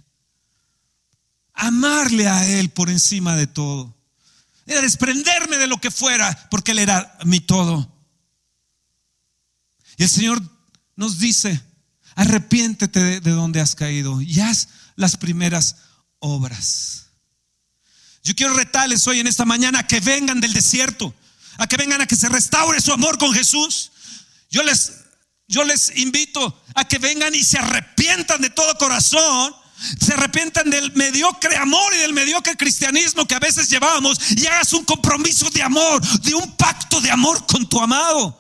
amarle 1.82 2.28
a 2.28 2.48
Él 2.48 2.70
por 2.70 2.90
encima 2.90 3.36
de 3.36 3.48
todo. 3.48 3.96
Era 4.68 4.82
desprenderme 4.82 5.58
de 5.58 5.68
lo 5.68 5.82
que 5.82 5.90
fuera, 5.90 6.48
porque 6.50 6.72
Él 6.72 6.80
era 6.80 7.18
mi 7.26 7.40
todo. 7.40 7.92
Y 9.98 10.04
el 10.04 10.10
Señor 10.10 10.42
nos 10.96 11.18
dice, 11.18 11.62
Arrepiéntete 12.16 13.00
de, 13.00 13.20
de 13.22 13.32
donde 13.32 13.62
has 13.62 13.74
caído 13.74 14.22
y 14.22 14.40
haz 14.42 14.68
las 14.96 15.18
primeras 15.18 15.78
obras. 16.20 17.08
Yo 18.24 18.36
quiero 18.36 18.54
retarles 18.54 19.08
hoy 19.08 19.20
en 19.20 19.28
esta 19.28 19.46
mañana 19.46 19.80
a 19.80 19.88
que 19.88 20.00
vengan 20.02 20.42
del 20.42 20.54
desierto, 20.54 21.16
a 21.58 21.68
que 21.68 21.78
vengan 21.78 22.02
a 22.02 22.06
que 22.06 22.16
se 22.16 22.30
restaure 22.30 22.80
su 22.82 22.92
amor 22.92 23.18
con 23.18 23.34
Jesús. 23.34 23.92
Yo 24.52 24.62
les, 24.62 24.92
yo 25.48 25.64
les 25.64 25.98
invito 25.98 26.62
a 26.76 26.88
que 26.88 27.00
vengan 27.00 27.34
y 27.34 27.44
se 27.44 27.58
arrepientan 27.58 28.42
de 28.42 28.50
todo 28.50 28.78
corazón 28.78 29.56
se 30.00 30.14
arrepientan 30.14 30.70
del 30.70 30.92
mediocre 30.94 31.56
amor 31.58 31.94
y 31.96 32.00
del 32.00 32.14
mediocre 32.14 32.56
cristianismo 32.56 33.26
que 33.26 33.36
a 33.36 33.40
veces 33.40 33.70
llevábamos 33.70 34.20
y 34.32 34.46
hagas 34.48 34.74
un 34.74 34.86
compromiso 34.86 35.50
de 35.50 35.64
amor, 35.64 36.02
de 36.22 36.34
un 36.34 36.56
pacto 36.56 37.02
de 37.02 37.12
amor 37.12 37.46
con 37.46 37.68
tu 37.68 37.80
amado. 37.80 38.38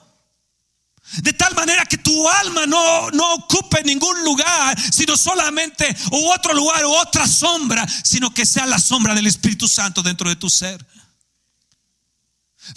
De 1.17 1.33
tal 1.33 1.53
manera 1.55 1.85
que 1.85 1.97
tu 1.97 2.29
alma 2.29 2.65
no, 2.65 3.11
no 3.11 3.33
ocupe 3.33 3.83
ningún 3.83 4.23
lugar, 4.23 4.79
sino 4.79 5.17
solamente 5.17 5.93
u 6.11 6.31
otro 6.31 6.53
lugar 6.53 6.85
u 6.85 6.93
otra 6.93 7.27
sombra, 7.27 7.85
sino 8.03 8.33
que 8.33 8.45
sea 8.45 8.65
la 8.65 8.79
sombra 8.79 9.13
del 9.13 9.27
Espíritu 9.27 9.67
Santo 9.67 10.01
dentro 10.01 10.29
de 10.29 10.37
tu 10.37 10.49
ser. 10.49 10.85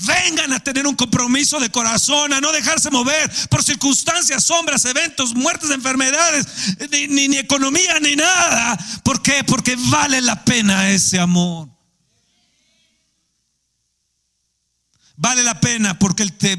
Vengan 0.00 0.52
a 0.52 0.60
tener 0.60 0.86
un 0.86 0.96
compromiso 0.96 1.60
de 1.60 1.70
corazón, 1.70 2.32
a 2.32 2.40
no 2.40 2.52
dejarse 2.52 2.90
mover 2.90 3.30
por 3.50 3.62
circunstancias, 3.62 4.42
sombras, 4.42 4.84
eventos, 4.86 5.34
muertes, 5.34 5.70
enfermedades, 5.70 6.46
ni, 7.10 7.36
economía, 7.36 8.00
ni 8.00 8.16
nada. 8.16 8.78
¿Por 9.04 9.22
qué? 9.22 9.44
Porque 9.44 9.76
vale 9.90 10.20
la 10.20 10.42
pena 10.44 10.90
ese 10.90 11.20
amor. 11.20 11.68
Vale 15.16 15.42
la 15.44 15.60
pena 15.60 15.98
porque 15.98 16.24
Él 16.24 16.32
te 16.32 16.56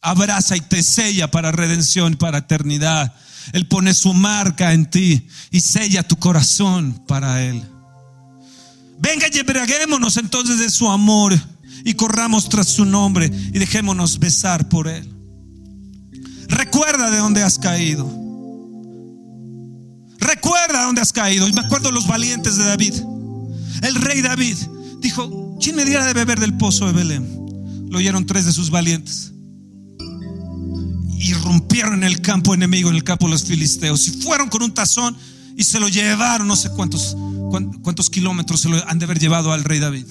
abraza 0.00 0.56
y 0.56 0.60
te 0.62 0.82
sella 0.82 1.30
para 1.30 1.52
redención, 1.52 2.16
para 2.16 2.38
eternidad. 2.38 3.14
Él 3.52 3.68
pone 3.68 3.94
su 3.94 4.12
marca 4.14 4.72
en 4.72 4.86
ti 4.90 5.28
y 5.50 5.60
sella 5.60 6.02
tu 6.02 6.16
corazón 6.16 7.04
para 7.06 7.42
Él. 7.42 7.62
Venga 8.98 9.26
y 9.30 9.38
embriaguémonos 9.38 10.16
entonces 10.16 10.58
de 10.58 10.70
su 10.70 10.90
amor 10.90 11.38
y 11.84 11.94
corramos 11.94 12.48
tras 12.48 12.68
su 12.68 12.84
nombre 12.84 13.26
y 13.26 13.58
dejémonos 13.58 14.18
besar 14.18 14.68
por 14.68 14.88
Él. 14.88 15.08
Recuerda 16.48 17.10
de 17.10 17.18
dónde 17.18 17.42
has 17.42 17.58
caído. 17.58 18.04
Recuerda 20.18 20.80
de 20.80 20.84
dónde 20.84 21.00
has 21.00 21.12
caído. 21.12 21.48
Y 21.48 21.52
me 21.52 21.60
acuerdo 21.60 21.90
los 21.90 22.06
valientes 22.06 22.56
de 22.56 22.64
David. 22.64 22.94
El 23.82 23.94
rey 23.96 24.20
David 24.22 24.56
dijo, 25.00 25.58
¿quién 25.60 25.76
me 25.76 25.84
diera 25.84 26.06
de 26.06 26.12
beber 26.12 26.38
del 26.38 26.56
pozo 26.56 26.86
de 26.86 26.92
Belén? 26.92 27.88
Lo 27.90 27.98
oyeron 27.98 28.26
tres 28.26 28.46
de 28.46 28.52
sus 28.52 28.70
valientes. 28.70 29.32
Y 31.18 31.34
rompieron 31.34 31.94
en 31.94 32.04
el 32.04 32.20
campo 32.20 32.54
enemigo, 32.54 32.90
en 32.90 32.96
el 32.96 33.04
campo 33.04 33.26
de 33.26 33.32
los 33.32 33.44
filisteos. 33.44 34.06
Y 34.08 34.22
fueron 34.22 34.48
con 34.48 34.62
un 34.62 34.74
tazón 34.74 35.16
y 35.56 35.64
se 35.64 35.80
lo 35.80 35.88
llevaron, 35.88 36.48
no 36.48 36.56
sé 36.56 36.70
cuántos, 36.70 37.16
cuántos 37.82 38.10
kilómetros 38.10 38.60
se 38.60 38.68
lo 38.68 38.88
han 38.88 38.98
de 38.98 39.04
haber 39.04 39.18
llevado 39.18 39.52
al 39.52 39.64
rey 39.64 39.78
David. 39.78 40.06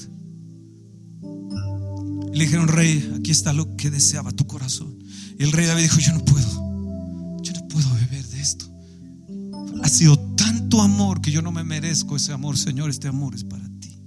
Le 2.34 2.46
dijeron, 2.46 2.68
rey, 2.68 3.14
aquí 3.18 3.32
está 3.32 3.54
lo 3.54 3.76
que 3.76 3.90
deseaba 3.90 4.32
tu 4.32 4.48
corazón. 4.48 4.98
Y 5.38 5.44
el 5.44 5.52
rey 5.52 5.66
David 5.66 5.84
dijo, 5.84 6.00
yo 6.00 6.14
no 6.14 6.24
puedo, 6.24 7.42
yo 7.42 7.54
no 7.54 7.68
puedo 7.68 7.94
beber 7.96 8.26
de 8.28 8.42
esto. 8.42 8.66
Ha 9.84 9.90
sido 9.90 10.18
tanto 10.36 10.82
amor 10.82 11.22
que 11.22 11.32
yo 11.32 11.42
no 11.42 11.52
me 11.52 11.64
merezco 11.64 12.16
ese 12.16 12.32
amor, 12.32 12.58
Señor, 12.58 12.90
este 12.90 13.08
amor 13.08 13.36
es 13.36 13.44
para 13.44 13.68
ti. 13.80 13.98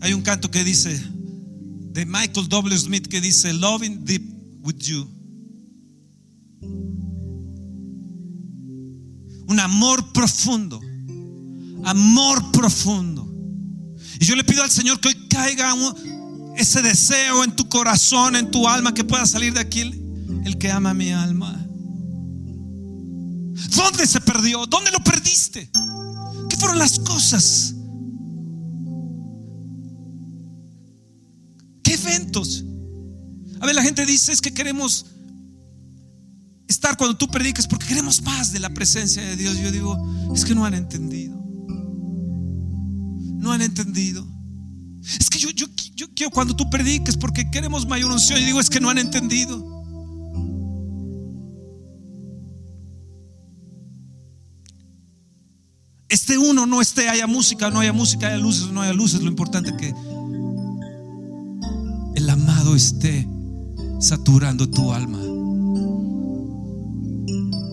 Hay 0.00 0.12
un 0.12 0.20
canto 0.20 0.50
que 0.50 0.62
dice, 0.62 1.00
de 1.94 2.04
Michael 2.04 2.48
W. 2.48 2.78
Smith, 2.78 3.06
que 3.06 3.22
dice, 3.22 3.54
Loving 3.54 4.04
deep 4.04 4.22
with 4.62 4.76
you. 4.80 5.08
Un 9.48 9.60
amor 9.60 10.12
profundo. 10.12 10.80
Amor 11.84 12.50
profundo. 12.50 13.30
Y 14.20 14.24
yo 14.24 14.36
le 14.36 14.44
pido 14.44 14.62
al 14.62 14.70
Señor 14.70 15.00
que 15.00 15.08
hoy 15.08 15.28
caiga 15.28 15.74
ese 16.56 16.82
deseo 16.82 17.44
en 17.44 17.54
tu 17.54 17.68
corazón, 17.68 18.36
en 18.36 18.50
tu 18.50 18.68
alma, 18.68 18.94
que 18.94 19.04
pueda 19.04 19.26
salir 19.26 19.52
de 19.52 19.60
aquí 19.60 19.80
el, 19.80 20.58
que 20.58 20.70
ama 20.70 20.94
mi 20.94 21.10
alma. 21.10 21.60
¿Dónde 23.76 24.06
se 24.06 24.20
perdió? 24.20 24.66
¿Dónde 24.66 24.90
lo 24.90 25.02
perdiste? 25.02 25.70
¿Qué 26.48 26.56
fueron 26.56 26.78
las 26.78 26.98
cosas? 27.00 27.74
¿Qué 31.82 31.94
eventos? 31.94 32.64
A 33.60 33.66
ver, 33.66 33.74
la 33.74 33.82
gente 33.82 34.06
dice 34.06 34.32
es 34.32 34.40
que 34.40 34.54
queremos 34.54 35.06
estar 36.74 36.96
cuando 36.96 37.16
tú 37.16 37.28
prediques 37.28 37.66
porque 37.66 37.86
queremos 37.86 38.20
más 38.22 38.52
de 38.52 38.58
la 38.58 38.70
presencia 38.70 39.22
de 39.22 39.36
Dios. 39.36 39.58
Yo 39.58 39.70
digo, 39.70 39.96
es 40.34 40.44
que 40.44 40.54
no 40.54 40.64
han 40.64 40.74
entendido. 40.74 41.34
No 43.38 43.52
han 43.52 43.62
entendido. 43.62 44.26
Es 45.02 45.30
que 45.30 45.38
yo, 45.38 45.50
yo, 45.50 45.66
yo 45.94 46.06
quiero 46.14 46.30
cuando 46.30 46.56
tú 46.56 46.68
prediques 46.68 47.16
porque 47.16 47.50
queremos 47.50 47.86
mayor 47.86 48.10
unción. 48.10 48.40
Y 48.40 48.44
digo, 48.44 48.60
es 48.60 48.68
que 48.68 48.80
no 48.80 48.90
han 48.90 48.98
entendido. 48.98 49.72
Este 56.08 56.38
uno 56.38 56.66
no 56.66 56.80
esté, 56.80 57.08
haya 57.08 57.26
música, 57.26 57.70
no 57.70 57.80
haya 57.80 57.92
música, 57.92 58.26
haya 58.26 58.38
luces, 58.38 58.70
no 58.70 58.82
haya 58.82 58.92
luces. 58.92 59.22
Lo 59.22 59.28
importante 59.28 59.70
es 59.70 59.76
que 59.76 59.94
el 62.16 62.30
amado 62.30 62.74
esté 62.74 63.28
saturando 64.00 64.68
tu 64.68 64.92
alma. 64.92 65.33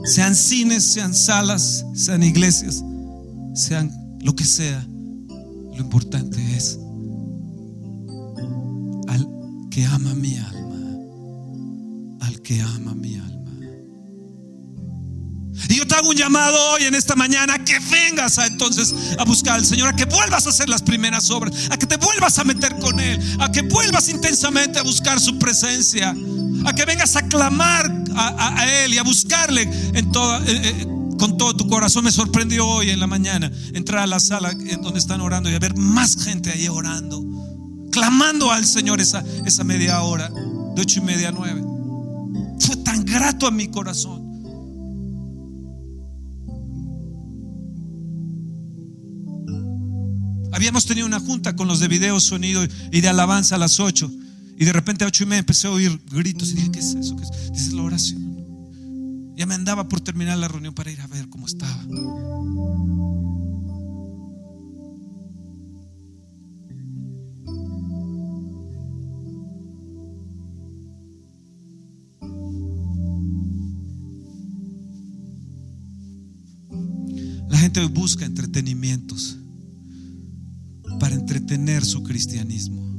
Sean 0.04 0.36
cines, 0.36 0.84
sean 0.94 1.14
salas, 1.14 1.86
sean 1.94 2.24
iglesias, 2.24 2.84
sean 3.54 3.92
lo 4.22 4.36
que 4.36 4.46
sea. 4.46 4.86
Lo 5.30 5.78
importante 5.78 6.40
es 6.56 6.80
al 9.08 9.28
que 9.70 9.86
ama 9.86 10.14
mi 10.16 10.38
alma, 10.38 10.98
al 12.22 12.42
que 12.42 12.62
ama 12.62 12.96
mi 12.96 13.16
alma. 13.16 13.32
Y 15.70 15.76
yo 15.76 15.88
te 15.88 15.96
hago 15.96 16.10
un 16.10 16.16
llamado 16.16 16.58
hoy 16.72 16.84
en 16.84 16.96
esta 16.96 17.16
mañana 17.16 17.64
que 17.64 17.80
vengas 17.80 18.38
a, 18.40 18.48
entonces 18.48 18.94
a 19.18 19.24
buscar 19.24 19.56
al 19.56 19.66
Señor, 19.66 19.88
a 19.88 19.96
que 19.96 20.06
vuelvas 20.06 20.46
a 20.48 20.50
hacer 20.50 20.68
las 20.68 20.82
primeras 20.82 21.30
obras, 21.30 21.70
a 21.70 21.78
que 21.78 21.86
te 21.86 21.96
vuelvas 21.98 22.40
a 22.40 22.44
meter 22.44 22.78
con 22.80 23.00
Él, 23.00 23.20
a 23.40 23.50
que 23.52 23.62
vuelvas 23.62 24.10
intensamente 24.10 24.80
a 24.80 24.84
buscar 24.84 25.20
su 25.20 25.40
presencia 25.40 26.14
a 26.66 26.74
que 26.74 26.86
vengas 26.86 27.16
a 27.16 27.28
clamar 27.28 28.01
a, 28.16 28.66
Él 28.84 28.94
y 28.94 28.98
a 28.98 29.04
buscarle 29.04 29.64
eh, 29.64 30.04
eh, 30.46 30.88
con 31.18 31.38
todo 31.38 31.56
tu 31.56 31.68
corazón. 31.68 32.04
Me 32.04 32.12
sorprendió 32.12 32.68
hoy 32.68 32.90
en 32.90 33.00
la 33.00 33.08
mañana 33.08 33.52
entrar 33.74 34.04
a 34.04 34.08
la 34.08 34.20
sala 34.20 34.54
donde 34.82 35.00
están 35.00 35.22
orando 35.22 35.50
y 35.50 35.58
ver 35.58 35.78
más 35.78 36.24
gente 36.24 36.52
ahí 36.52 36.68
orando, 36.68 37.24
clamando 37.92 38.52
al 38.52 38.66
Señor 38.66 39.02
esa, 39.02 39.24
media 39.64 40.02
hora, 40.02 40.30
de 40.30 40.82
ocho 40.82 41.00
y 41.00 41.04
media 41.04 41.30
a 41.30 41.32
nueve. 41.32 41.62
Fue 42.60 42.76
tan 42.78 43.04
grato 43.06 43.48
a 43.48 43.52
mi 43.52 43.68
corazón. 43.68 44.32
Habíamos 50.54 50.86
tenido 50.86 51.08
una 51.08 51.20
junta 51.20 51.56
con 51.56 51.68
los 51.68 51.80
de 51.80 51.88
video, 51.88 52.20
sonido 52.20 52.64
y 52.92 53.02
de 53.02 53.10
alabanza 53.10 53.56
a 53.56 53.58
las 53.58 53.80
ocho. 53.80 54.12
Y 54.62 54.66
de 54.66 54.74
repente 54.74 55.04
a 55.04 55.08
ocho 55.08 55.24
y 55.24 55.26
media 55.26 55.40
empecé 55.40 55.66
a 55.66 55.72
oír 55.72 56.00
gritos 56.12 56.52
y 56.52 56.54
dije, 56.54 56.72
¿qué 56.72 56.78
es 56.78 56.94
eso? 56.94 57.16
¿Qué 57.16 57.24
es? 57.24 57.52
Dice 57.52 57.74
la 57.74 57.82
oración. 57.82 59.34
Ya 59.36 59.48
me 59.48 59.56
andaba 59.56 59.90
por 59.90 60.02
terminar 60.02 60.38
la 60.38 60.48
reunión 60.48 60.76
para 60.76 60.92
ir 60.92 61.02
a 61.02 61.08
ver 61.08 61.28
cómo 61.30 61.48
estaba. 61.48 61.84
La 77.50 77.58
gente 77.58 77.84
busca 77.88 78.26
entretenimientos 78.26 79.40
para 81.00 81.16
entretener 81.16 81.84
su 81.84 82.04
cristianismo. 82.04 82.91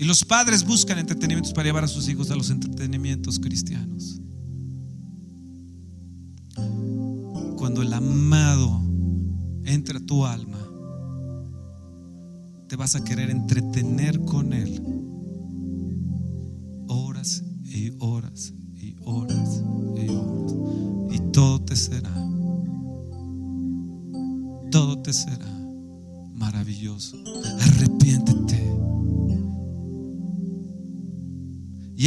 Y 0.00 0.06
los 0.06 0.24
padres 0.24 0.64
buscan 0.64 0.98
entretenimientos 0.98 1.52
para 1.52 1.66
llevar 1.66 1.84
a 1.84 1.88
sus 1.88 2.08
hijos 2.08 2.30
a 2.30 2.34
los 2.34 2.48
entretenimientos 2.48 3.38
cristianos. 3.38 4.18
Cuando 7.58 7.82
el 7.82 7.92
amado 7.92 8.80
entra 9.66 9.98
a 9.98 10.00
tu 10.00 10.24
alma, 10.24 10.56
te 12.66 12.76
vas 12.76 12.96
a 12.96 13.04
querer 13.04 13.28
entretener 13.28 14.18
con 14.22 14.54
él 14.54 14.99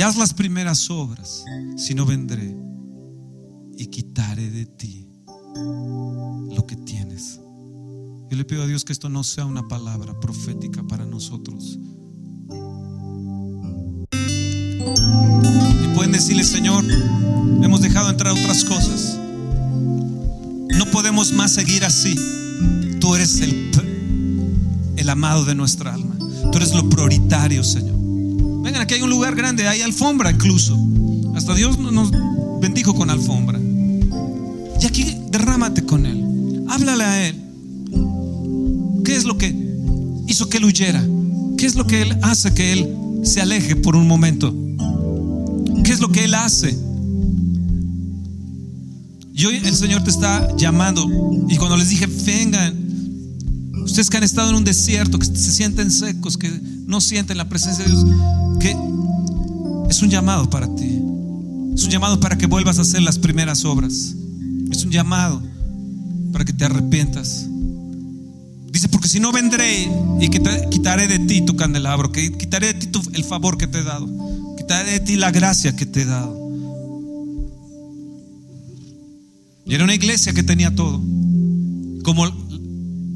haz 0.04 0.18
las 0.18 0.34
primeras 0.34 0.90
obras, 0.90 1.46
si 1.78 1.96
no 1.96 2.06
vendré 2.06 2.56
y 3.78 3.88
quitaré 3.88 4.50
de 4.50 4.66
ti 4.66 5.08
lo 6.52 6.66
que 6.68 6.76
tienes. 6.76 7.40
Yo 8.30 8.38
le 8.38 8.46
pido 8.46 8.64
a 8.64 8.68
Dios 8.68 8.84
que 8.84 8.94
esto 8.94 9.10
no 9.10 9.24
sea 9.24 9.46
una 9.46 9.68
palabra 9.68 10.20
profética 10.20 10.84
para 10.84 11.06
nosotros. 11.06 11.80
Y 15.84 15.96
pueden 15.96 16.12
decirle, 16.12 16.44
Señor, 16.44 16.84
hemos 17.64 17.82
dejado 17.82 18.10
entrar 18.10 18.34
otras 18.34 18.66
cosas. 18.66 19.20
No 20.78 20.86
podemos 20.92 21.32
más 21.34 21.54
seguir 21.54 21.86
así. 21.86 22.16
Tú 23.00 23.16
eres 23.16 23.40
el, 23.42 23.72
el 24.98 25.10
amado 25.10 25.46
de 25.46 25.56
nuestra 25.56 25.94
alma. 25.94 26.18
Tú 26.52 26.58
eres 26.58 26.74
lo 26.74 26.90
prioritario, 26.90 27.64
Señor. 27.64 27.93
Aquí 28.82 28.96
hay 28.96 29.02
un 29.02 29.10
lugar 29.10 29.36
grande, 29.36 29.68
hay 29.68 29.82
alfombra 29.82 30.32
incluso. 30.32 30.78
Hasta 31.36 31.56
Dios 31.56 31.78
nos 31.80 32.12
bendijo 32.60 32.94
con 32.94 33.10
alfombra. 33.10 33.60
Y 34.82 34.86
aquí 34.86 35.18
derrámate 35.30 35.84
con 35.84 36.06
Él. 36.06 36.66
Háblale 36.68 37.04
a 37.04 37.28
Él. 37.28 37.36
¿Qué 39.06 39.16
es 39.16 39.26
lo 39.26 39.38
que 39.38 39.56
hizo 40.28 40.50
que 40.50 40.58
Él 40.58 40.66
huyera? 40.66 41.04
¿Qué 41.58 41.66
es 41.66 41.76
lo 41.76 41.88
que 41.88 42.02
Él 42.02 42.18
hace 42.22 42.54
que 42.54 42.74
Él 42.74 42.90
se 43.24 43.42
aleje 43.42 43.76
por 43.76 43.96
un 43.96 44.08
momento? 44.08 44.54
¿Qué 45.84 45.92
es 45.92 46.00
lo 46.00 46.10
que 46.10 46.26
Él 46.26 46.34
hace? 46.34 46.78
Y 49.36 49.46
hoy 49.46 49.62
el 49.64 49.76
Señor 49.76 50.04
te 50.04 50.10
está 50.10 50.56
llamando. 50.58 51.10
Y 51.50 51.58
cuando 51.58 51.78
les 51.78 51.90
dije, 51.90 52.08
vengan, 52.26 52.76
ustedes 53.84 54.10
que 54.10 54.18
han 54.18 54.24
estado 54.24 54.50
en 54.50 54.56
un 54.56 54.64
desierto, 54.64 55.18
que 55.20 55.26
se 55.26 55.52
sienten 55.52 55.92
secos, 55.92 56.38
que 56.38 56.50
no 56.86 57.02
sienten 57.02 57.38
la 57.38 57.50
presencia 57.50 57.84
de 57.84 57.92
Dios, 57.92 58.06
es 58.72 60.02
un 60.02 60.10
llamado 60.10 60.50
para 60.50 60.74
ti. 60.76 61.00
Es 61.76 61.84
un 61.84 61.90
llamado 61.90 62.20
para 62.20 62.38
que 62.38 62.46
vuelvas 62.46 62.80
a 62.80 62.84
hacer 62.84 63.02
las 63.02 63.20
primeras 63.20 63.66
obras. 63.66 64.16
Es 64.72 64.84
un 64.86 64.92
llamado 64.92 65.42
para 66.32 66.46
que 66.46 66.54
te 66.54 66.66
arrepientas. 66.66 67.48
Dice, 68.72 68.90
porque 68.90 69.08
si 69.08 69.20
no 69.20 69.32
vendré 69.32 69.88
y 70.20 70.30
quitaré 70.30 71.08
de 71.08 71.20
ti 71.20 71.42
tu 71.42 71.56
candelabro, 71.56 72.12
que 72.12 72.32
quitaré 72.32 72.74
de 72.74 72.74
ti 72.74 72.90
el 73.14 73.24
favor 73.24 73.58
que 73.58 73.68
te 73.68 73.80
he 73.80 73.84
dado, 73.84 74.08
quitaré 74.58 74.92
de 74.92 75.00
ti 75.00 75.16
la 75.16 75.32
gracia 75.32 75.76
que 75.76 75.86
te 75.86 76.02
he 76.02 76.06
dado. 76.06 76.40
Y 79.66 79.76
era 79.76 79.84
una 79.84 79.96
iglesia 79.96 80.34
que 80.34 80.44
tenía 80.44 80.74
todo. 80.74 81.02
Como 82.04 82.26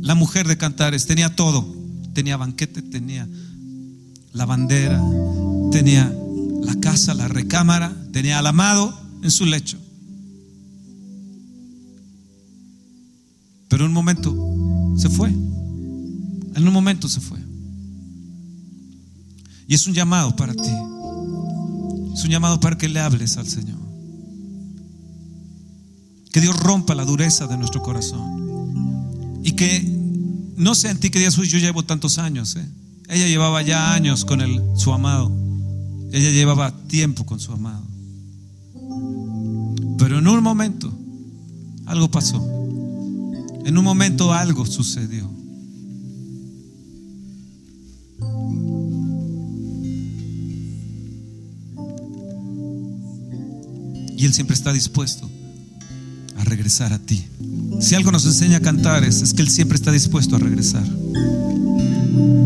la 0.01 0.15
mujer 0.15 0.47
de 0.47 0.57
Cantares, 0.57 1.05
tenía 1.05 1.35
todo. 1.35 1.75
Tenía 2.13 2.37
banquete, 2.37 2.81
tenía 2.81 3.27
la 4.37 4.45
bandera, 4.45 5.01
tenía 5.71 6.13
la 6.61 6.75
casa, 6.75 7.13
la 7.13 7.27
recámara, 7.27 7.93
tenía 8.13 8.37
al 8.39 8.47
amado 8.47 8.93
en 9.23 9.31
su 9.31 9.45
lecho. 9.45 9.77
Pero 13.67 13.83
en 13.83 13.89
un 13.89 13.93
momento 13.93 14.35
se 14.97 15.09
fue. 15.09 15.29
En 15.29 16.67
un 16.67 16.71
momento 16.71 17.09
se 17.09 17.19
fue. 17.19 17.39
Y 19.67 19.73
es 19.73 19.85
un 19.87 19.93
llamado 19.93 20.35
para 20.35 20.53
ti. 20.53 20.71
Es 22.13 22.23
un 22.23 22.29
llamado 22.29 22.59
para 22.59 22.77
que 22.77 22.87
le 22.87 22.99
hables 22.99 23.37
al 23.37 23.47
Señor. 23.47 23.77
Que 26.31 26.41
Dios 26.41 26.55
rompa 26.57 26.95
la 26.95 27.05
dureza 27.05 27.47
de 27.47 27.57
nuestro 27.57 27.81
corazón. 27.81 29.41
Y 29.43 29.51
que 29.53 29.83
no 30.55 30.75
sea 30.75 30.91
en 30.91 30.99
ti 30.99 31.09
que 31.09 31.19
digas, 31.19 31.35
yo 31.35 31.57
llevo 31.57 31.83
tantos 31.83 32.17
años. 32.17 32.55
¿eh? 32.55 32.65
Ella 33.09 33.27
llevaba 33.27 33.61
ya 33.61 33.93
años 33.93 34.25
con 34.25 34.41
el, 34.41 34.61
su 34.75 34.91
amado. 34.91 35.31
Ella 36.11 36.29
llevaba 36.31 36.71
tiempo 36.87 37.25
con 37.25 37.39
su 37.39 37.51
amado. 37.51 37.83
Pero 39.97 40.19
en 40.19 40.27
un 40.27 40.43
momento 40.43 40.91
algo 41.85 42.11
pasó. 42.11 42.37
En 43.65 43.77
un 43.77 43.83
momento 43.83 44.33
algo 44.33 44.65
sucedió. 44.65 45.29
Y 54.17 54.25
Él 54.25 54.33
siempre 54.33 54.55
está 54.55 54.73
dispuesto 54.73 55.29
a 56.37 56.43
regresar 56.43 56.91
a 56.91 56.99
ti. 56.99 57.23
Si 57.79 57.95
algo 57.95 58.11
nos 58.11 58.25
enseña 58.25 58.57
a 58.57 58.61
cantar 58.61 59.03
es, 59.03 59.21
es 59.21 59.33
que 59.33 59.43
Él 59.43 59.49
siempre 59.49 59.75
está 59.75 59.91
dispuesto 59.91 60.35
a 60.35 60.39
regresar. 60.39 60.85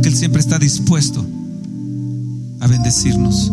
Que 0.01 0.09
Él 0.09 0.15
siempre 0.15 0.41
está 0.41 0.57
dispuesto 0.59 1.25
a 2.59 2.67
bendecirnos, 2.67 3.51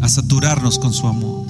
a 0.00 0.08
saturarnos 0.08 0.78
con 0.78 0.92
su 0.92 1.06
amor. 1.06 1.46